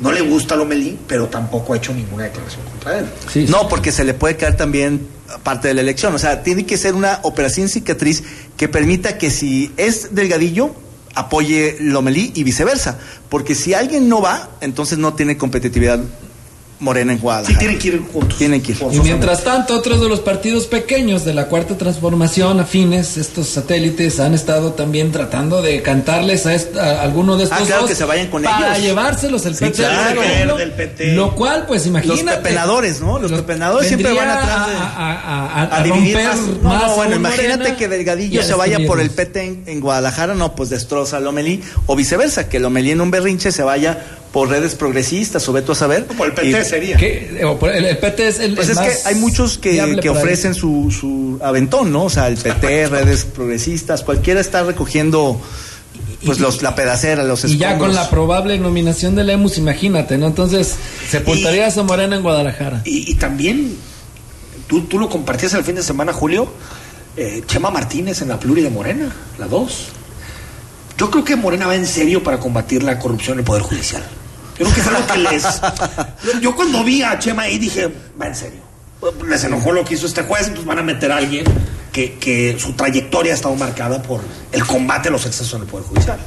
No 0.00 0.12
le 0.12 0.22
gusta 0.22 0.56
Lomelí, 0.56 0.98
pero 1.06 1.28
tampoco 1.28 1.74
ha 1.74 1.76
hecho 1.76 1.92
ninguna 1.92 2.24
declaración 2.24 2.62
contra 2.64 2.98
él. 2.98 3.06
Sí, 3.30 3.46
sí. 3.46 3.52
No, 3.52 3.68
porque 3.68 3.92
se 3.92 4.04
le 4.04 4.14
puede 4.14 4.36
caer 4.36 4.56
también 4.56 5.06
parte 5.42 5.68
de 5.68 5.74
la 5.74 5.82
elección. 5.82 6.14
O 6.14 6.18
sea, 6.18 6.42
tiene 6.42 6.66
que 6.66 6.76
ser 6.76 6.94
una 6.94 7.20
operación 7.22 7.68
cicatriz 7.68 8.22
que 8.56 8.68
permita 8.68 9.18
que 9.18 9.30
si 9.30 9.72
es 9.76 10.14
Delgadillo, 10.14 10.74
apoye 11.14 11.76
Lomelí 11.80 12.32
y 12.34 12.44
viceversa. 12.44 12.98
Porque 13.28 13.54
si 13.54 13.74
alguien 13.74 14.08
no 14.08 14.20
va, 14.20 14.50
entonces 14.60 14.98
no 14.98 15.14
tiene 15.14 15.36
competitividad 15.36 16.00
Morena 16.80 17.12
en 17.12 17.18
Sí, 17.18 17.22
Guadalajara. 17.22 17.58
tienen 17.58 17.78
que 17.78 17.88
ir 17.88 18.02
juntos. 18.12 18.38
Tienen 18.38 18.62
que 18.62 18.72
ir. 18.72 18.78
Y 18.92 19.00
mientras 19.00 19.44
tanto, 19.44 19.76
otros 19.76 20.00
de 20.00 20.08
los 20.08 20.20
partidos 20.20 20.66
pequeños 20.66 21.24
de 21.24 21.34
la 21.34 21.46
cuarta 21.46 21.76
transformación, 21.76 22.58
afines, 22.58 23.16
estos 23.18 23.48
satélites, 23.48 24.18
han 24.18 24.34
estado 24.34 24.72
también 24.72 25.12
tratando 25.12 25.60
de 25.62 25.82
cantarles 25.82 26.46
a, 26.46 26.54
est- 26.54 26.76
a 26.76 27.02
alguno 27.02 27.36
de 27.36 27.44
estos 27.44 27.58
Ah, 27.60 27.64
claro, 27.66 27.80
dos 27.82 27.90
que 27.90 27.96
se 27.96 28.04
vayan 28.04 28.28
con 28.28 28.42
para 28.42 28.72
ellos. 28.76 28.82
llevárselos 28.86 29.44
el 29.46 29.54
Sí, 29.56 29.64
PT, 29.66 29.76
claro. 29.76 30.56
Del 30.56 30.72
PT. 30.72 31.14
lo 31.14 31.34
cual, 31.34 31.66
pues 31.66 31.86
imagínate. 31.86 32.24
Los 32.24 32.34
pepenadores, 32.36 33.00
¿no? 33.00 33.18
Los 33.18 33.30
pepenadores 33.32 33.86
siempre 33.88 34.12
van 34.12 34.28
atrás 34.28 34.66
de... 34.68 34.74
a, 34.76 34.82
a- 34.82 35.20
a- 35.20 35.62
a- 35.64 35.76
a 35.76 35.82
dividir 35.82 36.14
romper 36.16 36.28
más. 36.36 36.40
más. 36.62 36.62
No, 36.80 36.86
no, 36.88 36.96
bueno, 36.96 37.16
imagínate 37.16 37.56
Morena 37.58 37.76
que 37.76 37.88
Delgadillo 37.88 38.42
se 38.42 38.54
vaya 38.54 38.78
por 38.86 39.00
el. 39.00 39.10
PT 39.10 39.42
en, 39.44 39.62
en 39.66 39.80
Guadalajara, 39.80 40.34
no, 40.34 40.54
pues 40.54 40.70
destroza 40.70 41.18
a 41.18 41.20
Lomelí, 41.20 41.62
o 41.86 41.94
viceversa, 41.96 42.48
que 42.48 42.58
Lomelí 42.58 42.92
en 42.92 43.00
un 43.00 43.10
berrinche 43.10 43.52
se 43.52 43.62
vaya 43.62 43.98
por 44.32 44.48
redes 44.48 44.74
progresistas, 44.76 45.48
o 45.48 45.52
veto 45.52 45.72
a 45.72 45.74
saber. 45.74 46.06
Por 46.06 46.28
el 46.28 46.34
PT 46.34 46.60
Y- 46.60 46.64
sería. 46.64 46.96
Que- 46.96 47.42
o 47.44 47.58
por- 47.58 47.70
el, 47.74 47.84
el 47.84 47.98
PT 47.98 48.28
es 48.28 48.38
el 48.40 48.54
Pues 48.54 48.68
el 48.68 48.72
es 48.74 48.78
que 48.80 48.86
más 48.88 49.06
hay 49.06 49.14
muchos 49.16 49.58
que, 49.58 49.98
que 50.00 50.08
ofrecen 50.08 50.54
su, 50.54 50.90
su 50.90 51.38
aventón, 51.44 51.92
¿no? 51.92 52.04
O 52.04 52.10
sea, 52.10 52.28
el 52.28 52.36
PT, 52.36 52.88
redes 52.88 53.24
progresistas, 53.24 54.02
cualquiera 54.02 54.40
está 54.40 54.62
recogiendo 54.62 55.40
pues 56.24 56.38
los, 56.38 56.62
la 56.62 56.74
pedacera, 56.74 57.24
los 57.24 57.44
Y 57.46 57.56
ya 57.56 57.70
con 57.78 57.88
escombros. 57.90 57.94
la 57.94 58.10
probable 58.10 58.58
nominación 58.58 59.14
de 59.16 59.24
Lemus, 59.24 59.56
imagínate, 59.58 60.18
¿no? 60.18 60.26
Entonces, 60.26 60.76
sepultarías 61.08 61.76
a 61.78 61.82
Morena 61.82 62.14
en 62.16 62.22
Guadalajara. 62.22 62.82
Y, 62.84 63.10
y 63.10 63.14
también, 63.14 63.76
tú, 64.68 64.82
tú 64.82 64.98
lo 64.98 65.08
compartías 65.08 65.54
el 65.54 65.64
fin 65.64 65.74
de 65.76 65.82
semana, 65.82 66.12
Julio, 66.12 66.52
eh, 67.16 67.42
Chema 67.46 67.70
Martínez 67.70 68.20
en 68.22 68.28
la 68.28 68.38
pluri 68.38 68.60
de 68.62 68.70
Morena, 68.70 69.10
la 69.38 69.46
2. 69.46 69.86
Yo 70.98 71.10
creo 71.10 71.24
que 71.24 71.36
Morena 71.36 71.66
va 71.66 71.74
en 71.74 71.86
serio 71.86 72.22
para 72.22 72.38
combatir 72.38 72.82
la 72.82 72.98
corrupción 72.98 73.34
en 73.34 73.38
el 73.40 73.44
Poder 73.46 73.62
Judicial. 73.62 74.02
Yo 74.60 74.66
creo 74.66 74.74
que 74.74 74.80
es 74.82 74.86
algo 74.86 75.06
que 75.06 75.18
les... 75.18 75.44
Yo, 76.42 76.54
cuando 76.54 76.84
vi 76.84 77.02
a 77.02 77.18
Chema 77.18 77.42
ahí 77.42 77.58
dije, 77.58 77.88
va 78.20 78.26
en 78.28 78.36
serio. 78.36 78.60
Les 79.26 79.42
enojó 79.44 79.72
lo 79.72 79.84
que 79.84 79.94
hizo 79.94 80.06
este 80.06 80.22
juez, 80.22 80.50
pues 80.54 80.64
van 80.66 80.78
a 80.78 80.82
meter 80.82 81.10
a 81.10 81.16
alguien 81.16 81.44
que, 81.90 82.14
que 82.18 82.56
su 82.60 82.74
trayectoria 82.74 83.32
ha 83.32 83.34
estado 83.34 83.56
marcada 83.56 84.02
por 84.02 84.20
el 84.52 84.64
combate 84.66 85.08
a 85.08 85.12
los 85.12 85.24
excesos 85.24 85.54
en 85.54 85.62
el 85.62 85.66
Poder 85.66 85.86
Judicial. 85.86 86.18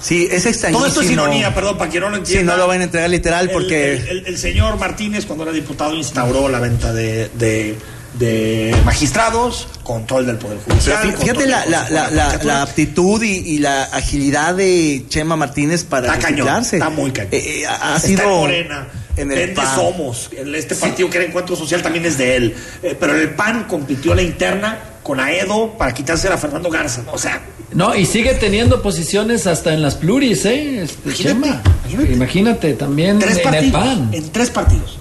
Sí, 0.00 0.28
es 0.30 0.46
extrañísimo. 0.46 0.78
Todo 0.78 0.86
esto 0.86 1.00
es 1.02 1.10
ironía, 1.10 1.52
perdón, 1.54 1.76
para 1.78 1.90
quien 1.90 2.02
no 2.04 2.10
lo 2.10 2.16
Sí, 2.16 2.22
entienda. 2.22 2.52
no 2.52 2.58
lo 2.58 2.66
van 2.68 2.80
a 2.80 2.84
entregar 2.84 3.10
literal 3.10 3.46
El- 3.46 3.50
porque... 3.52 3.94
El, 3.94 4.08
el- 4.08 4.26
el 4.28 4.38
señor 4.38 4.78
Martínez, 4.78 5.26
cuando 5.26 5.42
era 5.44 5.52
diputado, 5.52 5.94
instauró 5.94 6.48
la 6.48 6.60
venta 6.60 6.92
de, 6.92 7.28
de- 7.34 7.76
de 8.18 8.74
magistrados, 8.84 9.68
control 9.82 10.26
del 10.26 10.36
Poder 10.36 10.58
Judicial. 10.66 11.02
fí- 11.02 11.16
fíjate 11.16 11.46
la, 11.46 11.64
la, 11.66 12.10
la, 12.42 12.62
aptitud 12.62 13.22
y, 13.22 13.38
y 13.54 13.58
la 13.58 13.84
agilidad 13.84 14.54
de 14.54 15.04
Chema 15.08 15.36
Martínez 15.36 15.84
para 15.84 16.08
Está 16.14 16.28
cañón, 16.28 16.62
está 16.62 16.90
muy 16.90 17.10
cañón. 17.10 17.30
Eh, 17.32 17.62
eh, 17.62 17.66
ha 17.66 17.96
Está 17.96 18.00
sido 18.06 18.22
en 18.22 18.28
Morena, 18.28 18.88
en 19.16 19.32
el 19.32 19.38
vende 19.38 19.54
PAN. 19.54 19.74
Somos, 19.76 20.30
en 20.36 20.54
este 20.54 20.74
partido 20.74 21.08
que 21.08 21.18
era 21.18 21.26
Encuentro 21.26 21.56
Social 21.56 21.80
también 21.82 22.04
es 22.04 22.18
de 22.18 22.36
él. 22.36 22.54
Eh, 22.82 22.96
pero 22.98 23.16
el 23.16 23.30
PAN 23.30 23.64
compitió 23.64 24.14
la 24.14 24.22
interna 24.22 24.78
con 25.02 25.18
Aedo 25.18 25.76
para 25.78 25.94
quitarse 25.94 26.28
a 26.28 26.36
Fernando 26.36 26.68
Garza. 26.70 27.02
O 27.12 27.18
sea, 27.18 27.40
No, 27.72 27.94
y 27.96 28.04
sigue 28.06 28.34
teniendo 28.34 28.82
posiciones 28.82 29.46
hasta 29.46 29.72
en 29.72 29.80
las 29.82 29.94
pluris, 29.94 30.44
¿eh? 30.44 30.82
Este, 30.82 31.08
Imagínate, 31.08 31.22
Chema. 31.48 31.62
imagínate. 31.88 32.12
Imagínate, 32.12 32.72
también 32.74 33.18
tres 33.18 33.38
en 33.38 33.54
el. 33.54 33.72
PAN. 33.72 34.10
En 34.12 34.30
tres 34.30 34.50
partidos. 34.50 34.98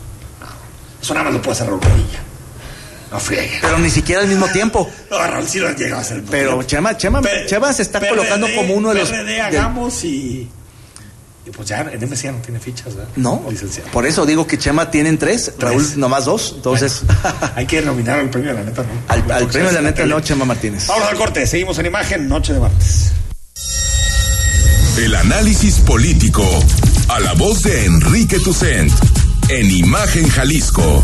Eso 1.01 1.13
nada 1.13 1.25
más 1.25 1.33
lo 1.33 1.41
puede 1.41 1.53
hacer 1.55 1.67
Raúl 1.67 1.79
Padilla. 1.81 2.19
No 3.11 3.19
friegue. 3.19 3.59
Pero 3.61 3.77
ni 3.79 3.89
siquiera 3.89 4.21
al 4.21 4.27
mismo 4.27 4.47
tiempo. 4.47 4.89
No, 5.11 5.17
Raúl 5.27 5.47
sí 5.47 5.59
lo 5.59 5.67
han 5.67 5.75
llegado 5.75 5.97
a 5.97 6.01
hacer. 6.01 6.23
Pero 6.29 6.63
Chema, 6.63 6.95
Chema, 6.95 7.21
Chema 7.45 7.73
se 7.73 7.81
está 7.81 7.99
PRD, 7.99 8.09
colocando 8.15 8.47
como 8.55 8.73
uno 8.73 8.89
de 8.93 8.99
los. 8.99 9.09
PRD, 9.09 9.41
hagamos 9.41 10.03
y. 10.05 10.49
Y 11.45 11.49
pues 11.49 11.67
ya 11.67 11.81
en 11.81 11.99
MC 11.99 12.21
ya 12.23 12.31
no 12.31 12.37
tiene 12.37 12.59
fichas, 12.59 12.95
¿verdad? 12.95 13.09
no, 13.15 13.43
Licenciado. 13.49 13.89
por 13.89 14.05
eso 14.05 14.27
digo 14.27 14.45
que 14.45 14.59
Chema 14.59 14.91
tienen 14.91 15.17
tres, 15.17 15.51
Raúl 15.57 15.83
nomás 15.99 16.25
dos. 16.25 16.53
Entonces, 16.55 17.01
Hay 17.55 17.65
que 17.65 17.81
nominar 17.81 18.19
al 18.19 18.29
premio 18.29 18.49
de 18.49 18.59
la 18.59 18.63
neta, 18.63 18.83
¿no? 18.83 18.89
al, 19.07 19.31
al 19.31 19.47
premio 19.47 19.69
de 19.69 19.73
la 19.75 19.81
neta 19.81 20.05
no, 20.05 20.19
Chema 20.21 20.45
Martínez. 20.45 20.85
Vamos 20.87 21.09
al 21.09 21.17
corte, 21.17 21.45
seguimos 21.47 21.77
en 21.79 21.87
imagen, 21.87 22.27
noche 22.29 22.53
de 22.53 22.59
martes. 22.59 23.11
El 24.97 25.15
análisis 25.15 25.79
político 25.79 26.45
a 27.07 27.19
la 27.19 27.33
voz 27.33 27.63
de 27.63 27.85
Enrique 27.85 28.39
Tucent 28.39 28.91
en 29.49 29.71
Imagen 29.71 30.29
Jalisco. 30.29 31.03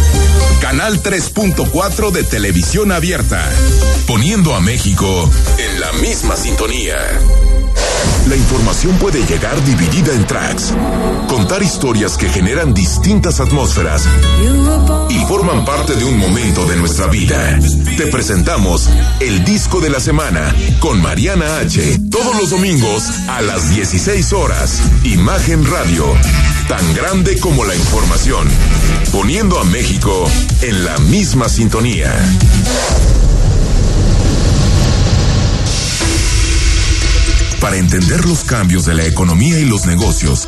Canal 0.61 1.01
3.4 1.01 2.11
de 2.11 2.23
televisión 2.23 2.91
abierta, 2.91 3.43
poniendo 4.05 4.55
a 4.55 4.61
México 4.61 5.29
en 5.57 5.81
la 5.81 5.91
misma 5.93 6.35
sintonía. 6.37 6.97
La 8.29 8.35
información 8.35 8.95
puede 8.97 9.25
llegar 9.25 9.61
dividida 9.65 10.13
en 10.13 10.25
tracks, 10.27 10.73
contar 11.27 11.63
historias 11.63 12.15
que 12.15 12.29
generan 12.29 12.73
distintas 12.73 13.39
atmósferas 13.39 14.03
y 15.09 15.17
forman 15.25 15.65
parte 15.65 15.95
de 15.95 16.05
un 16.05 16.17
momento 16.17 16.65
de 16.65 16.75
nuestra 16.75 17.07
vida. 17.07 17.59
Te 17.97 18.07
presentamos 18.07 18.87
el 19.19 19.43
disco 19.43 19.81
de 19.81 19.89
la 19.89 19.99
semana 19.99 20.55
con 20.79 21.01
Mariana 21.01 21.57
H. 21.57 21.99
Todos 22.11 22.35
los 22.39 22.51
domingos 22.51 23.09
a 23.27 23.41
las 23.41 23.69
16 23.69 24.31
horas. 24.33 24.79
Imagen 25.03 25.65
Radio, 25.65 26.05
tan 26.71 26.93
grande 26.93 27.37
como 27.37 27.65
la 27.65 27.75
información, 27.75 28.47
poniendo 29.11 29.59
a 29.59 29.65
México 29.65 30.23
en 30.61 30.85
la 30.85 30.97
misma 30.99 31.49
sintonía. 31.49 32.17
Para 37.59 37.75
entender 37.75 38.25
los 38.25 38.45
cambios 38.45 38.85
de 38.85 38.93
la 38.93 39.03
economía 39.03 39.59
y 39.59 39.65
los 39.65 39.85
negocios, 39.85 40.47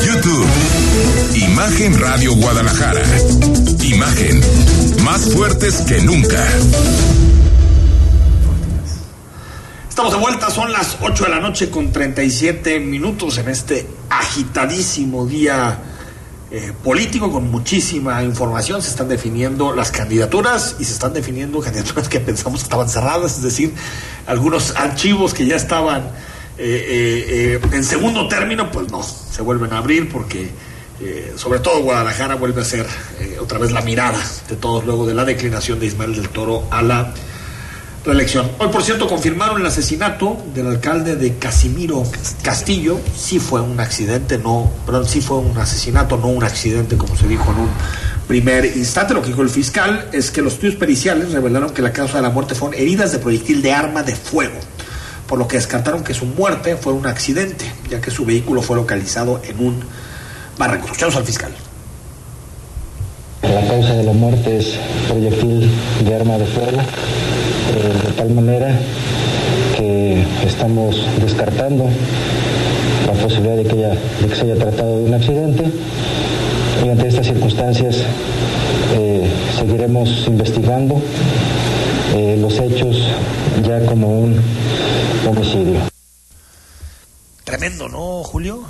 YouTube, 0.00 0.46
Imagen 1.34 2.00
Radio 2.00 2.34
Guadalajara. 2.34 3.02
Imagen, 3.82 4.40
más 5.04 5.30
fuertes 5.32 5.82
que 5.82 6.00
nunca. 6.00 6.48
Estamos 9.88 10.12
de 10.12 10.18
vuelta, 10.18 10.50
son 10.50 10.72
las 10.72 10.96
8 11.00 11.24
de 11.24 11.30
la 11.30 11.40
noche 11.40 11.68
con 11.68 11.92
37 11.92 12.80
minutos 12.80 13.36
en 13.36 13.50
este 13.50 13.86
agitadísimo 14.08 15.26
día 15.26 15.78
eh, 16.50 16.72
político 16.82 17.30
con 17.30 17.50
muchísima 17.50 18.22
información. 18.22 18.80
Se 18.80 18.88
están 18.88 19.08
definiendo 19.08 19.74
las 19.74 19.90
candidaturas 19.90 20.76
y 20.78 20.84
se 20.84 20.92
están 20.94 21.12
definiendo 21.12 21.60
candidaturas 21.60 22.08
que 22.08 22.20
pensamos 22.20 22.62
estaban 22.62 22.88
cerradas, 22.88 23.36
es 23.36 23.42
decir, 23.42 23.74
algunos 24.26 24.74
archivos 24.74 25.34
que 25.34 25.44
ya 25.44 25.56
estaban 25.56 26.10
eh, 26.58 27.58
eh, 27.58 27.60
eh, 27.62 27.68
en 27.72 27.84
segundo 27.84 28.28
término, 28.28 28.70
pues 28.70 28.90
no, 28.90 29.02
se 29.02 29.42
vuelven 29.42 29.72
a 29.72 29.78
abrir 29.78 30.10
porque 30.10 30.50
sobre 31.34 31.58
todo 31.58 31.82
Guadalajara 31.82 32.36
vuelve 32.36 32.62
a 32.62 32.64
ser 32.64 32.86
otra 33.40 33.58
vez 33.58 33.72
la 33.72 33.80
mirada 33.80 34.20
de 34.48 34.54
todos 34.54 34.84
luego 34.84 35.04
de 35.04 35.14
la 35.14 35.24
declinación 35.24 35.80
de 35.80 35.86
Ismael 35.86 36.14
del 36.14 36.28
Toro 36.28 36.68
a 36.70 36.80
la 36.80 37.12
reelección. 38.04 38.50
Hoy, 38.58 38.68
por 38.68 38.82
cierto, 38.82 39.08
confirmaron 39.08 39.60
el 39.60 39.66
asesinato 39.66 40.44
del 40.54 40.68
alcalde 40.68 41.16
de 41.16 41.38
Casimiro 41.38 42.04
Castillo. 42.42 43.00
Sí 43.16 43.38
fue 43.38 43.60
un 43.60 43.78
accidente, 43.80 44.38
no, 44.38 44.70
perdón, 44.86 45.08
sí 45.08 45.20
fue 45.20 45.38
un 45.38 45.56
asesinato, 45.58 46.16
no 46.16 46.28
un 46.28 46.44
accidente, 46.44 46.96
como 46.96 47.16
se 47.16 47.28
dijo 47.28 47.50
en 47.52 47.58
un 47.58 47.68
primer 48.26 48.64
instante. 48.64 49.14
Lo 49.14 49.22
que 49.22 49.28
dijo 49.28 49.42
el 49.42 49.50
fiscal 49.50 50.08
es 50.12 50.30
que 50.30 50.42
los 50.42 50.54
estudios 50.54 50.76
periciales 50.76 51.32
revelaron 51.32 51.70
que 51.70 51.82
la 51.82 51.92
causa 51.92 52.16
de 52.16 52.22
la 52.22 52.30
muerte 52.30 52.54
fueron 52.54 52.78
heridas 52.78 53.12
de 53.12 53.18
proyectil 53.18 53.62
de 53.62 53.72
arma 53.72 54.02
de 54.02 54.16
fuego, 54.16 54.58
por 55.32 55.38
lo 55.38 55.48
que 55.48 55.56
descartaron 55.56 56.04
que 56.04 56.12
su 56.12 56.26
muerte 56.26 56.76
fue 56.76 56.92
un 56.92 57.06
accidente, 57.06 57.64
ya 57.88 58.02
que 58.02 58.10
su 58.10 58.26
vehículo 58.26 58.60
fue 58.60 58.76
localizado 58.76 59.40
en 59.48 59.66
un 59.66 59.80
barranco. 60.58 60.84
Escuchamos 60.84 61.16
al 61.16 61.24
fiscal. 61.24 61.50
La 63.42 63.66
causa 63.66 63.94
de 63.94 64.02
la 64.04 64.12
muerte 64.12 64.58
es 64.58 64.74
proyectil 65.08 65.70
de 66.04 66.14
arma 66.14 66.36
de 66.36 66.44
fuego, 66.44 66.82
eh, 66.82 68.08
de 68.08 68.12
tal 68.12 68.28
manera 68.28 68.78
que 69.74 70.22
estamos 70.46 71.02
descartando 71.18 71.88
la 73.06 73.12
posibilidad 73.14 73.56
de 73.56 73.62
que, 73.64 73.72
haya- 73.72 74.36
se 74.36 74.42
haya 74.42 74.56
tratado 74.56 74.98
de 74.98 75.04
un 75.04 75.14
accidente. 75.14 75.64
Y 76.84 76.88
ante 76.90 77.08
estas 77.08 77.24
circunstancias 77.24 77.96
eh, 78.98 79.26
seguiremos 79.58 80.24
investigando 80.26 81.00
eh, 82.18 82.36
los 82.38 82.58
hechos 82.58 82.98
ya 83.66 83.80
como 83.86 84.08
un 84.08 84.36
homicidio. 85.26 85.80
Tremendo, 87.44 87.88
¿no, 87.88 88.22
Julio? 88.24 88.62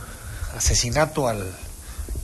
Asesinato 0.56 1.28
al 1.28 1.42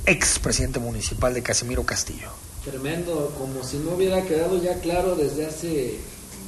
ex 0.07 0.39
presidente 0.39 0.79
municipal 0.79 1.35
de 1.35 1.43
Casimiro 1.43 1.85
Castillo. 1.85 2.29
Tremendo, 2.65 3.35
como 3.39 3.65
si 3.65 3.79
no 3.79 3.93
hubiera 3.93 4.23
quedado 4.23 4.63
ya 4.63 4.75
claro 4.81 5.15
desde 5.15 5.47
hace 5.47 5.99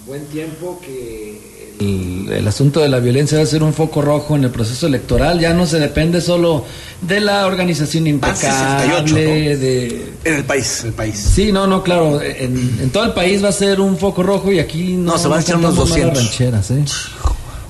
buen 0.07 0.25
tiempo 0.27 0.81
que 0.85 1.61
el, 1.81 2.47
asunto 2.47 2.81
de 2.81 2.89
la 2.89 3.01
violencia 3.01 3.39
va 3.39 3.45
a 3.45 3.47
ser 3.47 3.63
un 3.63 3.73
foco 3.73 4.03
rojo 4.03 4.37
en 4.37 4.45
el 4.45 4.51
proceso 4.51 4.87
electoral. 4.87 5.41
Ya 5.41 5.55
no 5.55 5.67
se 5.67 5.79
depende 5.79 6.21
solo 6.21 6.65
de 7.01 7.21
la 7.21 7.47
organización 7.47 8.07
impecable 8.07 9.57
de 9.57 10.13
en 10.25 10.35
el 10.35 10.45
país, 10.45 10.85
el 10.85 10.93
país. 10.93 11.17
Sí, 11.17 11.53
no, 11.53 11.67
no, 11.67 11.83
claro. 11.83 12.21
En, 12.21 12.91
todo 12.91 13.05
el 13.05 13.13
país 13.13 13.43
va 13.43 13.49
a 13.49 13.53
ser 13.53 13.81
un 13.81 13.97
foco 13.97 14.23
rojo 14.23 14.53
y 14.53 14.59
aquí 14.59 14.97
no, 14.97 15.17
se 15.17 15.29
van 15.29 15.39
a 15.39 15.43
echar 15.43 15.57
unos 15.57 15.77
200 15.77 16.17
rancheras, 16.17 16.71
¿eh? 16.71 16.85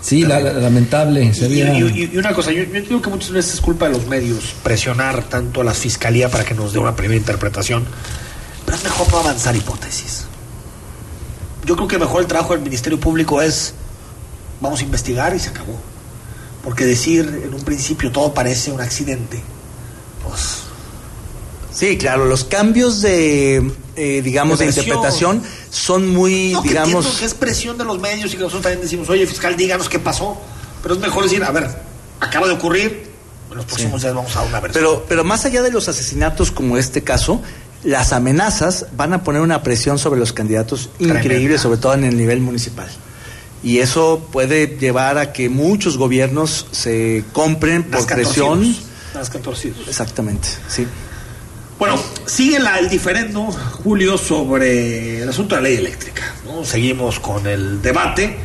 Sí, 0.00 0.22
lamentable. 0.22 1.24
Y, 1.24 2.16
una 2.16 2.32
cosa, 2.32 2.52
yo, 2.52 2.64
yo, 2.64 2.80
digo 2.80 3.02
que 3.02 3.10
muchas 3.10 3.30
veces 3.30 3.54
es 3.54 3.60
culpa 3.60 3.86
de 3.86 3.92
los 3.92 4.06
medios 4.06 4.54
presionar 4.62 5.24
tanto 5.24 5.60
a 5.60 5.64
la 5.64 5.74
fiscalía 5.74 6.30
para 6.30 6.44
que 6.44 6.54
nos 6.54 6.72
dé 6.72 6.78
una 6.78 6.96
primera 6.96 7.18
interpretación, 7.18 7.84
pero 8.64 8.78
es 8.78 8.84
mejor 8.84 9.10
no 9.12 9.18
avanzar 9.18 9.54
hipótesis. 9.54 10.24
Yo 11.66 11.76
creo 11.76 11.88
que 11.88 11.98
mejor 11.98 12.22
el 12.22 12.26
trabajo 12.26 12.54
del 12.54 12.62
Ministerio 12.62 12.98
Público 12.98 13.42
es 13.42 13.74
vamos 14.60 14.80
a 14.80 14.82
investigar 14.84 15.34
y 15.34 15.38
se 15.38 15.50
acabó. 15.50 15.78
Porque 16.62 16.84
decir 16.84 17.42
en 17.44 17.54
un 17.54 17.62
principio 17.62 18.12
todo 18.12 18.34
parece 18.34 18.70
un 18.70 18.80
accidente, 18.80 19.42
pues... 20.22 20.69
Sí, 21.72 21.96
claro, 21.96 22.24
los 22.24 22.44
cambios 22.44 23.00
de, 23.02 23.72
eh, 23.96 24.22
digamos, 24.22 24.58
de, 24.58 24.66
interpretación 24.66 25.42
son 25.70 26.08
muy, 26.08 26.54
digamos... 26.62 27.18
Que, 27.18 27.24
es 27.24 27.34
presión 27.34 27.78
de 27.78 27.84
los 27.84 27.98
medios 28.00 28.32
y 28.32 28.36
que 28.36 28.42
nosotros 28.42 28.62
también 28.62 28.82
decimos, 28.82 29.08
oye, 29.08 29.26
fiscal, 29.26 29.56
díganos 29.56 29.88
qué 29.88 29.98
pasó. 29.98 30.38
Pero 30.82 30.94
es 30.94 31.00
mejor 31.00 31.24
decir, 31.24 31.44
a 31.44 31.50
ver, 31.50 31.68
acaba 32.20 32.46
de 32.46 32.54
ocurrir, 32.54 33.10
en 33.50 33.56
los 33.56 33.66
próximos 33.66 34.02
días 34.02 34.14
vamos 34.14 34.34
a 34.36 34.42
una 34.42 34.60
versión. 34.60 34.84
Pero, 34.84 35.04
pero 35.08 35.24
más 35.24 35.44
allá 35.44 35.62
de 35.62 35.70
los 35.70 35.88
asesinatos 35.88 36.50
como 36.50 36.76
este 36.76 37.02
caso, 37.02 37.42
las 37.84 38.12
amenazas 38.12 38.86
van 38.96 39.12
a 39.12 39.22
poner 39.22 39.42
una 39.42 39.62
presión 39.62 39.98
sobre 39.98 40.18
los 40.18 40.32
candidatos 40.32 40.90
increíble, 40.98 41.58
sobre 41.58 41.78
todo 41.78 41.94
en 41.94 42.04
el 42.04 42.16
nivel 42.16 42.40
municipal 42.40 42.88
y 43.62 43.78
eso 43.78 44.26
puede 44.32 44.78
llevar 44.78 45.18
a 45.18 45.32
que 45.32 45.48
muchos 45.48 45.98
gobiernos 45.98 46.66
se 46.70 47.24
compren 47.32 47.84
por 47.84 48.06
presión. 48.06 48.74
Exactamente, 49.88 50.48
sí. 50.68 50.86
Bueno, 51.80 52.00
sigue 52.26 52.58
el 52.58 52.88
diferendo, 52.88 53.50
Julio, 53.82 54.16
sobre 54.16 55.22
el 55.22 55.28
asunto 55.28 55.56
de 55.56 55.62
la 55.62 55.68
ley 55.68 55.78
eléctrica. 55.78 56.32
¿no? 56.44 56.64
Seguimos 56.64 57.18
con 57.18 57.44
el 57.48 57.82
debate. 57.82 58.36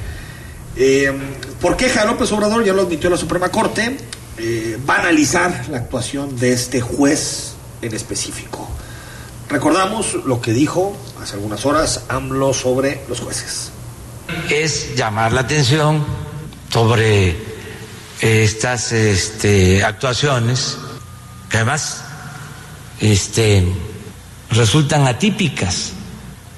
Eh, 0.75 1.13
por 1.61 1.77
queja 1.77 2.03
López 2.05 2.31
Obrador, 2.31 2.65
ya 2.65 2.73
lo 2.73 2.81
admitió 2.81 3.11
la 3.11 3.17
Suprema 3.17 3.49
Corte, 3.49 3.97
eh, 4.39 4.79
va 4.89 4.95
a 4.95 4.99
analizar 5.01 5.65
la 5.69 5.77
actuación 5.77 6.35
de 6.39 6.53
este 6.53 6.81
juez 6.81 7.53
en 7.83 7.93
específico. 7.93 8.67
Recordamos 9.49 10.15
lo 10.25 10.41
que 10.41 10.51
dijo 10.51 10.97
hace 11.21 11.35
algunas 11.35 11.67
horas 11.67 12.05
AMLO 12.09 12.51
sobre 12.55 13.01
los 13.07 13.19
jueces 13.19 13.71
es 14.49 14.95
llamar 14.95 15.33
la 15.33 15.41
atención 15.41 16.03
sobre 16.71 17.35
estas 18.21 18.91
este, 18.91 19.83
actuaciones 19.83 20.77
que 21.49 21.57
además 21.57 22.04
este, 22.99 23.65
resultan 24.51 25.07
atípicas, 25.07 25.91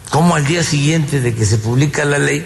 como 0.10 0.36
al 0.36 0.46
día 0.46 0.64
siguiente 0.64 1.20
de 1.20 1.36
que 1.36 1.46
se 1.46 1.58
publica 1.58 2.06
la 2.06 2.20
ley, 2.20 2.46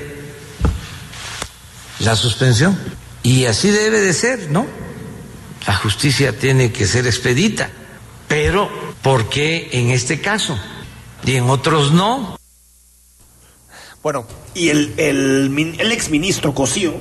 la 2.00 2.16
suspensión. 2.16 2.78
Y 3.24 3.46
así 3.46 3.70
debe 3.70 4.02
de 4.02 4.14
ser, 4.14 4.50
¿no? 4.50 4.66
La 5.68 5.76
justicia 5.76 6.38
tiene 6.38 6.72
que 6.72 6.88
ser 6.88 7.06
expedita, 7.06 7.70
pero 8.28 8.70
¿por 9.04 9.30
qué 9.30 9.70
en 9.74 9.92
este 9.92 10.20
caso? 10.20 10.58
Y 11.24 11.36
en 11.36 11.50
otros 11.50 11.92
no. 11.92 12.38
Bueno, 14.02 14.26
y 14.56 14.70
el, 14.70 14.96
el, 14.98 15.76
el 15.78 15.92
exministro 15.92 16.56
Cosío, 16.56 16.96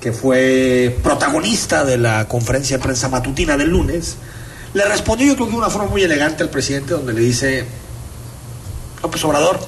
que 0.00 0.12
fue 0.12 0.96
protagonista 1.02 1.84
de 1.84 1.98
la 1.98 2.28
conferencia 2.28 2.76
de 2.76 2.82
prensa 2.84 3.08
matutina 3.08 3.56
del 3.56 3.70
lunes, 3.70 4.16
le 4.76 4.84
respondió 4.84 5.28
yo 5.28 5.36
creo 5.36 5.46
que 5.46 5.52
de 5.52 5.58
una 5.58 5.70
forma 5.70 5.88
muy 5.88 6.02
elegante 6.02 6.42
al 6.42 6.50
presidente 6.50 6.92
donde 6.92 7.14
le 7.14 7.20
dice, 7.20 7.64
López 9.02 9.24
Obrador 9.24 9.58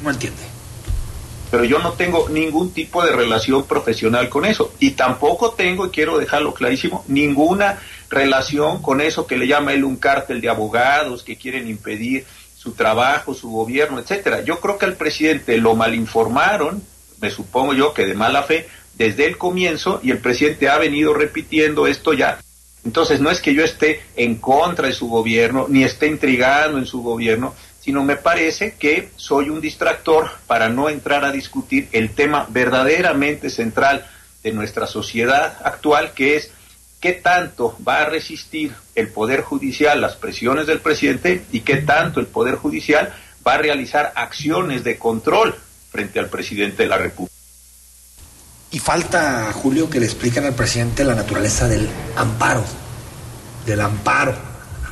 no 0.00 0.10
entiende. 0.10 0.42
Pero 1.50 1.64
yo 1.64 1.80
no 1.80 1.94
tengo 1.94 2.28
ningún 2.28 2.70
tipo 2.70 3.04
de 3.04 3.10
relación 3.10 3.64
profesional 3.64 4.28
con 4.28 4.44
eso. 4.44 4.72
Y 4.78 4.92
tampoco 4.92 5.54
tengo, 5.54 5.86
y 5.86 5.90
quiero 5.90 6.18
dejarlo 6.18 6.54
clarísimo, 6.54 7.04
ninguna 7.08 7.80
relación 8.08 8.80
con 8.80 9.00
eso 9.00 9.26
que 9.26 9.38
le 9.38 9.48
llama 9.48 9.72
él 9.72 9.82
un 9.82 9.96
cártel 9.96 10.40
de 10.40 10.48
abogados 10.48 11.24
que 11.24 11.36
quieren 11.36 11.66
impedir 11.66 12.24
su 12.56 12.74
trabajo, 12.74 13.34
su 13.34 13.50
gobierno, 13.50 13.98
etcétera. 13.98 14.42
Yo 14.42 14.60
creo 14.60 14.78
que 14.78 14.86
al 14.86 14.94
presidente 14.94 15.58
lo 15.58 15.74
malinformaron, 15.74 16.80
me 17.20 17.30
supongo 17.30 17.74
yo 17.74 17.92
que 17.92 18.06
de 18.06 18.14
mala 18.14 18.44
fe, 18.44 18.68
desde 18.94 19.26
el 19.26 19.36
comienzo, 19.36 19.98
y 20.04 20.12
el 20.12 20.18
presidente 20.18 20.68
ha 20.68 20.78
venido 20.78 21.12
repitiendo 21.12 21.88
esto 21.88 22.12
ya. 22.12 22.38
Entonces, 22.84 23.20
no 23.20 23.30
es 23.30 23.40
que 23.40 23.54
yo 23.54 23.64
esté 23.64 24.02
en 24.16 24.36
contra 24.36 24.88
de 24.88 24.94
su 24.94 25.08
gobierno, 25.08 25.66
ni 25.68 25.84
esté 25.84 26.06
intrigando 26.06 26.78
en 26.78 26.86
su 26.86 27.02
gobierno, 27.02 27.54
sino 27.80 28.02
me 28.02 28.16
parece 28.16 28.74
que 28.78 29.10
soy 29.16 29.50
un 29.50 29.60
distractor 29.60 30.30
para 30.46 30.68
no 30.68 30.88
entrar 30.88 31.24
a 31.24 31.32
discutir 31.32 31.88
el 31.92 32.10
tema 32.10 32.46
verdaderamente 32.48 33.50
central 33.50 34.06
de 34.42 34.52
nuestra 34.52 34.86
sociedad 34.86 35.58
actual, 35.64 36.12
que 36.14 36.36
es 36.36 36.50
qué 37.00 37.12
tanto 37.12 37.76
va 37.86 38.00
a 38.00 38.06
resistir 38.06 38.72
el 38.94 39.08
Poder 39.08 39.42
Judicial 39.42 40.00
las 40.00 40.16
presiones 40.16 40.66
del 40.66 40.80
presidente 40.80 41.44
y 41.52 41.60
qué 41.60 41.76
tanto 41.76 42.20
el 42.20 42.26
Poder 42.26 42.54
Judicial 42.54 43.12
va 43.46 43.54
a 43.54 43.58
realizar 43.58 44.12
acciones 44.14 44.84
de 44.84 44.96
control 44.96 45.54
frente 45.90 46.18
al 46.18 46.30
presidente 46.30 46.84
de 46.84 46.88
la 46.88 46.96
República. 46.96 47.33
Y 48.74 48.80
falta, 48.80 49.52
Julio, 49.52 49.88
que 49.88 50.00
le 50.00 50.06
expliquen 50.06 50.44
al 50.46 50.54
presidente 50.54 51.04
la 51.04 51.14
naturaleza 51.14 51.68
del 51.68 51.88
amparo, 52.16 52.64
del 53.64 53.80
amparo. 53.80 54.34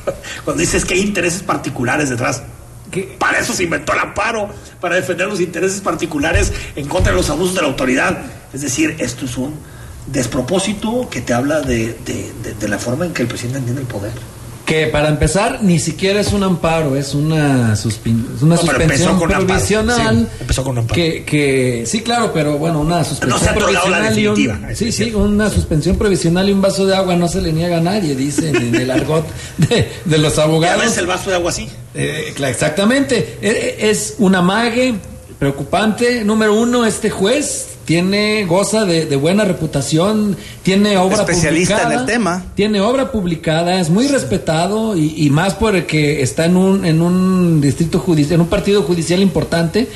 Cuando 0.45 0.61
dices 0.61 0.85
que 0.85 0.93
hay 0.93 1.01
intereses 1.01 1.43
particulares 1.43 2.09
detrás, 2.09 2.43
para 3.19 3.39
eso 3.39 3.51
se 3.51 3.65
inventó 3.65 3.91
el 3.91 3.99
amparo, 3.99 4.47
para 4.79 4.95
defender 4.95 5.27
los 5.27 5.41
intereses 5.41 5.81
particulares 5.81 6.53
en 6.77 6.87
contra 6.87 7.11
de 7.11 7.17
los 7.17 7.29
abusos 7.29 7.55
de 7.55 7.61
la 7.61 7.67
autoridad. 7.67 8.19
Es 8.53 8.61
decir, 8.61 8.95
esto 8.99 9.25
es 9.25 9.35
un 9.35 9.53
despropósito 10.07 11.09
que 11.09 11.19
te 11.19 11.33
habla 11.33 11.59
de, 11.59 11.93
de, 12.57 12.67
la 12.69 12.79
forma 12.79 13.05
en 13.05 13.13
que 13.13 13.23
el 13.23 13.27
presidente 13.27 13.59
entiende 13.59 13.81
el 13.81 13.87
poder. 13.89 14.13
Que 14.73 14.87
para 14.87 15.09
empezar 15.09 15.59
ni 15.61 15.77
siquiera 15.77 16.19
es 16.19 16.33
un 16.33 16.41
amparo, 16.41 16.95
es 16.95 17.13
una, 17.13 17.75
una 18.41 18.57
suspensión 18.57 19.19
provisional. 19.19 20.17
Sí, 20.17 20.35
empezó 20.41 20.63
con 20.63 20.71
un 20.71 20.77
amparo. 20.79 20.95
Que, 20.95 21.23
que, 21.23 21.83
sí, 21.85 22.01
claro, 22.01 22.31
pero 22.33 22.57
bueno, 22.57 22.81
una 22.81 23.03
suspensión 23.03 23.53
provisional 23.53 24.17
y 24.17 24.27
un, 24.27 24.35
sí, 24.73 24.91
sí, 24.91 25.13
una 25.13 25.51
suspensión 25.51 25.95
provisional 25.95 26.49
y 26.49 26.53
un 26.53 26.61
vaso 26.61 26.87
de 26.87 26.95
agua 26.95 27.15
no 27.15 27.27
se 27.27 27.43
le 27.43 27.53
niega 27.53 27.77
a 27.77 27.81
nadie, 27.81 28.15
dice 28.15 28.49
en 28.49 28.73
el 28.73 28.89
argot 28.89 29.27
de, 29.57 29.91
de 30.05 30.17
los 30.17 30.39
abogados. 30.39 30.83
es 30.83 30.97
el 30.97 31.05
vaso 31.05 31.29
de 31.29 31.35
agua 31.35 31.51
así? 31.51 31.69
Eh, 31.93 32.33
exactamente, 32.35 33.37
e, 33.43 33.77
e, 33.79 33.89
es 33.91 34.15
un 34.17 34.33
amague 34.33 34.95
preocupante. 35.37 36.23
Número 36.23 36.55
uno, 36.55 36.83
este 36.83 37.11
juez 37.11 37.72
tiene 37.85 38.45
goza 38.45 38.85
de, 38.85 39.15
buena 39.15 39.45
reputación, 39.45 40.37
tiene 40.63 40.97
obra 40.97 41.17
especialista 41.17 41.83
en 41.83 41.99
el 41.99 42.05
tema, 42.05 42.45
tiene 42.55 42.81
obra 42.81 43.11
publicada, 43.11 43.79
es 43.79 43.89
muy 43.89 44.07
respetado 44.07 44.95
y, 44.97 45.13
y, 45.17 45.29
más 45.29 45.53
porque 45.53 46.21
está 46.21 46.45
en 46.45 46.57
un 46.57 46.85
en 46.85 47.01
un 47.01 47.61
distrito 47.61 47.99
judicial, 47.99 48.35
en 48.35 48.41
un 48.41 48.47
partido 48.47 48.83
judicial 48.83 49.21
importante 49.21 49.87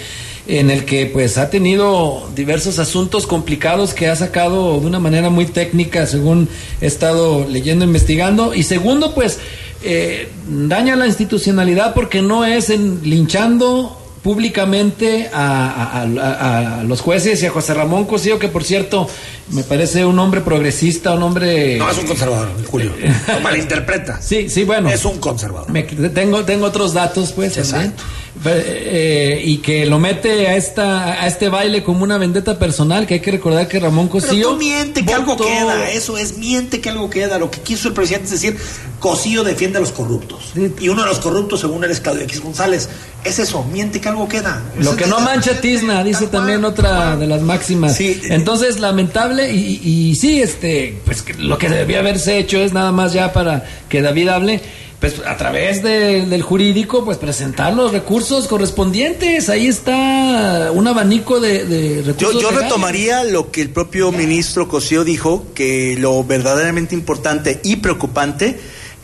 en 0.47 0.69
el 0.69 0.85
que 0.85 1.05
pues 1.05 1.37
ha 1.37 1.49
tenido 1.49 2.29
diversos 2.35 2.79
asuntos 2.79 3.27
complicados 3.27 3.93
que 3.93 4.07
ha 4.07 4.15
sacado 4.15 4.79
de 4.79 4.85
una 4.85 4.99
manera 4.99 5.29
muy 5.29 5.45
técnica 5.45 6.07
según 6.07 6.47
he 6.81 6.87
estado 6.87 7.45
leyendo 7.47 7.85
investigando. 7.85 8.53
Y 8.53 8.63
segundo 8.63 9.13
pues 9.13 9.39
eh, 9.83 10.29
daña 10.47 10.95
la 10.95 11.07
institucionalidad 11.07 11.93
porque 11.93 12.21
no 12.21 12.45
es 12.45 12.69
en 12.69 13.01
linchando 13.03 13.97
públicamente 14.27 15.29
a, 15.33 16.83
los 16.85 16.99
jueces 16.99 17.41
y 17.41 17.45
a 17.45 17.49
José 17.49 17.73
Ramón 17.73 18.03
Cosío, 18.03 18.37
que 18.37 18.49
por 18.49 18.65
cierto 18.65 19.07
me 19.51 19.63
parece 19.63 20.03
un 20.03 20.19
hombre 20.19 20.41
progresista, 20.41 21.13
un 21.13 21.23
hombre... 21.23 21.77
No, 21.77 21.89
es 21.89 21.97
un 21.97 22.07
conservador, 22.07 22.49
Julio. 22.69 22.91
Lo 23.25 23.39
malinterpreta. 23.41 24.21
Sí, 24.21 24.49
sí, 24.49 24.65
bueno. 24.65 24.89
Es 24.89 25.05
un 25.05 25.19
conservador. 25.19 25.71
tengo, 26.13 26.43
tengo 26.43 26.65
otros 26.65 26.93
datos, 26.93 27.31
pues. 27.31 27.57
Exacto. 27.57 28.03
Eh, 28.45 29.41
y 29.43 29.57
que 29.57 29.85
lo 29.85 29.99
mete 29.99 30.47
a 30.47 30.55
esta 30.55 31.23
a 31.23 31.27
este 31.27 31.49
baile 31.49 31.83
como 31.83 32.03
una 32.03 32.17
vendetta 32.17 32.59
personal 32.59 33.07
que 33.07 33.15
hay 33.15 33.19
que 33.19 33.31
recordar 33.31 33.67
que 33.67 33.79
Ramón 33.79 34.07
Cosío 34.07 34.29
Pero 34.29 34.55
miente 34.57 35.03
que 35.03 35.13
algo 35.13 35.35
queda 35.35 35.89
eso 35.89 36.17
es 36.17 36.37
miente 36.37 36.79
que 36.79 36.89
algo 36.89 37.09
queda. 37.09 37.39
Lo 37.39 37.49
que 37.49 37.61
quiso 37.61 37.87
el 37.87 37.93
presidente 37.93 38.25
es 38.25 38.31
decir 38.31 38.57
Cosío 38.99 39.43
defiende 39.43 39.77
a 39.77 39.81
los 39.81 39.91
corruptos. 39.91 40.53
Y 40.79 40.89
uno 40.89 41.03
de 41.03 41.09
los 41.09 41.19
corruptos 41.19 41.61
según 41.61 41.83
él 41.83 41.91
es 41.91 41.99
Claudio 41.99 42.23
X 42.23 42.41
González. 42.41 42.89
Es 43.23 43.39
eso 43.39 43.63
miente 43.63 43.99
que 43.99 44.09
algo 44.09 44.27
queda. 44.27 44.63
Lo 44.79 44.95
que 44.95 45.07
no 45.07 45.19
mancha 45.19 45.59
tizna 45.59 46.03
dice 46.03 46.27
también 46.27 46.63
otra 46.63 47.17
de 47.17 47.27
las 47.27 47.41
máximas. 47.41 47.95
Sí, 47.95 48.21
entonces 48.25 48.79
lamentable 48.79 49.51
y, 49.51 49.81
y, 49.83 50.15
sí 50.15 50.41
este 50.41 50.99
pues 51.05 51.25
lo 51.37 51.57
que 51.57 51.69
debía 51.69 51.99
haberse 51.99 52.37
hecho 52.37 52.59
es 52.59 52.73
nada 52.73 52.91
más 52.91 53.13
ya 53.13 53.33
para 53.33 53.65
que 53.89 54.01
David 54.01 54.29
hable 54.29 54.61
pues 54.99 55.21
a 55.25 55.37
través 55.37 55.83
de, 55.83 56.25
del 56.25 56.41
jurídico, 56.41 57.05
pues 57.05 57.17
presentar 57.17 57.73
los 57.73 57.91
recursos 57.91 58.47
correspondientes. 58.47 59.47
Ahí 59.49 59.67
está 59.67 60.71
un 60.73 60.87
abanico 60.87 61.39
de, 61.39 61.65
de 61.65 62.01
recursos. 62.01 62.33
Yo, 62.33 62.41
yo 62.41 62.49
legales. 62.49 62.63
retomaría 62.63 63.23
lo 63.23 63.51
que 63.51 63.61
el 63.61 63.69
propio 63.69 64.11
ministro 64.11 64.67
Cosío 64.67 65.03
dijo, 65.03 65.45
que 65.53 65.95
lo 65.99 66.23
verdaderamente 66.23 66.95
importante 66.95 67.59
y 67.63 67.75
preocupante 67.77 68.59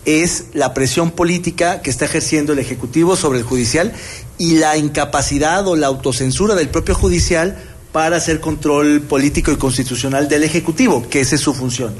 es 0.06 0.46
la 0.54 0.74
presión 0.74 1.12
política 1.12 1.82
que 1.82 1.90
está 1.90 2.06
ejerciendo 2.06 2.54
el 2.54 2.60
Ejecutivo 2.60 3.16
sobre 3.16 3.40
el 3.40 3.46
Judicial 3.46 3.94
y 4.38 4.56
la 4.56 4.78
incapacidad 4.78 5.68
o 5.68 5.76
la 5.76 5.88
autocensura 5.88 6.56
del 6.56 6.70
propio 6.70 6.96
Judicial 6.96 7.58
para 7.92 8.18
hacer 8.18 8.40
control 8.40 9.02
político 9.02 9.52
y 9.52 9.58
constitucional 9.58 10.28
del 10.28 10.44
Ejecutivo, 10.44 11.08
que 11.08 11.22
esa 11.22 11.36
es 11.36 11.42
su 11.42 11.54
función. 11.54 11.94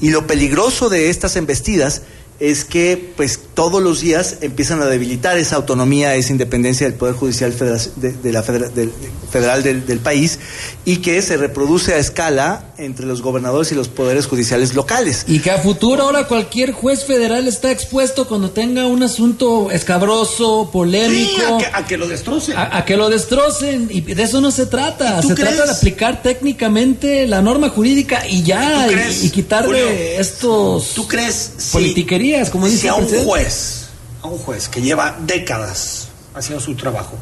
Y 0.00 0.10
lo 0.10 0.26
peligroso 0.26 0.90
de 0.90 1.08
estas 1.08 1.36
embestidas 1.36 2.02
es 2.38 2.64
que 2.64 3.12
pues 3.16 3.40
todos 3.54 3.82
los 3.82 4.02
días 4.02 4.38
empiezan 4.42 4.82
a 4.82 4.86
debilitar 4.86 5.38
esa 5.38 5.56
autonomía, 5.56 6.14
esa 6.14 6.32
independencia 6.32 6.86
del 6.86 6.94
Poder 6.94 7.14
Judicial 7.14 7.52
federal, 7.52 7.80
de, 7.96 8.12
de 8.12 8.32
la 8.32 8.42
federal 8.42 9.62
del, 9.62 9.86
del, 9.86 9.98
país 9.98 10.38
y 10.84 10.98
que 10.98 11.22
se 11.22 11.38
reproduce 11.38 11.94
a 11.94 11.98
escala 11.98 12.74
entre 12.76 13.06
los 13.06 13.22
gobernadores 13.22 13.72
y 13.72 13.74
los 13.74 13.88
poderes 13.88 14.26
judiciales 14.26 14.74
locales. 14.74 15.24
Y 15.26 15.38
que 15.38 15.50
a 15.50 15.58
futuro 15.58 16.02
ahora 16.02 16.28
cualquier 16.28 16.72
juez 16.72 17.04
federal 17.04 17.48
está 17.48 17.70
expuesto 17.70 18.28
cuando 18.28 18.50
tenga 18.50 18.86
un 18.86 19.02
asunto 19.02 19.70
escabroso, 19.70 20.68
polémico. 20.70 21.30
Sí, 21.36 21.42
a, 21.42 21.58
que, 21.58 21.66
a, 21.72 21.86
que, 21.86 21.96
lo 21.96 22.06
destrocen. 22.06 22.56
A, 22.56 22.76
a, 22.76 22.84
que 22.84 22.96
lo 22.96 23.08
destrocen. 23.08 23.88
Y 23.90 24.02
de 24.02 24.22
eso 24.22 24.42
no 24.42 24.50
se 24.50 24.66
trata. 24.66 25.22
Se 25.22 25.34
crees? 25.34 25.56
trata 25.56 25.72
de 25.72 25.78
aplicar 25.78 26.22
técnicamente 26.22 27.26
la 27.26 27.40
norma 27.40 27.70
jurídica 27.70 28.28
y 28.28 28.42
ya. 28.42 28.86
Y, 28.90 29.26
y, 29.26 29.30
quitarle 29.30 29.82
Julio, 29.82 29.88
estos 30.18 30.90
¿tú 30.94 31.08
crees, 31.08 31.70
politiquerías 31.72 32.25
como 32.50 32.66
dice 32.66 32.82
si 32.82 32.88
a 32.88 32.94
un 32.94 33.06
juez, 33.06 33.88
a 34.22 34.26
un 34.26 34.38
juez 34.38 34.68
que 34.68 34.82
lleva 34.82 35.16
décadas 35.20 36.08
haciendo 36.34 36.62
su 36.62 36.74
trabajo, 36.74 37.16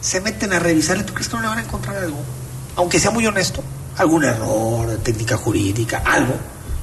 se 0.00 0.20
meten 0.20 0.52
a 0.52 0.58
revisarle, 0.58 1.04
¿tú 1.04 1.12
crees 1.12 1.28
que 1.28 1.36
no 1.36 1.42
le 1.42 1.48
van 1.48 1.58
a 1.58 1.62
encontrar 1.62 1.96
algo? 1.96 2.18
Aunque 2.76 2.98
sea 2.98 3.10
muy 3.10 3.26
honesto, 3.26 3.62
algún 3.96 4.24
error 4.24 4.98
técnica 5.02 5.36
jurídica, 5.36 6.02
algo. 6.04 6.34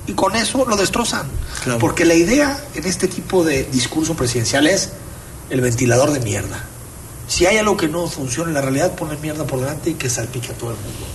Y 0.06 0.14
con 0.14 0.36
eso 0.36 0.66
lo 0.66 0.78
destrozan. 0.78 1.28
Claro. 1.64 1.80
Porque 1.80 2.06
la 2.06 2.14
idea 2.14 2.58
en 2.76 2.86
este 2.86 3.08
tipo 3.08 3.44
de 3.44 3.64
discurso 3.66 4.16
presidencial 4.16 4.68
es 4.68 4.92
el 5.50 5.62
ventilador 5.62 6.12
de 6.12 6.20
mierda. 6.20 6.64
Si 7.28 7.46
hay 7.46 7.58
algo 7.58 7.76
que 7.76 7.88
no 7.88 8.08
funciona 8.08 8.50
en 8.50 8.54
la 8.54 8.62
realidad, 8.62 8.94
ponle 8.96 9.18
mierda 9.18 9.46
por 9.46 9.60
delante 9.60 9.90
y 9.90 9.94
que 9.96 10.10
salpique 10.10 10.52
a 10.52 10.56
todo 10.56 10.72
el 10.72 10.78
mundo. 10.78 11.06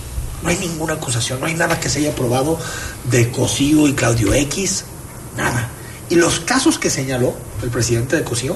No 0.43 0.49
hay 0.49 0.57
ninguna 0.57 0.93
acusación, 0.93 1.39
no 1.39 1.47
hay 1.47 1.55
nada 1.55 1.79
que 1.79 1.89
se 1.89 1.99
haya 1.99 2.13
probado 2.13 2.59
de 3.05 3.31
Cosío 3.31 3.87
y 3.87 3.93
Claudio 3.93 4.33
X, 4.33 4.83
nada. 5.37 5.69
Y 6.13 6.15
los 6.15 6.39
casos 6.41 6.77
que 6.77 6.91
señaló 6.91 7.33
el 7.63 7.71
presidente 7.71 8.15
de 8.15 8.23
Cosío, 8.23 8.55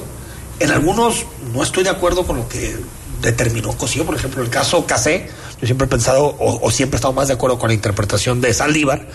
en 0.60 0.70
algunos 0.70 1.26
no 1.52 1.64
estoy 1.64 1.82
de 1.82 1.90
acuerdo 1.90 2.24
con 2.24 2.36
lo 2.36 2.48
que 2.48 2.76
determinó 3.20 3.76
Cosío, 3.76 4.06
por 4.06 4.14
ejemplo, 4.14 4.44
el 4.44 4.48
caso 4.48 4.86
Casé, 4.86 5.28
yo 5.60 5.66
siempre 5.66 5.86
he 5.86 5.90
pensado 5.90 6.36
o, 6.38 6.60
o, 6.64 6.70
siempre 6.70 6.94
he 6.94 6.98
estado 6.98 7.12
más 7.14 7.26
de 7.26 7.34
acuerdo 7.34 7.58
con 7.58 7.66
la 7.66 7.74
interpretación 7.74 8.40
de 8.40 8.54
Saldívar, 8.54 9.08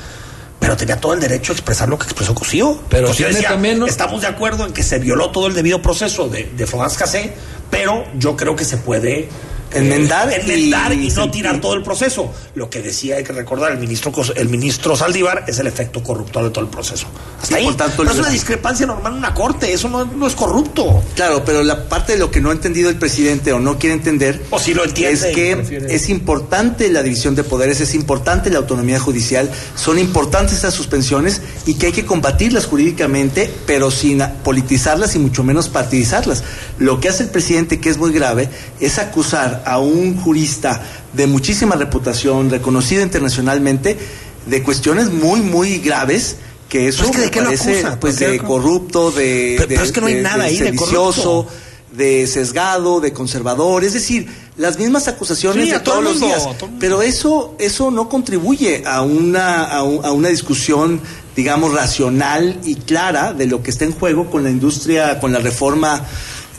pero 0.60 0.76
tenía 0.76 1.00
todo 1.00 1.14
el 1.14 1.22
derecho 1.22 1.54
a 1.54 1.56
expresar 1.56 1.88
lo 1.88 1.98
que 1.98 2.04
expresó 2.04 2.36
Cosío. 2.36 2.82
Pero 2.90 3.08
Cosío 3.08 3.28
decía, 3.28 3.48
también, 3.48 3.80
¿no? 3.80 3.86
estamos 3.86 4.20
de 4.20 4.28
acuerdo 4.28 4.66
en 4.66 4.74
que 4.74 4.84
se 4.84 5.00
violó 5.00 5.32
todo 5.32 5.48
el 5.48 5.54
debido 5.54 5.82
proceso 5.82 6.28
de, 6.28 6.44
de 6.44 6.68
Florence 6.68 6.98
Casé, 6.98 7.34
pero 7.72 8.04
yo 8.18 8.36
creo 8.36 8.58
que 8.58 8.66
se 8.66 8.76
puede 8.76 9.30
enmendar, 9.74 10.30
eh, 10.30 10.42
enmendar 10.42 10.94
y, 10.94 11.08
y, 11.08 11.12
no 11.12 11.30
tirar 11.30 11.62
todo 11.62 11.74
el 11.74 11.84
proceso. 11.84 12.32
Lo 12.56 12.70
que 12.70 12.82
decía, 12.82 13.18
hay 13.18 13.24
que 13.24 13.34
recordar, 13.34 13.72
el 13.72 13.80
ministro, 13.80 14.12
el 14.36 14.50
ministro 14.50 14.96
Saldívar 14.96 15.46
es 15.48 15.60
el 15.60 15.68
efecto 15.68 16.04
corruptor 16.04 16.44
de 16.46 16.50
todo 16.50 16.64
el 16.64 16.70
proceso. 16.70 17.08
Hasta 17.42 17.56
ahí. 17.56 17.66
Por 17.66 17.76
tanto, 17.76 18.04
no 18.04 18.12
es 18.12 18.20
una 18.20 18.30
discrepancia 18.30 18.86
normal 18.86 19.14
en 19.14 19.20
una 19.20 19.34
corte, 19.34 19.74
eso 19.74 19.90
no, 19.90 20.06
no, 20.06 20.28
es 20.28 20.36
corrupto. 20.36 21.04
Claro, 21.16 21.44
pero 21.46 21.64
la 21.64 21.88
parte 21.88 22.14
de 22.14 22.20
lo 22.20 22.32
que 22.32 22.42
no 22.42 22.50
ha 22.50 22.54
entendido 22.54 22.90
el 22.90 22.98
presidente 22.98 23.54
o 23.54 23.60
no 23.60 23.78
quiere 23.78 23.96
entender 23.96 24.44
o 24.50 24.60
si 24.60 24.74
lo 24.74 24.84
entiende, 24.84 25.14
es 25.14 25.36
que 25.36 25.88
es 25.90 26.10
importante 26.10 26.90
la 26.90 27.04
división 27.04 27.36
de 27.36 27.44
poderes, 27.44 27.82
es 27.82 27.96
importante 27.96 28.50
la 28.50 28.60
autonomía 28.60 29.00
judicial, 29.00 29.50
son 29.76 30.00
importantes 30.00 30.56
estas 30.56 30.74
suspensiones 30.74 31.42
y 31.66 31.76
que 31.76 31.88
hay 31.88 31.92
que 31.92 32.06
combatirlas 32.06 32.66
jurídicamente, 32.66 33.52
pero 33.66 33.92
sin 33.92 34.24
politizarlas 34.44 35.16
y 35.16 35.20
mucho 35.20 35.44
menos 35.44 35.70
partidizarlas. 35.70 36.44
Lo 36.78 37.00
que 37.00 37.10
hace 37.10 37.24
el 37.24 37.30
presidente, 37.30 37.80
que 37.80 37.90
es 37.90 37.98
muy 37.98 38.12
grave, 38.12 38.50
es 38.80 39.00
acusar 39.00 39.63
a 39.66 39.80
un 39.80 40.20
jurista 40.20 40.82
de 41.14 41.28
muchísima 41.28 41.76
reputación, 41.76 42.50
reconocido 42.50 43.04
internacionalmente, 43.04 43.98
de 44.46 44.64
cuestiones 44.64 45.12
muy, 45.12 45.42
muy 45.42 45.80
graves, 45.80 46.38
que 46.70 46.88
eso 46.88 47.04
es 47.04 47.12
que 47.12 47.20
de 47.20 47.32
qué 47.32 47.42
parece, 47.42 47.82
lo 47.82 47.88
acusa? 47.88 48.00
pues 48.00 48.20
de 48.20 48.40
corrupto, 48.40 49.12
de, 49.12 49.56
pero, 49.58 49.68
de, 49.68 49.76
pero 49.76 49.86
es 49.86 49.92
que 49.92 50.02
no 50.02 50.08
hay 50.08 50.16
de, 50.16 50.22
nada 50.22 50.38
de 50.38 50.44
ahí 50.50 50.58
sedicioso, 50.58 51.48
de 51.92 52.26
sesgado, 52.26 53.00
de 53.00 53.14
conservador, 53.14 53.84
es 53.84 53.94
decir, 53.94 54.28
las 54.58 54.80
mismas 54.80 55.08
acusaciones 55.08 55.66
sí, 55.66 55.72
de 55.72 55.80
todos 55.80 56.04
los 56.04 56.20
días. 56.20 56.48
Pero 56.80 57.02
eso, 57.02 57.56
eso 57.60 57.92
no 57.92 58.10
contribuye 58.10 58.84
a 58.86 59.02
una, 59.02 59.64
a, 59.64 59.84
un, 59.84 60.04
a 60.04 60.12
una 60.12 60.30
discusión 60.30 61.02
digamos 61.36 61.74
racional 61.74 62.60
y 62.64 62.76
clara 62.76 63.34
de 63.34 63.48
lo 63.48 63.64
que 63.64 63.72
está 63.72 63.86
en 63.86 63.94
juego 63.94 64.30
con 64.30 64.44
la 64.44 64.50
industria, 64.50 65.20
con 65.20 65.32
la 65.32 65.40
reforma 65.40 66.06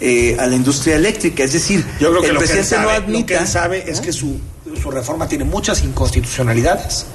eh, 0.01 0.37
a 0.39 0.47
la 0.47 0.57
industria 0.57 0.97
eléctrica. 0.97 1.45
Es 1.45 1.53
decir, 1.53 1.85
Yo 2.01 2.11
creo 2.11 2.23
que 2.23 2.29
el 2.29 2.35
lo 2.35 2.41
presidente 2.41 2.69
que 2.69 2.75
él 2.75 2.83
sabe, 2.83 2.99
no 2.99 3.05
admite. 3.05 3.21
Lo 3.21 3.27
que 3.27 3.45
él 3.45 3.49
sabe 3.49 3.91
es 3.91 4.01
que 4.01 4.13
su, 4.13 4.39
su 4.81 4.91
reforma 4.91 5.29
tiene 5.29 5.45
muchas 5.45 5.83
inconstitucionalidades 5.83 7.07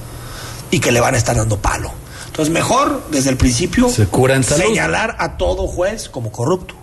y 0.71 0.79
que 0.79 0.91
le 0.91 0.99
van 0.99 1.15
a 1.15 1.17
estar 1.17 1.35
dando 1.35 1.57
palo. 1.57 1.91
Entonces, 2.27 2.53
mejor 2.53 3.03
desde 3.11 3.31
el 3.31 3.37
principio 3.37 3.89
Se 3.89 4.05
cura 4.05 4.35
en 4.35 4.43
salud. 4.43 4.63
señalar 4.63 5.15
a 5.19 5.37
todo 5.37 5.67
juez 5.67 6.09
como 6.09 6.31
corrupto. 6.31 6.75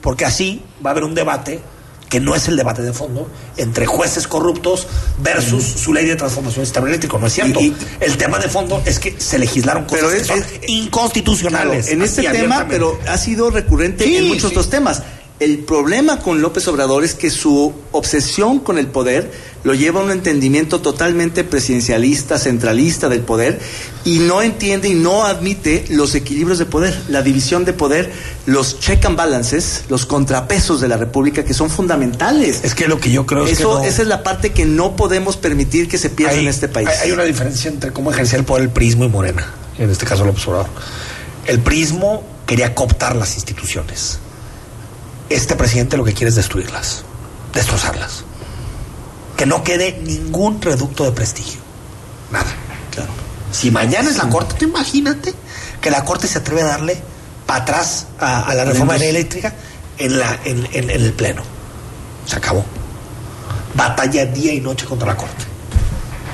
Porque 0.00 0.24
así 0.24 0.62
va 0.84 0.90
a 0.90 0.92
haber 0.92 1.04
un 1.04 1.14
debate 1.14 1.60
que 2.08 2.20
no 2.20 2.34
es 2.34 2.46
el 2.48 2.56
debate 2.56 2.82
de 2.82 2.92
fondo 2.92 3.28
entre 3.56 3.86
jueces 3.86 4.28
corruptos 4.28 4.86
versus 5.18 5.64
mm. 5.64 5.78
su 5.78 5.92
ley 5.92 6.04
de 6.04 6.16
transformación 6.16 6.60
del 6.60 6.66
sistema 6.66 6.88
eléctrico. 6.88 7.18
No 7.18 7.26
es 7.26 7.32
cierto. 7.32 7.60
Y, 7.60 7.66
y, 7.66 7.76
el 8.00 8.16
tema 8.16 8.38
de 8.38 8.48
fondo 8.48 8.82
es 8.84 8.98
que 8.98 9.18
se 9.18 9.38
legislaron 9.38 9.84
cosas 9.84 10.00
pero 10.00 10.12
es, 10.12 10.22
que 10.22 10.28
son 10.28 10.38
es, 10.38 10.68
inconstitucionales. 10.68 11.86
Claro, 11.86 11.98
en 11.98 12.02
este 12.02 12.22
tema, 12.30 12.66
pero 12.68 12.98
ha 13.08 13.18
sido 13.18 13.50
recurrente 13.50 14.04
sí, 14.04 14.16
en 14.16 14.28
muchos 14.28 14.50
sí. 14.50 14.56
otros 14.56 14.70
temas. 14.70 15.02
El 15.44 15.58
problema 15.58 16.20
con 16.20 16.40
López 16.40 16.66
Obrador 16.68 17.04
es 17.04 17.12
que 17.12 17.28
su 17.28 17.74
obsesión 17.92 18.60
con 18.60 18.78
el 18.78 18.86
poder 18.86 19.30
lo 19.62 19.74
lleva 19.74 20.00
a 20.00 20.04
un 20.04 20.10
entendimiento 20.10 20.80
totalmente 20.80 21.44
presidencialista, 21.44 22.38
centralista 22.38 23.10
del 23.10 23.20
poder 23.20 23.60
y 24.06 24.20
no 24.20 24.40
entiende 24.40 24.88
y 24.88 24.94
no 24.94 25.26
admite 25.26 25.84
los 25.90 26.14
equilibrios 26.14 26.58
de 26.58 26.64
poder, 26.64 26.98
la 27.10 27.20
división 27.20 27.66
de 27.66 27.74
poder, 27.74 28.10
los 28.46 28.80
check 28.80 29.04
and 29.04 29.18
balances, 29.18 29.84
los 29.90 30.06
contrapesos 30.06 30.80
de 30.80 30.88
la 30.88 30.96
República 30.96 31.44
que 31.44 31.52
son 31.52 31.68
fundamentales. 31.68 32.60
Es 32.64 32.74
que 32.74 32.88
lo 32.88 32.98
que 32.98 33.10
yo 33.10 33.26
creo 33.26 33.44
Eso, 33.44 33.52
es 33.52 33.58
que 33.58 33.64
no... 33.64 33.84
esa 33.84 34.00
es 34.00 34.08
la 34.08 34.22
parte 34.22 34.52
que 34.52 34.64
no 34.64 34.96
podemos 34.96 35.36
permitir 35.36 35.88
que 35.88 35.98
se 35.98 36.08
pierda 36.08 36.36
hay, 36.36 36.40
en 36.40 36.48
este 36.48 36.68
país. 36.68 36.88
Hay, 37.02 37.12
una 37.12 37.24
diferencia 37.24 37.70
entre 37.70 37.92
cómo 37.92 38.10
ejercía 38.10 38.38
el 38.38 38.46
poder 38.46 38.62
el 38.62 38.70
prismo 38.70 39.04
y 39.04 39.08
Morena, 39.10 39.52
en 39.76 39.90
este 39.90 40.06
caso 40.06 40.24
López 40.24 40.48
Obrador. 40.48 40.70
El 41.44 41.60
prismo 41.60 42.24
quería 42.46 42.74
cooptar 42.74 43.14
las 43.14 43.34
instituciones 43.34 44.20
este 45.30 45.56
presidente 45.56 45.96
lo 45.96 46.04
que 46.04 46.12
quiere 46.12 46.28
es 46.28 46.36
destruirlas, 46.36 47.04
destrozarlas. 47.52 48.24
Que 49.36 49.46
no 49.46 49.64
quede 49.64 50.00
ningún 50.02 50.60
reducto 50.62 51.04
de 51.04 51.12
prestigio. 51.12 51.60
Nada. 52.30 52.52
Claro. 52.92 53.10
Si 53.50 53.70
mañana 53.70 54.10
es 54.10 54.16
la 54.16 54.28
corte, 54.28 54.54
tú 54.58 54.64
imagínate 54.66 55.34
que 55.80 55.90
la 55.90 56.04
corte 56.04 56.26
se 56.26 56.38
atreve 56.38 56.62
a 56.62 56.66
darle 56.66 57.00
para 57.46 57.62
atrás 57.62 58.06
a, 58.18 58.42
a, 58.42 58.54
la 58.54 58.64
reforma 58.64 58.96
eléctrica 58.96 59.54
en, 59.98 60.18
la, 60.18 60.38
en, 60.44 60.66
en, 60.72 60.90
en, 60.90 61.02
el 61.02 61.12
pleno. 61.12 61.42
Se 62.26 62.36
acabó. 62.36 62.64
Batalla 63.74 64.26
día 64.26 64.52
y 64.52 64.60
noche 64.60 64.86
contra 64.86 65.08
la 65.08 65.16
corte. 65.16 65.44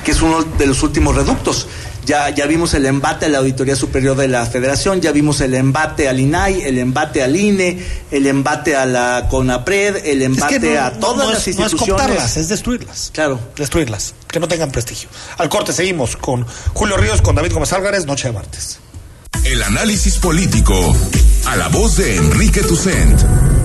Que 0.04 0.12
es 0.12 0.22
uno 0.22 0.42
de 0.42 0.66
los 0.66 0.82
últimos 0.82 1.14
reductos. 1.14 1.66
Ya, 2.06 2.30
ya 2.30 2.46
vimos 2.46 2.74
el 2.74 2.86
embate 2.86 3.26
a 3.26 3.28
la 3.28 3.38
Auditoría 3.38 3.76
Superior 3.76 4.16
de 4.16 4.28
la 4.28 4.46
Federación, 4.46 5.00
ya 5.00 5.12
vimos 5.12 5.40
el 5.40 5.54
embate 5.54 6.08
al 6.08 6.18
INAI, 6.18 6.62
el 6.62 6.78
embate 6.78 7.22
al 7.22 7.36
INE, 7.36 7.78
el 8.10 8.26
embate 8.26 8.74
a 8.76 8.86
la 8.86 9.26
CONAPRED, 9.30 10.06
el 10.06 10.22
embate 10.22 10.56
es 10.56 10.60
que 10.60 10.74
no, 10.74 10.80
a 10.80 10.90
todas 10.92 11.16
no, 11.16 11.24
no 11.24 11.32
las 11.32 11.46
es, 11.46 11.58
instituciones. 11.58 12.08
No 12.08 12.24
es 12.24 12.36
es 12.36 12.48
destruirlas. 12.48 13.10
Claro. 13.12 13.38
Destruirlas, 13.56 14.14
que 14.28 14.40
no 14.40 14.48
tengan 14.48 14.70
prestigio. 14.70 15.08
Al 15.38 15.48
corte 15.48 15.72
seguimos 15.72 16.16
con 16.16 16.46
Julio 16.72 16.96
Ríos, 16.96 17.22
con 17.22 17.34
David 17.34 17.52
Gómez 17.52 17.72
Álvarez, 17.72 18.06
Noche 18.06 18.28
de 18.28 18.34
Martes. 18.34 18.78
El 19.44 19.62
análisis 19.62 20.18
político 20.18 20.94
a 21.46 21.56
la 21.56 21.68
voz 21.68 21.96
de 21.96 22.16
Enrique 22.16 22.62
Tucent 22.62 23.20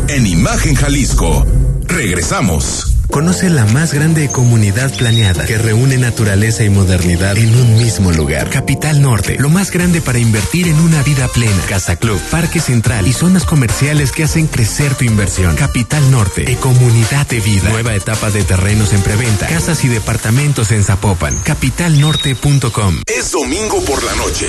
en 0.07 0.25
Imagen 0.25 0.75
Jalisco. 0.75 1.45
Regresamos. 1.83 2.94
Conoce 3.09 3.49
la 3.49 3.65
más 3.65 3.93
grande 3.93 4.29
comunidad 4.29 4.93
planeada 4.97 5.45
que 5.45 5.57
reúne 5.57 5.97
naturaleza 5.97 6.63
y 6.63 6.69
modernidad 6.69 7.37
en 7.37 7.55
un 7.55 7.77
mismo 7.77 8.11
lugar. 8.11 8.49
Capital 8.49 9.01
Norte, 9.01 9.37
lo 9.39 9.49
más 9.49 9.71
grande 9.71 10.01
para 10.01 10.19
invertir 10.19 10.67
en 10.67 10.79
una 10.79 11.01
vida 11.03 11.27
plena. 11.27 11.61
Casa 11.67 11.95
Club, 11.95 12.19
Parque 12.29 12.59
Central 12.59 13.07
y 13.07 13.13
zonas 13.13 13.45
comerciales 13.45 14.11
que 14.11 14.23
hacen 14.23 14.47
crecer 14.47 14.95
tu 14.95 15.05
inversión. 15.05 15.55
Capital 15.55 16.11
Norte, 16.11 16.43
de 16.43 16.55
comunidad 16.57 17.27
de 17.27 17.39
vida. 17.39 17.69
Nueva 17.69 17.95
etapa 17.95 18.31
de 18.31 18.43
terrenos 18.43 18.93
en 18.93 19.01
preventa, 19.01 19.47
casas 19.47 19.83
y 19.83 19.87
departamentos 19.87 20.71
en 20.71 20.83
Zapopan. 20.83 21.37
Capitalnorte.com. 21.43 23.01
Es 23.07 23.31
domingo 23.31 23.83
por 23.85 24.03
la 24.03 24.15
noche 24.15 24.47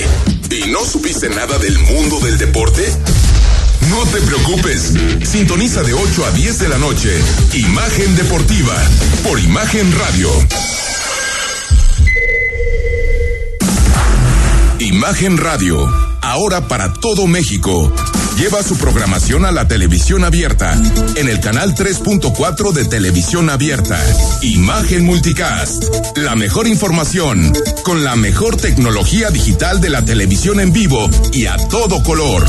y 0.51 0.71
no 0.71 0.85
supiste 0.85 1.29
nada 1.29 1.59
del 1.59 1.79
mundo 1.79 2.21
del 2.21 2.39
deporte. 2.39 2.83
No 3.91 4.05
te 4.07 4.21
preocupes. 4.23 4.93
Sintoniza 5.23 5.83
de 5.83 5.95
8 5.95 6.25
a 6.27 6.31
10 6.31 6.59
de 6.59 6.69
la 6.69 6.79
noche. 6.79 7.11
Imagen 7.55 8.17
Deportiva. 8.17 8.75
Por 9.23 9.39
Imagen 9.39 9.93
Radio. 9.99 10.31
Imagen 14.81 15.39
Radio. 15.39 15.87
Ahora 16.23 16.69
para 16.69 16.93
todo 16.93 17.27
México. 17.27 17.93
Lleva 18.37 18.63
su 18.63 18.77
programación 18.77 19.47
a 19.47 19.53
la 19.53 19.67
televisión 19.67 20.25
abierta. 20.25 20.75
En 21.15 21.29
el 21.29 21.41
canal 21.41 21.75
3.4 21.75 22.73
de 22.73 22.85
televisión 22.85 23.49
abierta. 23.49 23.99
Imagen 24.43 25.05
Multicast. 25.05 25.85
La 26.17 26.35
mejor 26.35 26.67
información. 26.67 27.53
Con 27.83 28.05
la 28.05 28.17
mejor 28.17 28.57
tecnología 28.57 29.31
digital 29.31 29.81
de 29.81 29.91
la 29.91 30.03
televisión 30.03 30.61
en 30.61 30.73
vivo 30.73 31.09
y 31.33 31.47
a 31.47 31.57
todo 31.69 32.03
color 32.03 32.47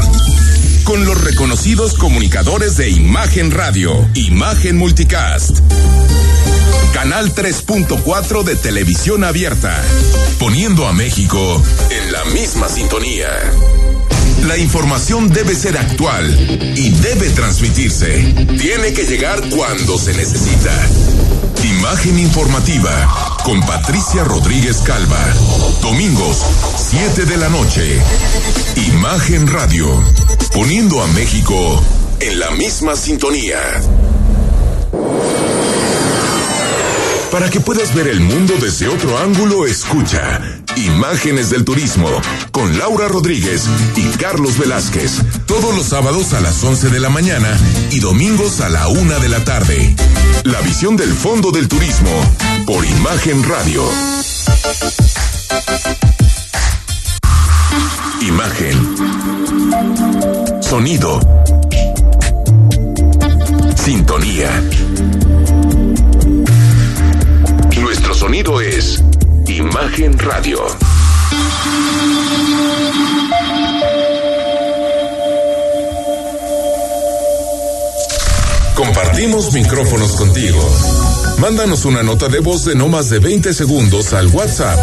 con 0.87 1.03
los 1.03 1.21
reconocidos 1.21 1.95
comunicadores 1.95 2.77
de 2.77 2.89
Imagen 2.89 3.51
Radio, 3.51 3.93
Imagen 4.13 4.77
Multicast. 4.77 5.59
Canal 6.93 7.35
3.4 7.35 8.43
de 8.43 8.55
televisión 8.55 9.25
abierta, 9.25 9.83
poniendo 10.39 10.87
a 10.87 10.93
México 10.93 11.61
en 11.89 12.13
la 12.13 12.23
misma 12.25 12.69
sintonía. 12.69 13.27
La 14.47 14.57
información 14.57 15.27
debe 15.27 15.55
ser 15.55 15.77
actual 15.77 16.73
y 16.77 16.89
debe 16.91 17.31
transmitirse. 17.31 18.33
Tiene 18.57 18.93
que 18.93 19.03
llegar 19.03 19.41
cuando 19.49 19.97
se 19.97 20.13
necesita. 20.13 20.71
Imagen 21.65 22.17
informativa 22.17 23.37
con 23.43 23.59
Patricia 23.59 24.23
Rodríguez 24.23 24.77
Calva. 24.85 25.19
Domingos, 25.81 26.45
7 26.77 27.25
de 27.25 27.37
la 27.37 27.49
noche. 27.49 28.01
Imagen 28.93 29.47
Radio, 29.47 30.01
poniendo 30.53 31.01
a 31.01 31.07
México 31.07 31.81
en 32.19 32.39
la 32.39 32.51
misma 32.51 32.95
sintonía. 32.95 33.59
Para 37.31 37.49
que 37.49 37.59
puedas 37.59 37.93
ver 37.93 38.07
el 38.07 38.21
mundo 38.21 38.53
desde 38.59 38.87
otro 38.87 39.17
ángulo, 39.19 39.65
escucha 39.65 40.41
Imágenes 40.77 41.49
del 41.49 41.65
Turismo 41.65 42.07
con 42.51 42.77
Laura 42.77 43.07
Rodríguez 43.07 43.63
y 43.95 44.03
Carlos 44.17 44.57
Velázquez. 44.57 45.11
Todos 45.45 45.75
los 45.75 45.87
sábados 45.87 46.33
a 46.33 46.39
las 46.39 46.63
11 46.63 46.89
de 46.89 46.99
la 46.99 47.09
mañana 47.09 47.49
y 47.91 47.99
domingos 47.99 48.61
a 48.61 48.69
la 48.69 48.87
1 48.87 49.19
de 49.19 49.29
la 49.29 49.43
tarde. 49.43 49.95
La 50.43 50.61
visión 50.61 50.95
del 50.95 51.13
fondo 51.13 51.51
del 51.51 51.67
turismo 51.67 52.11
por 52.65 52.85
Imagen 52.85 53.43
Radio. 53.43 53.83
Imagen. 58.21 58.95
Sonido. 60.61 61.19
Sintonía. 63.75 64.49
Nuestro 67.79 68.13
sonido 68.13 68.59
es 68.61 69.03
Imagen 69.47 70.17
Radio. 70.17 70.65
Compartimos 78.75 79.53
micrófonos 79.53 80.11
contigo. 80.13 80.59
Mándanos 81.39 81.85
una 81.85 82.03
nota 82.03 82.27
de 82.29 82.39
voz 82.39 82.65
de 82.65 82.75
no 82.75 82.87
más 82.87 83.09
de 83.09 83.19
20 83.19 83.53
segundos 83.53 84.13
al 84.13 84.27
WhatsApp 84.27 84.79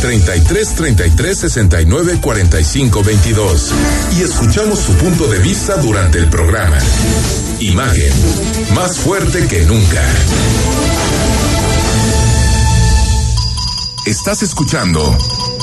33 0.00 0.74
33 0.74 1.38
69 1.38 2.18
45 2.20 3.02
22 3.02 3.72
y 4.18 4.22
escuchamos 4.22 4.78
su 4.78 4.94
punto 4.94 5.28
de 5.28 5.38
vista 5.38 5.76
durante 5.76 6.18
el 6.18 6.28
programa. 6.28 6.78
Imagen, 7.60 8.12
más 8.74 8.96
fuerte 8.96 9.46
que 9.46 9.62
nunca. 9.66 10.02
Estás 14.06 14.42
escuchando 14.42 15.16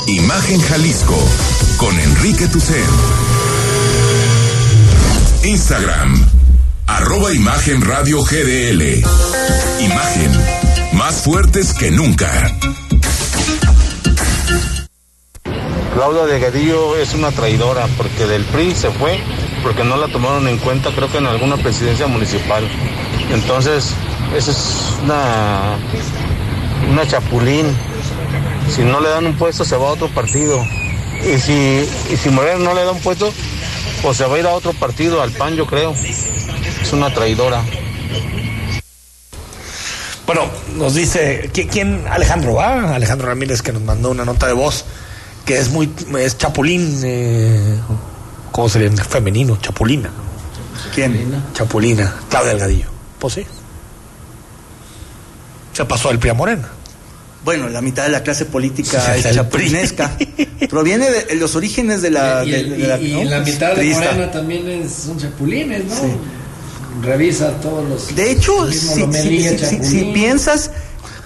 Imagen 0.06 0.60
Jalisco 0.60 1.18
con 1.76 1.98
Enrique 1.98 2.46
Tucen. 2.46 2.76
Instagram, 5.42 6.26
arroba 6.86 7.32
Imagen 7.34 7.82
Radio 7.82 8.22
GDL. 8.22 9.02
Imagen, 9.80 10.30
más 10.92 11.16
fuertes 11.16 11.74
que 11.74 11.90
nunca. 11.90 12.54
Claudia 15.98 16.26
Delgadillo 16.26 16.96
es 16.96 17.12
una 17.14 17.32
traidora 17.32 17.88
porque 17.96 18.24
del 18.26 18.44
PRI 18.44 18.72
se 18.72 18.88
fue 18.92 19.18
porque 19.64 19.82
no 19.82 19.96
la 19.96 20.06
tomaron 20.06 20.46
en 20.46 20.56
cuenta 20.58 20.90
creo 20.94 21.10
que 21.10 21.18
en 21.18 21.26
alguna 21.26 21.56
presidencia 21.56 22.06
municipal. 22.06 22.62
Entonces, 23.32 23.94
esa 24.36 24.50
es 24.52 24.76
una, 25.02 25.76
una 26.88 27.04
chapulín. 27.04 27.66
Si 28.72 28.82
no 28.82 29.00
le 29.00 29.08
dan 29.08 29.26
un 29.26 29.36
puesto 29.36 29.64
se 29.64 29.76
va 29.76 29.88
a 29.88 29.90
otro 29.90 30.06
partido. 30.06 30.64
Y 31.20 31.36
si, 31.40 31.84
y 32.12 32.16
si 32.16 32.28
Moreno 32.30 32.60
no 32.60 32.74
le 32.74 32.84
da 32.84 32.92
un 32.92 33.00
puesto, 33.00 33.32
pues 34.00 34.18
se 34.18 34.24
va 34.24 34.36
a 34.36 34.38
ir 34.38 34.46
a 34.46 34.50
otro 34.50 34.72
partido, 34.74 35.20
al 35.20 35.32
PAN 35.32 35.56
yo 35.56 35.66
creo. 35.66 35.96
Es 36.80 36.92
una 36.92 37.12
traidora. 37.12 37.60
Bueno, 40.26 40.42
nos 40.76 40.94
dice, 40.94 41.50
¿qui- 41.52 41.68
¿quién? 41.68 42.04
Alejandro, 42.08 42.54
¿va? 42.54 42.94
Alejandro 42.94 43.26
Ramírez 43.26 43.62
que 43.62 43.72
nos 43.72 43.82
mandó 43.82 44.10
una 44.10 44.24
nota 44.24 44.46
de 44.46 44.52
voz 44.52 44.84
que 45.48 45.58
es 45.58 45.70
muy, 45.70 45.90
es 46.20 46.36
chapulín, 46.36 47.00
eh, 47.04 47.74
¿cómo 48.52 48.68
sería 48.68 48.88
en 48.88 48.98
femenino? 48.98 49.56
Chapulina. 49.62 50.10
¿Quién? 50.94 51.42
Chapulina, 51.54 52.14
Claudia 52.28 52.50
Delgadillo. 52.50 52.86
Pues 53.18 53.32
sí. 53.32 53.46
Se 55.72 55.84
pasó 55.86 56.10
el 56.10 56.18
Pria 56.18 56.34
Morena. 56.34 56.68
Bueno, 57.46 57.68
la 57.70 57.80
mitad 57.80 58.02
de 58.02 58.10
la 58.10 58.22
clase 58.22 58.44
política 58.44 59.00
Sí, 59.00 59.20
es 59.26 59.34
chapulinesca. 59.34 60.18
Proviene 60.68 61.10
de 61.10 61.34
los 61.36 61.56
orígenes 61.56 62.02
de 62.02 62.10
la. 62.10 62.44
y, 62.44 62.50
de- 62.50 62.60
el- 62.60 62.70
de 62.82 62.86
la, 62.88 62.98
y- 62.98 63.12
y 63.12 63.24
¿no? 63.24 63.30
la 63.30 63.40
mitad 63.40 63.74
de. 63.74 63.86
Morena 63.94 64.30
también 64.30 64.68
es, 64.68 64.92
son 64.92 65.18
chapulines, 65.18 65.84
¿no? 65.86 65.94
Revisa 67.02 67.52
todos 67.60 67.88
los. 67.88 68.14
De 68.14 68.32
hecho, 68.32 68.70
si, 68.70 69.06
piensas, 70.12 70.72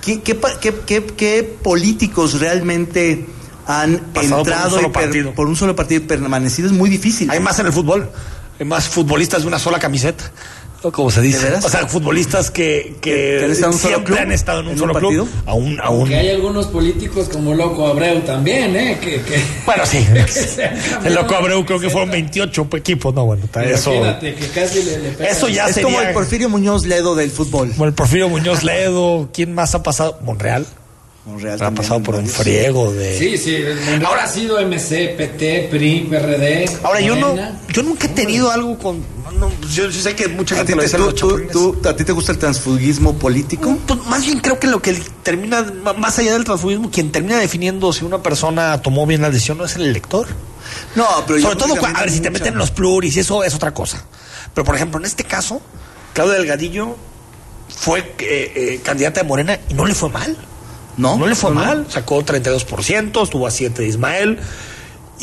¿qué, 0.00 0.20
qué, 0.22 0.36
pa- 0.36 0.60
qué- 0.60 0.74
qué- 0.86 1.06
qué 1.06 1.42
políticos 1.62 2.38
realmente 2.38 3.26
han 3.66 3.98
Pasado 3.98 4.12
por 4.12 4.24
un 4.24 4.38
entrado 4.38 4.80
y 5.14 5.22
por 5.34 5.46
un 5.46 5.56
solo 5.56 5.76
partido 5.76 6.02
y 6.02 6.06
permanecido? 6.06 6.66
Es 6.68 6.72
muy 6.74 6.90
difícil. 6.90 7.30
Hay 7.30 7.40
más 7.40 7.58
en 7.58 7.66
el 7.66 7.72
fútbol. 7.72 8.10
Hay 8.58 8.66
más 8.66 8.88
futbolistas 8.88 9.42
de 9.42 9.48
una 9.48 9.58
sola 9.58 9.78
camiseta. 9.78 10.30
Como 10.90 11.12
se 11.12 11.20
dice. 11.20 11.38
¿De 11.38 11.44
veras? 11.44 11.64
O 11.64 11.68
sea, 11.68 11.86
futbolistas 11.86 12.50
que, 12.50 12.96
que, 13.00 13.36
¿Que 13.38 13.44
han 13.44 13.50
estado 13.52 13.70
en 13.70 13.74
un 13.74 13.78
solo 13.80 13.94
siempre 13.94 14.14
club? 14.16 14.18
han 14.26 14.32
estado 14.32 14.60
en 14.60 14.66
un 14.66 14.72
¿En 14.72 14.78
solo 14.78 14.92
un 14.94 14.98
club. 14.98 15.10
partido? 15.28 15.42
Aún, 15.46 15.78
aún. 15.80 16.12
Hay 16.12 16.30
algunos 16.30 16.66
políticos 16.66 17.28
como 17.28 17.54
Loco 17.54 17.86
Abreu 17.86 18.20
también, 18.22 18.74
¿eh? 18.74 18.98
Que, 19.00 19.22
que- 19.22 19.40
Bueno, 19.64 19.86
sí. 19.86 20.04
El 21.04 21.14
loco 21.14 21.36
Abreu 21.36 21.64
creo 21.64 21.78
que 21.78 21.88
fueron 21.88 22.10
28 22.10 22.68
equipos. 22.74 23.14
No, 23.14 23.26
bueno, 23.26 23.44
está 23.44 23.64
eso. 23.64 23.94
Imagínate 23.94 24.34
que 24.34 24.48
casi 24.48 24.82
le, 24.82 24.98
le. 24.98 25.30
Eso 25.30 25.46
ya 25.48 25.66
es 25.68 25.74
sería. 25.74 25.84
como 25.88 26.00
el 26.02 26.12
Porfirio 26.12 26.48
Muñoz 26.48 26.84
Ledo 26.84 27.14
del 27.14 27.30
fútbol. 27.30 27.70
Como 27.70 27.84
el 27.84 27.92
Porfirio 27.94 28.28
Muñoz 28.28 28.64
Ledo. 28.64 29.28
¿Quién 29.32 29.54
más 29.54 29.76
ha 29.76 29.84
pasado? 29.84 30.18
Monreal. 30.24 30.66
Monreal 31.24 31.62
Ha 31.62 31.70
pasado 31.70 32.02
por 32.02 32.16
un 32.16 32.26
friego 32.26 32.92
de. 32.92 33.16
Sí, 33.16 33.38
sí. 33.38 33.56
Ahora 34.04 34.24
ha 34.24 34.28
sido 34.28 34.58
MC, 34.60 35.14
PT, 35.16 35.68
PRI, 35.70 36.00
PRD. 36.10 36.68
Ahora, 36.82 37.00
yo 37.00 37.14
no, 37.14 37.36
yo 37.72 37.82
nunca 37.84 38.06
he 38.06 38.10
tenido 38.10 38.50
algo 38.50 38.76
con. 38.76 39.04
no, 39.38 39.48
yo, 39.72 39.88
yo 39.88 40.02
sé 40.02 40.16
que 40.16 40.26
mucha 40.26 40.56
¿A 40.56 40.58
gente 40.58 40.74
lo 40.74 40.82
dice 40.82 40.96
tú- 40.96 41.42
tú- 41.52 41.88
¿A 41.88 41.94
ti 41.94 42.02
te 42.04 42.10
gusta 42.10 42.32
el 42.32 42.38
transfugismo 42.38 43.14
político? 43.14 43.78
Pues 43.86 44.04
más 44.06 44.24
bien 44.26 44.40
creo 44.40 44.58
que 44.58 44.66
lo 44.66 44.82
que 44.82 44.94
termina, 45.22 45.62
más 45.96 46.18
allá 46.18 46.32
del 46.32 46.42
transfugismo, 46.42 46.90
quien 46.90 47.12
termina 47.12 47.38
definiendo 47.38 47.92
si 47.92 48.04
una 48.04 48.20
persona 48.20 48.82
tomó 48.82 49.06
bien 49.06 49.22
la 49.22 49.30
decisión 49.30 49.58
no 49.58 49.64
es 49.64 49.76
el 49.76 49.82
elector. 49.82 50.26
No, 50.96 51.06
pero 51.26 51.38
yo 51.38 51.44
Sobre 51.50 51.56
creo 51.64 51.74
todo, 51.76 51.86
a 51.86 52.00
ver, 52.00 52.10
si 52.10 52.18
te 52.20 52.30
meten 52.30 52.56
los 52.58 52.72
pluris, 52.72 53.16
eso 53.16 53.44
es 53.44 53.54
otra 53.54 53.72
cosa. 53.72 54.04
Pero, 54.54 54.64
por 54.64 54.74
ejemplo, 54.74 54.98
en 54.98 55.06
este 55.06 55.22
caso, 55.22 55.60
Claudia 56.14 56.34
Delgadillo 56.34 56.96
fue 57.68 58.00
eh, 58.00 58.52
eh, 58.56 58.80
candidata 58.82 59.22
de 59.22 59.28
Morena 59.28 59.58
y 59.68 59.74
no 59.74 59.86
le 59.86 59.94
fue 59.94 60.08
mal. 60.10 60.36
No, 60.96 61.16
No 61.16 61.26
le 61.26 61.34
fue 61.34 61.50
no, 61.50 61.56
mal. 61.56 61.86
Sacó 61.88 62.22
32%, 62.24 63.22
estuvo 63.22 63.46
a 63.46 63.50
7 63.50 63.82
de 63.82 63.88
Ismael. 63.88 64.38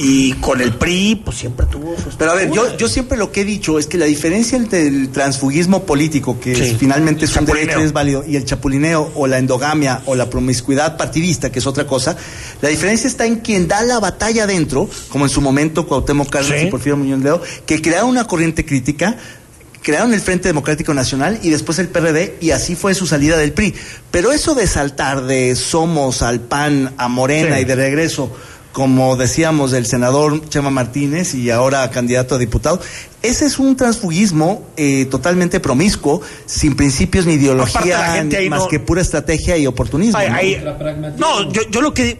Y 0.02 0.32
con 0.36 0.62
el 0.62 0.72
PRI, 0.76 1.22
pues 1.26 1.38
siempre 1.40 1.66
tuvo 1.66 1.94
sus 2.02 2.16
Pero 2.16 2.32
a 2.32 2.36
ver, 2.36 2.50
yo, 2.52 2.78
yo 2.78 2.88
siempre 2.88 3.18
lo 3.18 3.34
que 3.34 3.42
he 3.42 3.44
dicho 3.44 3.78
es 3.78 3.86
que 3.86 3.98
la 3.98 4.06
diferencia 4.06 4.58
entre 4.58 4.88
el 4.88 5.10
transfugismo 5.10 5.84
político, 5.84 6.40
que 6.40 6.56
Sí. 6.56 6.62
es- 6.62 6.78
finalmente 6.78 7.26
es 7.26 7.36
un 7.36 7.44
derecho 7.44 7.82
y 7.82 7.84
es 7.84 7.92
válido, 7.92 8.24
y 8.26 8.38
el 8.38 8.46
chapulineo 8.46 9.12
o 9.16 9.28
la 9.28 9.40
endogamia 9.40 10.02
o 10.06 10.16
la 10.16 10.30
promiscuidad 10.30 10.96
partidista, 10.96 11.52
que 11.52 11.60
es 11.60 11.68
otra 11.68 11.86
cosa, 11.86 12.16
la 12.62 12.70
diferencia 12.70 13.10
está 13.10 13.26
en 13.26 13.38
quien 13.38 13.68
da 13.68 13.82
la 13.82 14.00
batalla 14.00 14.48
dentro, 14.48 14.90
como 15.10 15.26
en 15.26 15.30
su 15.30 15.42
momento 15.42 15.86
Cuauhtémoc 15.86 16.34
Sí. 16.44 16.54
y 16.62 16.66
Porfirio 16.68 16.96
Muñoz 16.96 17.20
Ledo, 17.20 17.42
que 17.66 17.82
crearon 17.82 18.10
una 18.12 18.26
corriente 18.26 18.66
crítica, 18.66 19.18
crearon 19.82 20.14
el 20.14 20.22
Frente 20.22 20.50
Democrático 20.50 20.94
Nacional 20.94 21.40
y 21.44 21.50
después 21.50 21.80
el 21.80 21.88
PRD 21.88 22.38
y 22.42 22.52
así 22.52 22.76
fue 22.76 22.94
su 22.94 23.08
salida 23.08 23.38
del 23.38 23.54
PRI. 23.54 23.74
Pero 24.12 24.32
eso 24.32 24.56
de 24.56 24.68
saltar 24.68 25.24
de 25.24 25.56
Somos 25.56 26.22
al 26.22 26.40
PAN 26.42 26.94
a 26.98 27.08
Morena 27.08 27.56
Sí. 27.56 27.62
y 27.62 27.66
de 27.66 27.76
regreso 27.76 28.32
como 28.72 29.18
decíamos, 29.18 29.72
del 29.72 29.86
senador 29.86 30.48
Chema 30.48 30.70
Martínez 30.70 31.34
y 31.34 31.50
ahora 31.50 31.90
candidato 31.90 32.36
a 32.36 32.38
diputado. 32.38 32.80
Ese 33.22 33.46
es 33.46 33.60
un 33.60 33.76
transfugismo 33.76 34.66
eh, 34.78 35.06
totalmente 35.06 35.60
promiscuo, 35.60 36.22
sin 36.46 36.76
principios 36.76 37.26
ni 37.26 37.34
ideología, 37.34 38.26
más 38.50 38.68
que 38.68 38.80
pura 38.80 39.02
estrategia 39.02 39.58
y 39.58 39.68
oportunismo. 39.68 40.18
Ay, 40.18 40.62
¿no? 40.64 41.10
no, 41.18 41.52
yo, 41.52 41.64
yo, 41.70 41.82
lo 41.82 41.94
que, 41.94 42.20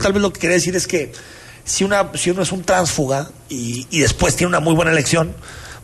tal 0.00 0.12
vez 0.12 0.22
lo 0.22 0.32
que 0.32 0.40
quería 0.40 0.54
decir 0.54 0.76
es 0.76 0.86
que 0.86 1.12
si, 1.64 1.84
una, 1.84 2.10
si 2.14 2.30
uno 2.30 2.42
es 2.42 2.52
un 2.52 2.62
tránsfuga 2.62 3.30
y, 3.48 3.86
y 3.90 4.00
después 4.00 4.36
tiene 4.36 4.48
una 4.48 4.60
muy 4.60 4.74
buena 4.74 4.92
elección, 4.92 5.34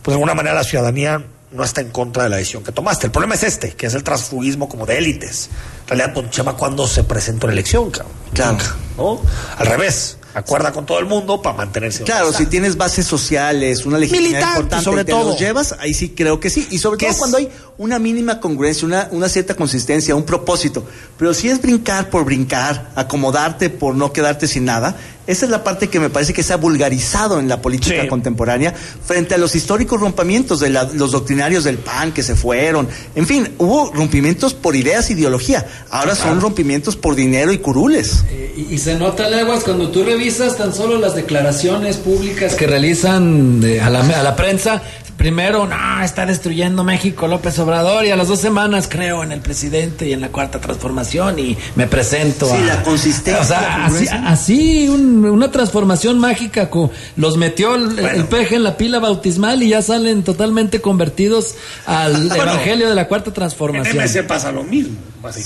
pues 0.05 0.13
de 0.13 0.19
alguna 0.19 0.35
manera 0.35 0.53
la 0.53 0.63
ciudadanía 0.63 1.25
no 1.51 1.63
está 1.63 1.81
en 1.81 1.89
contra 1.89 2.23
de 2.23 2.29
la 2.29 2.35
decisión 2.35 2.63
que 2.63 2.71
tomaste. 2.71 3.07
El 3.07 3.11
problema 3.11 3.33
es 3.33 3.41
este, 3.41 3.71
que 3.71 3.87
es 3.87 3.95
el 3.95 4.03
transfugismo 4.03 4.69
como 4.69 4.85
de 4.85 4.99
élites. 4.99 5.49
En 5.81 5.97
realidad, 5.97 6.13
pues, 6.13 6.29
Chema, 6.29 6.53
cuando 6.53 6.85
se 6.85 7.03
presentó 7.03 7.47
en 7.47 7.53
elección, 7.53 7.89
cabrón? 7.89 8.13
Claro. 8.31 8.57
¿no? 8.97 9.21
Al 9.57 9.65
revés 9.65 10.17
acuerda 10.35 10.73
con 10.73 10.85
todo 10.85 10.99
el 10.99 11.05
mundo 11.05 11.41
para 11.41 11.55
mantenerse. 11.55 12.03
Claro, 12.03 12.33
si 12.33 12.45
tienes 12.45 12.77
bases 12.77 13.07
sociales, 13.07 13.85
una 13.85 13.97
legitimidad 13.97 14.49
importante, 14.49 14.83
sobre 14.83 15.05
todo. 15.05 15.29
los 15.29 15.39
llevas, 15.39 15.73
ahí 15.79 15.93
sí 15.93 16.09
creo 16.09 16.39
que 16.39 16.49
sí. 16.51 16.67
Y 16.69 16.77
sobre 16.77 16.99
todo 16.99 17.17
cuando 17.17 17.37
hay 17.37 17.49
una 17.77 17.97
mínima 17.97 18.39
congruencia, 18.39 18.85
una, 18.85 19.07
una 19.11 19.29
cierta 19.29 19.55
consistencia, 19.55 20.13
un 20.13 20.25
propósito. 20.25 20.85
Pero 21.17 21.33
si 21.33 21.49
es 21.49 21.61
brincar 21.61 22.09
por 22.09 22.25
brincar, 22.25 22.91
acomodarte 22.95 23.69
por 23.69 23.95
no 23.95 24.11
quedarte 24.11 24.47
sin 24.47 24.65
nada, 24.65 24.97
esa 25.27 25.45
es 25.45 25.51
la 25.51 25.63
parte 25.63 25.89
que 25.89 25.99
me 25.99 26.09
parece 26.09 26.33
que 26.33 26.43
se 26.43 26.53
ha 26.53 26.57
vulgarizado 26.57 27.39
en 27.39 27.47
la 27.47 27.61
política 27.61 28.07
contemporánea 28.07 28.73
frente 28.73 29.35
a 29.35 29.37
los 29.37 29.55
históricos 29.55 29.99
rompimientos 29.99 30.59
de 30.59 30.69
los 30.69 31.11
doctrinarios 31.11 31.63
del 31.63 31.77
PAN 31.77 32.11
que 32.11 32.23
se 32.23 32.35
fueron. 32.35 32.87
En 33.15 33.25
fin, 33.25 33.49
hubo 33.57 33.91
rompimientos 33.93 34.53
por 34.53 34.75
ideas, 34.75 35.09
ideología. 35.09 35.65
Ahora 35.89 36.15
son 36.15 36.41
rompimientos 36.41 36.95
por 36.95 37.15
dinero 37.15 37.51
y 37.51 37.57
curules. 37.57 38.23
Eh, 38.29 38.67
y, 38.69 38.77
se 38.77 38.95
nota, 38.95 39.29
Leguas, 39.29 39.63
cuando 39.63 39.89
tú 39.89 40.03
revisas 40.03 40.57
tan 40.57 40.73
solo 40.73 40.97
las 40.97 41.15
declaraciones 41.15 41.97
públicas 41.97 42.55
que 42.55 42.67
realizan 42.67 43.61
a, 43.81 43.89
la, 43.89 43.99
a 44.01 44.23
la 44.23 44.35
prensa, 44.35 44.81
Primero, 45.17 45.65
no, 45.65 46.03
está 46.03 46.25
destruyendo 46.25 46.83
México 46.83 47.27
López 47.27 47.57
Obrador 47.59 48.05
y 48.05 48.11
a 48.11 48.15
las 48.15 48.27
dos 48.27 48.39
semanas 48.39 48.87
creo 48.89 49.23
en 49.23 49.31
el 49.31 49.39
presidente 49.39 50.07
y 50.07 50.13
en 50.13 50.21
la 50.21 50.29
cuarta 50.29 50.59
transformación 50.59 51.39
y 51.39 51.57
me 51.75 51.87
presento 51.87 52.47
sí, 52.47 52.61
la 52.63 52.83
consistencia. 52.83 53.41
O 53.41 53.45
sea, 53.45 53.85
así, 54.27 54.89
una 54.89 55.51
transformación 55.51 56.19
mágica, 56.19 56.69
los 57.15 57.37
metió 57.37 57.75
el, 57.75 58.25
peje 58.25 58.55
en 58.55 58.63
la 58.63 58.77
pila 58.77 58.99
bautismal 58.99 59.63
y 59.63 59.69
ya 59.69 59.81
salen 59.81 60.23
totalmente 60.23 60.81
convertidos 60.81 61.55
al 61.85 62.31
evangelio 62.35 62.89
de 62.89 62.95
la 62.95 63.07
cuarta 63.07 63.33
transformación. 63.33 63.97
En 63.99 64.03
MC 64.03 64.27
pasa 64.27 64.51
lo 64.51 64.63
mismo, 64.63 64.97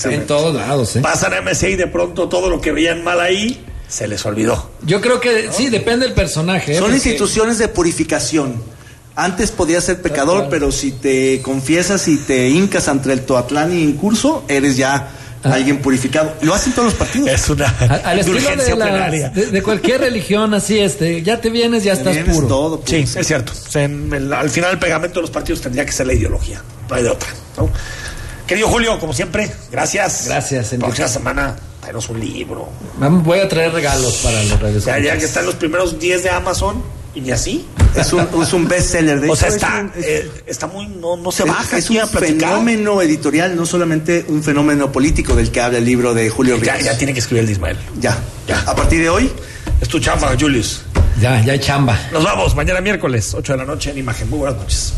En 0.04 0.26
todos 0.26 0.54
lados, 0.54 0.96
¿eh? 0.96 1.00
Pasan 1.00 1.32
MC 1.44 1.70
y 1.70 1.76
de 1.76 1.86
pronto 1.86 2.28
todo 2.28 2.50
lo 2.50 2.60
que 2.60 2.72
veían 2.72 3.04
mal 3.04 3.20
ahí 3.20 3.64
se 3.88 4.06
les 4.06 4.24
olvidó. 4.24 4.70
Yo 4.82 5.00
creo 5.00 5.20
que 5.20 5.48
sí, 5.52 5.68
depende 5.68 6.06
del 6.06 6.14
personaje. 6.14 6.76
¿eh? 6.76 6.78
Son 6.78 6.92
instituciones 6.92 7.58
de 7.58 7.68
purificación 7.68 8.62
antes 9.16 9.50
podías 9.50 9.84
ser 9.84 10.00
pecador, 10.00 10.48
pero 10.50 10.72
si 10.72 10.92
te 10.92 11.42
confiesas 11.42 12.08
y 12.08 12.16
te 12.16 12.48
hincas 12.48 12.88
ante 12.88 13.12
el 13.12 13.22
Toatlán 13.22 13.76
y 13.76 13.92
curso, 13.94 14.44
eres 14.48 14.76
ya 14.76 15.10
ah. 15.42 15.52
alguien 15.52 15.78
purificado. 15.78 16.34
Lo 16.42 16.54
hacen 16.54 16.72
todos 16.72 16.86
los 16.86 16.94
partidos. 16.94 17.28
Es 17.28 17.48
una 17.50 17.66
al 18.04 18.24
de, 18.24 19.46
de, 19.46 19.62
cualquier 19.62 20.00
religión, 20.00 20.54
así 20.54 20.78
este, 20.78 21.22
ya 21.22 21.40
te 21.40 21.50
vienes, 21.50 21.84
ya 21.84 21.92
estás 21.92 22.16
puro. 22.18 22.46
Todo, 22.46 22.82
sí, 22.84 22.96
es 22.96 23.26
cierto. 23.26 23.52
al 23.74 24.50
final 24.50 24.72
el 24.72 24.78
pegamento 24.78 25.16
de 25.16 25.22
los 25.22 25.30
partidos 25.30 25.60
tendría 25.60 25.84
que 25.84 25.92
ser 25.92 26.06
la 26.06 26.14
ideología, 26.14 26.62
no 26.88 26.94
hay 26.94 27.02
de 27.02 27.10
otra. 27.10 27.28
Querido 28.46 28.68
Julio, 28.68 28.98
como 28.98 29.12
siempre, 29.12 29.48
gracias. 29.70 30.24
Gracias. 30.26 30.72
La 30.72 30.78
próxima 30.78 31.06
semana 31.06 31.56
traemos 31.80 32.08
un 32.08 32.18
libro. 32.18 32.68
Voy 32.98 33.38
a 33.38 33.48
traer 33.48 33.72
regalos 33.72 34.14
para 34.24 34.42
los 34.42 34.58
redes. 34.58 34.84
Ya, 34.84 34.98
ya 34.98 35.16
que 35.16 35.24
están 35.24 35.46
los 35.46 35.54
primeros 35.54 36.00
10 36.00 36.24
de 36.24 36.30
Amazon 36.30 36.82
y 37.14 37.20
ni 37.20 37.30
así. 37.30 37.66
Es 37.94 38.12
un, 38.12 38.26
es 38.42 38.52
un 38.52 38.68
bestseller. 38.68 39.20
De 39.20 39.30
o 39.30 39.36
sea, 39.36 39.48
está, 39.48 39.90
eh, 39.96 40.30
está 40.46 40.66
muy, 40.66 40.86
no, 40.86 41.16
no 41.16 41.32
se 41.32 41.44
baja. 41.44 41.76
Es 41.76 41.90
un 41.90 42.06
fenómeno 42.08 43.02
editorial, 43.02 43.56
no 43.56 43.66
solamente 43.66 44.24
un 44.28 44.42
fenómeno 44.42 44.92
político 44.92 45.34
del 45.34 45.50
que 45.50 45.60
habla 45.60 45.78
el 45.78 45.84
libro 45.84 46.14
de 46.14 46.30
Julio 46.30 46.56
ya, 46.58 46.78
Ya, 46.78 46.96
tiene 46.96 47.12
que 47.12 47.20
escribir 47.20 47.40
el 47.40 47.46
de 47.46 47.52
Ismael. 47.52 47.76
Ya, 47.98 48.16
ya. 48.46 48.60
A 48.66 48.74
partir 48.74 49.00
de 49.02 49.08
hoy. 49.08 49.30
Es 49.80 49.88
tu 49.88 49.98
chamba, 49.98 50.34
Julius. 50.38 50.82
Ya, 51.20 51.42
ya 51.42 51.52
hay 51.52 51.58
chamba. 51.58 51.98
Nos 52.12 52.22
vamos 52.22 52.54
mañana 52.54 52.80
miércoles, 52.80 53.34
8 53.34 53.52
de 53.52 53.58
la 53.58 53.64
noche 53.64 53.90
en 53.90 53.98
Imagen. 53.98 54.28
Muy 54.28 54.40
buenas 54.40 54.58
noches. 54.58 54.92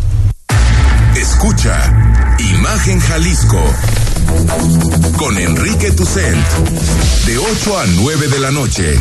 Escucha 1.16 2.36
Imagen 2.38 2.99
Jalisco 3.01 3.62
con 5.18 5.38
Enrique 5.38 5.90
Tucent 5.93 6.36
de 7.26 7.38
8 7.38 7.78
a 7.78 7.86
9 7.86 8.28
de 8.28 8.38
la 8.40 8.51
noche 8.51 8.99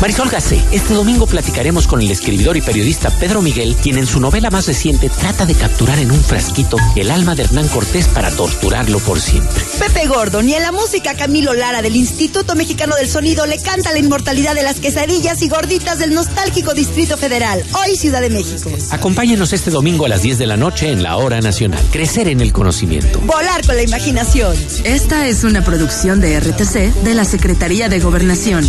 Marisol 0.00 0.30
Gacé, 0.30 0.58
este 0.72 0.94
domingo 0.94 1.26
platicaremos 1.26 1.86
con 1.86 2.00
el 2.00 2.10
escribidor 2.10 2.56
y 2.56 2.62
periodista 2.62 3.10
Pedro 3.10 3.42
Miguel, 3.42 3.76
quien 3.76 3.98
en 3.98 4.06
su 4.06 4.18
novela 4.18 4.48
más 4.48 4.66
reciente 4.66 5.10
trata 5.10 5.44
de 5.44 5.54
capturar 5.54 5.98
en 5.98 6.10
un 6.10 6.22
frasquito 6.22 6.78
el 6.96 7.10
alma 7.10 7.34
de 7.34 7.42
Hernán 7.42 7.68
Cortés 7.68 8.08
para 8.08 8.30
torturarlo 8.30 8.98
por 9.00 9.20
siempre. 9.20 9.62
Pepe 9.78 10.06
Gordon 10.06 10.48
y 10.48 10.54
en 10.54 10.62
la 10.62 10.72
música 10.72 11.14
Camilo 11.14 11.52
Lara 11.52 11.82
del 11.82 11.96
Instituto 11.96 12.54
Mexicano 12.54 12.96
del 12.96 13.10
Sonido 13.10 13.44
le 13.44 13.60
canta 13.60 13.92
la 13.92 13.98
inmortalidad 13.98 14.54
de 14.54 14.62
las 14.62 14.80
quesadillas 14.80 15.42
y 15.42 15.50
gorditas 15.50 15.98
del 15.98 16.14
nostálgico 16.14 16.72
Distrito 16.72 17.18
Federal, 17.18 17.62
hoy 17.74 17.94
Ciudad 17.94 18.22
de 18.22 18.30
México. 18.30 18.70
Acompáñenos 18.92 19.52
este 19.52 19.70
domingo 19.70 20.06
a 20.06 20.08
las 20.08 20.22
10 20.22 20.38
de 20.38 20.46
la 20.46 20.56
noche 20.56 20.90
en 20.90 21.02
la 21.02 21.18
Hora 21.18 21.42
Nacional. 21.42 21.84
Crecer 21.92 22.26
en 22.28 22.40
el 22.40 22.54
conocimiento. 22.54 23.20
Volar 23.20 23.66
con 23.66 23.76
la 23.76 23.82
imaginación. 23.82 24.56
Esta 24.84 25.28
es 25.28 25.44
una 25.44 25.62
producción 25.62 26.20
de 26.20 26.40
RTC 26.40 27.02
de 27.04 27.14
la 27.14 27.26
Secretaría 27.26 27.90
de 27.90 28.00
Gobernación. 28.00 28.64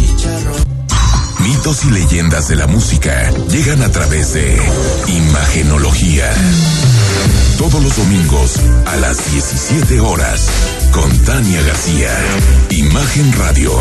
Mitos 1.44 1.86
y 1.86 1.92
leyendas 1.92 2.48
de 2.48 2.56
la 2.56 2.68
música 2.68 3.32
llegan 3.50 3.82
a 3.82 3.92
través 3.92 4.34
de 4.34 4.58
Imagenología. 5.08 6.32
Todos 7.58 7.82
los 7.82 7.96
domingos 7.96 8.60
a 8.86 8.96
las 8.98 9.32
17 9.32 10.00
horas 10.02 10.48
con 10.92 11.10
Tania 11.20 11.62
García. 11.64 12.10
Imagen 12.70 13.34
Radio. 13.34 13.72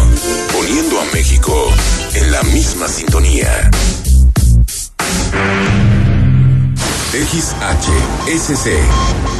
Poniendo 0.53 1.01
a 1.01 1.05
México 1.13 1.55
en 2.15 2.33
la 2.33 2.43
misma 2.45 2.89
sintonía. 2.89 3.71
XHSC 7.13 8.69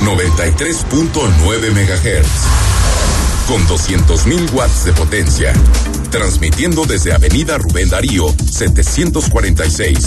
93.9 0.03 1.71
MHz 1.73 2.27
con 3.47 3.67
200.000 3.67 4.53
watts 4.53 4.85
de 4.85 4.93
potencia 4.93 5.53
transmitiendo 6.11 6.85
desde 6.85 7.13
Avenida 7.13 7.57
Rubén 7.57 7.89
Darío, 7.89 8.27
746, 8.51 9.99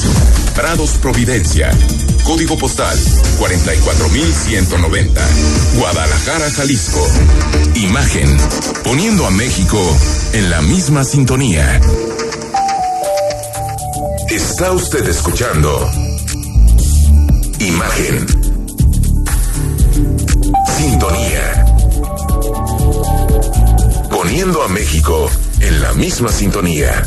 Prados 0.53 0.91
Providencia, 1.01 1.71
código 2.25 2.57
postal 2.57 2.97
44190, 3.39 5.21
Guadalajara, 5.77 6.51
Jalisco. 6.51 7.07
Imagen, 7.75 8.37
poniendo 8.83 9.25
a 9.25 9.31
México 9.31 9.79
en 10.33 10.49
la 10.49 10.61
misma 10.61 11.03
sintonía. 11.03 11.79
Está 14.29 14.71
usted 14.71 15.07
escuchando 15.07 15.91
Imagen. 17.59 18.27
Sintonía. 20.77 21.65
Poniendo 24.09 24.63
a 24.63 24.67
México 24.67 25.29
en 25.63 25.81
la 25.81 25.93
misma 25.93 26.29
sintonía. 26.29 27.03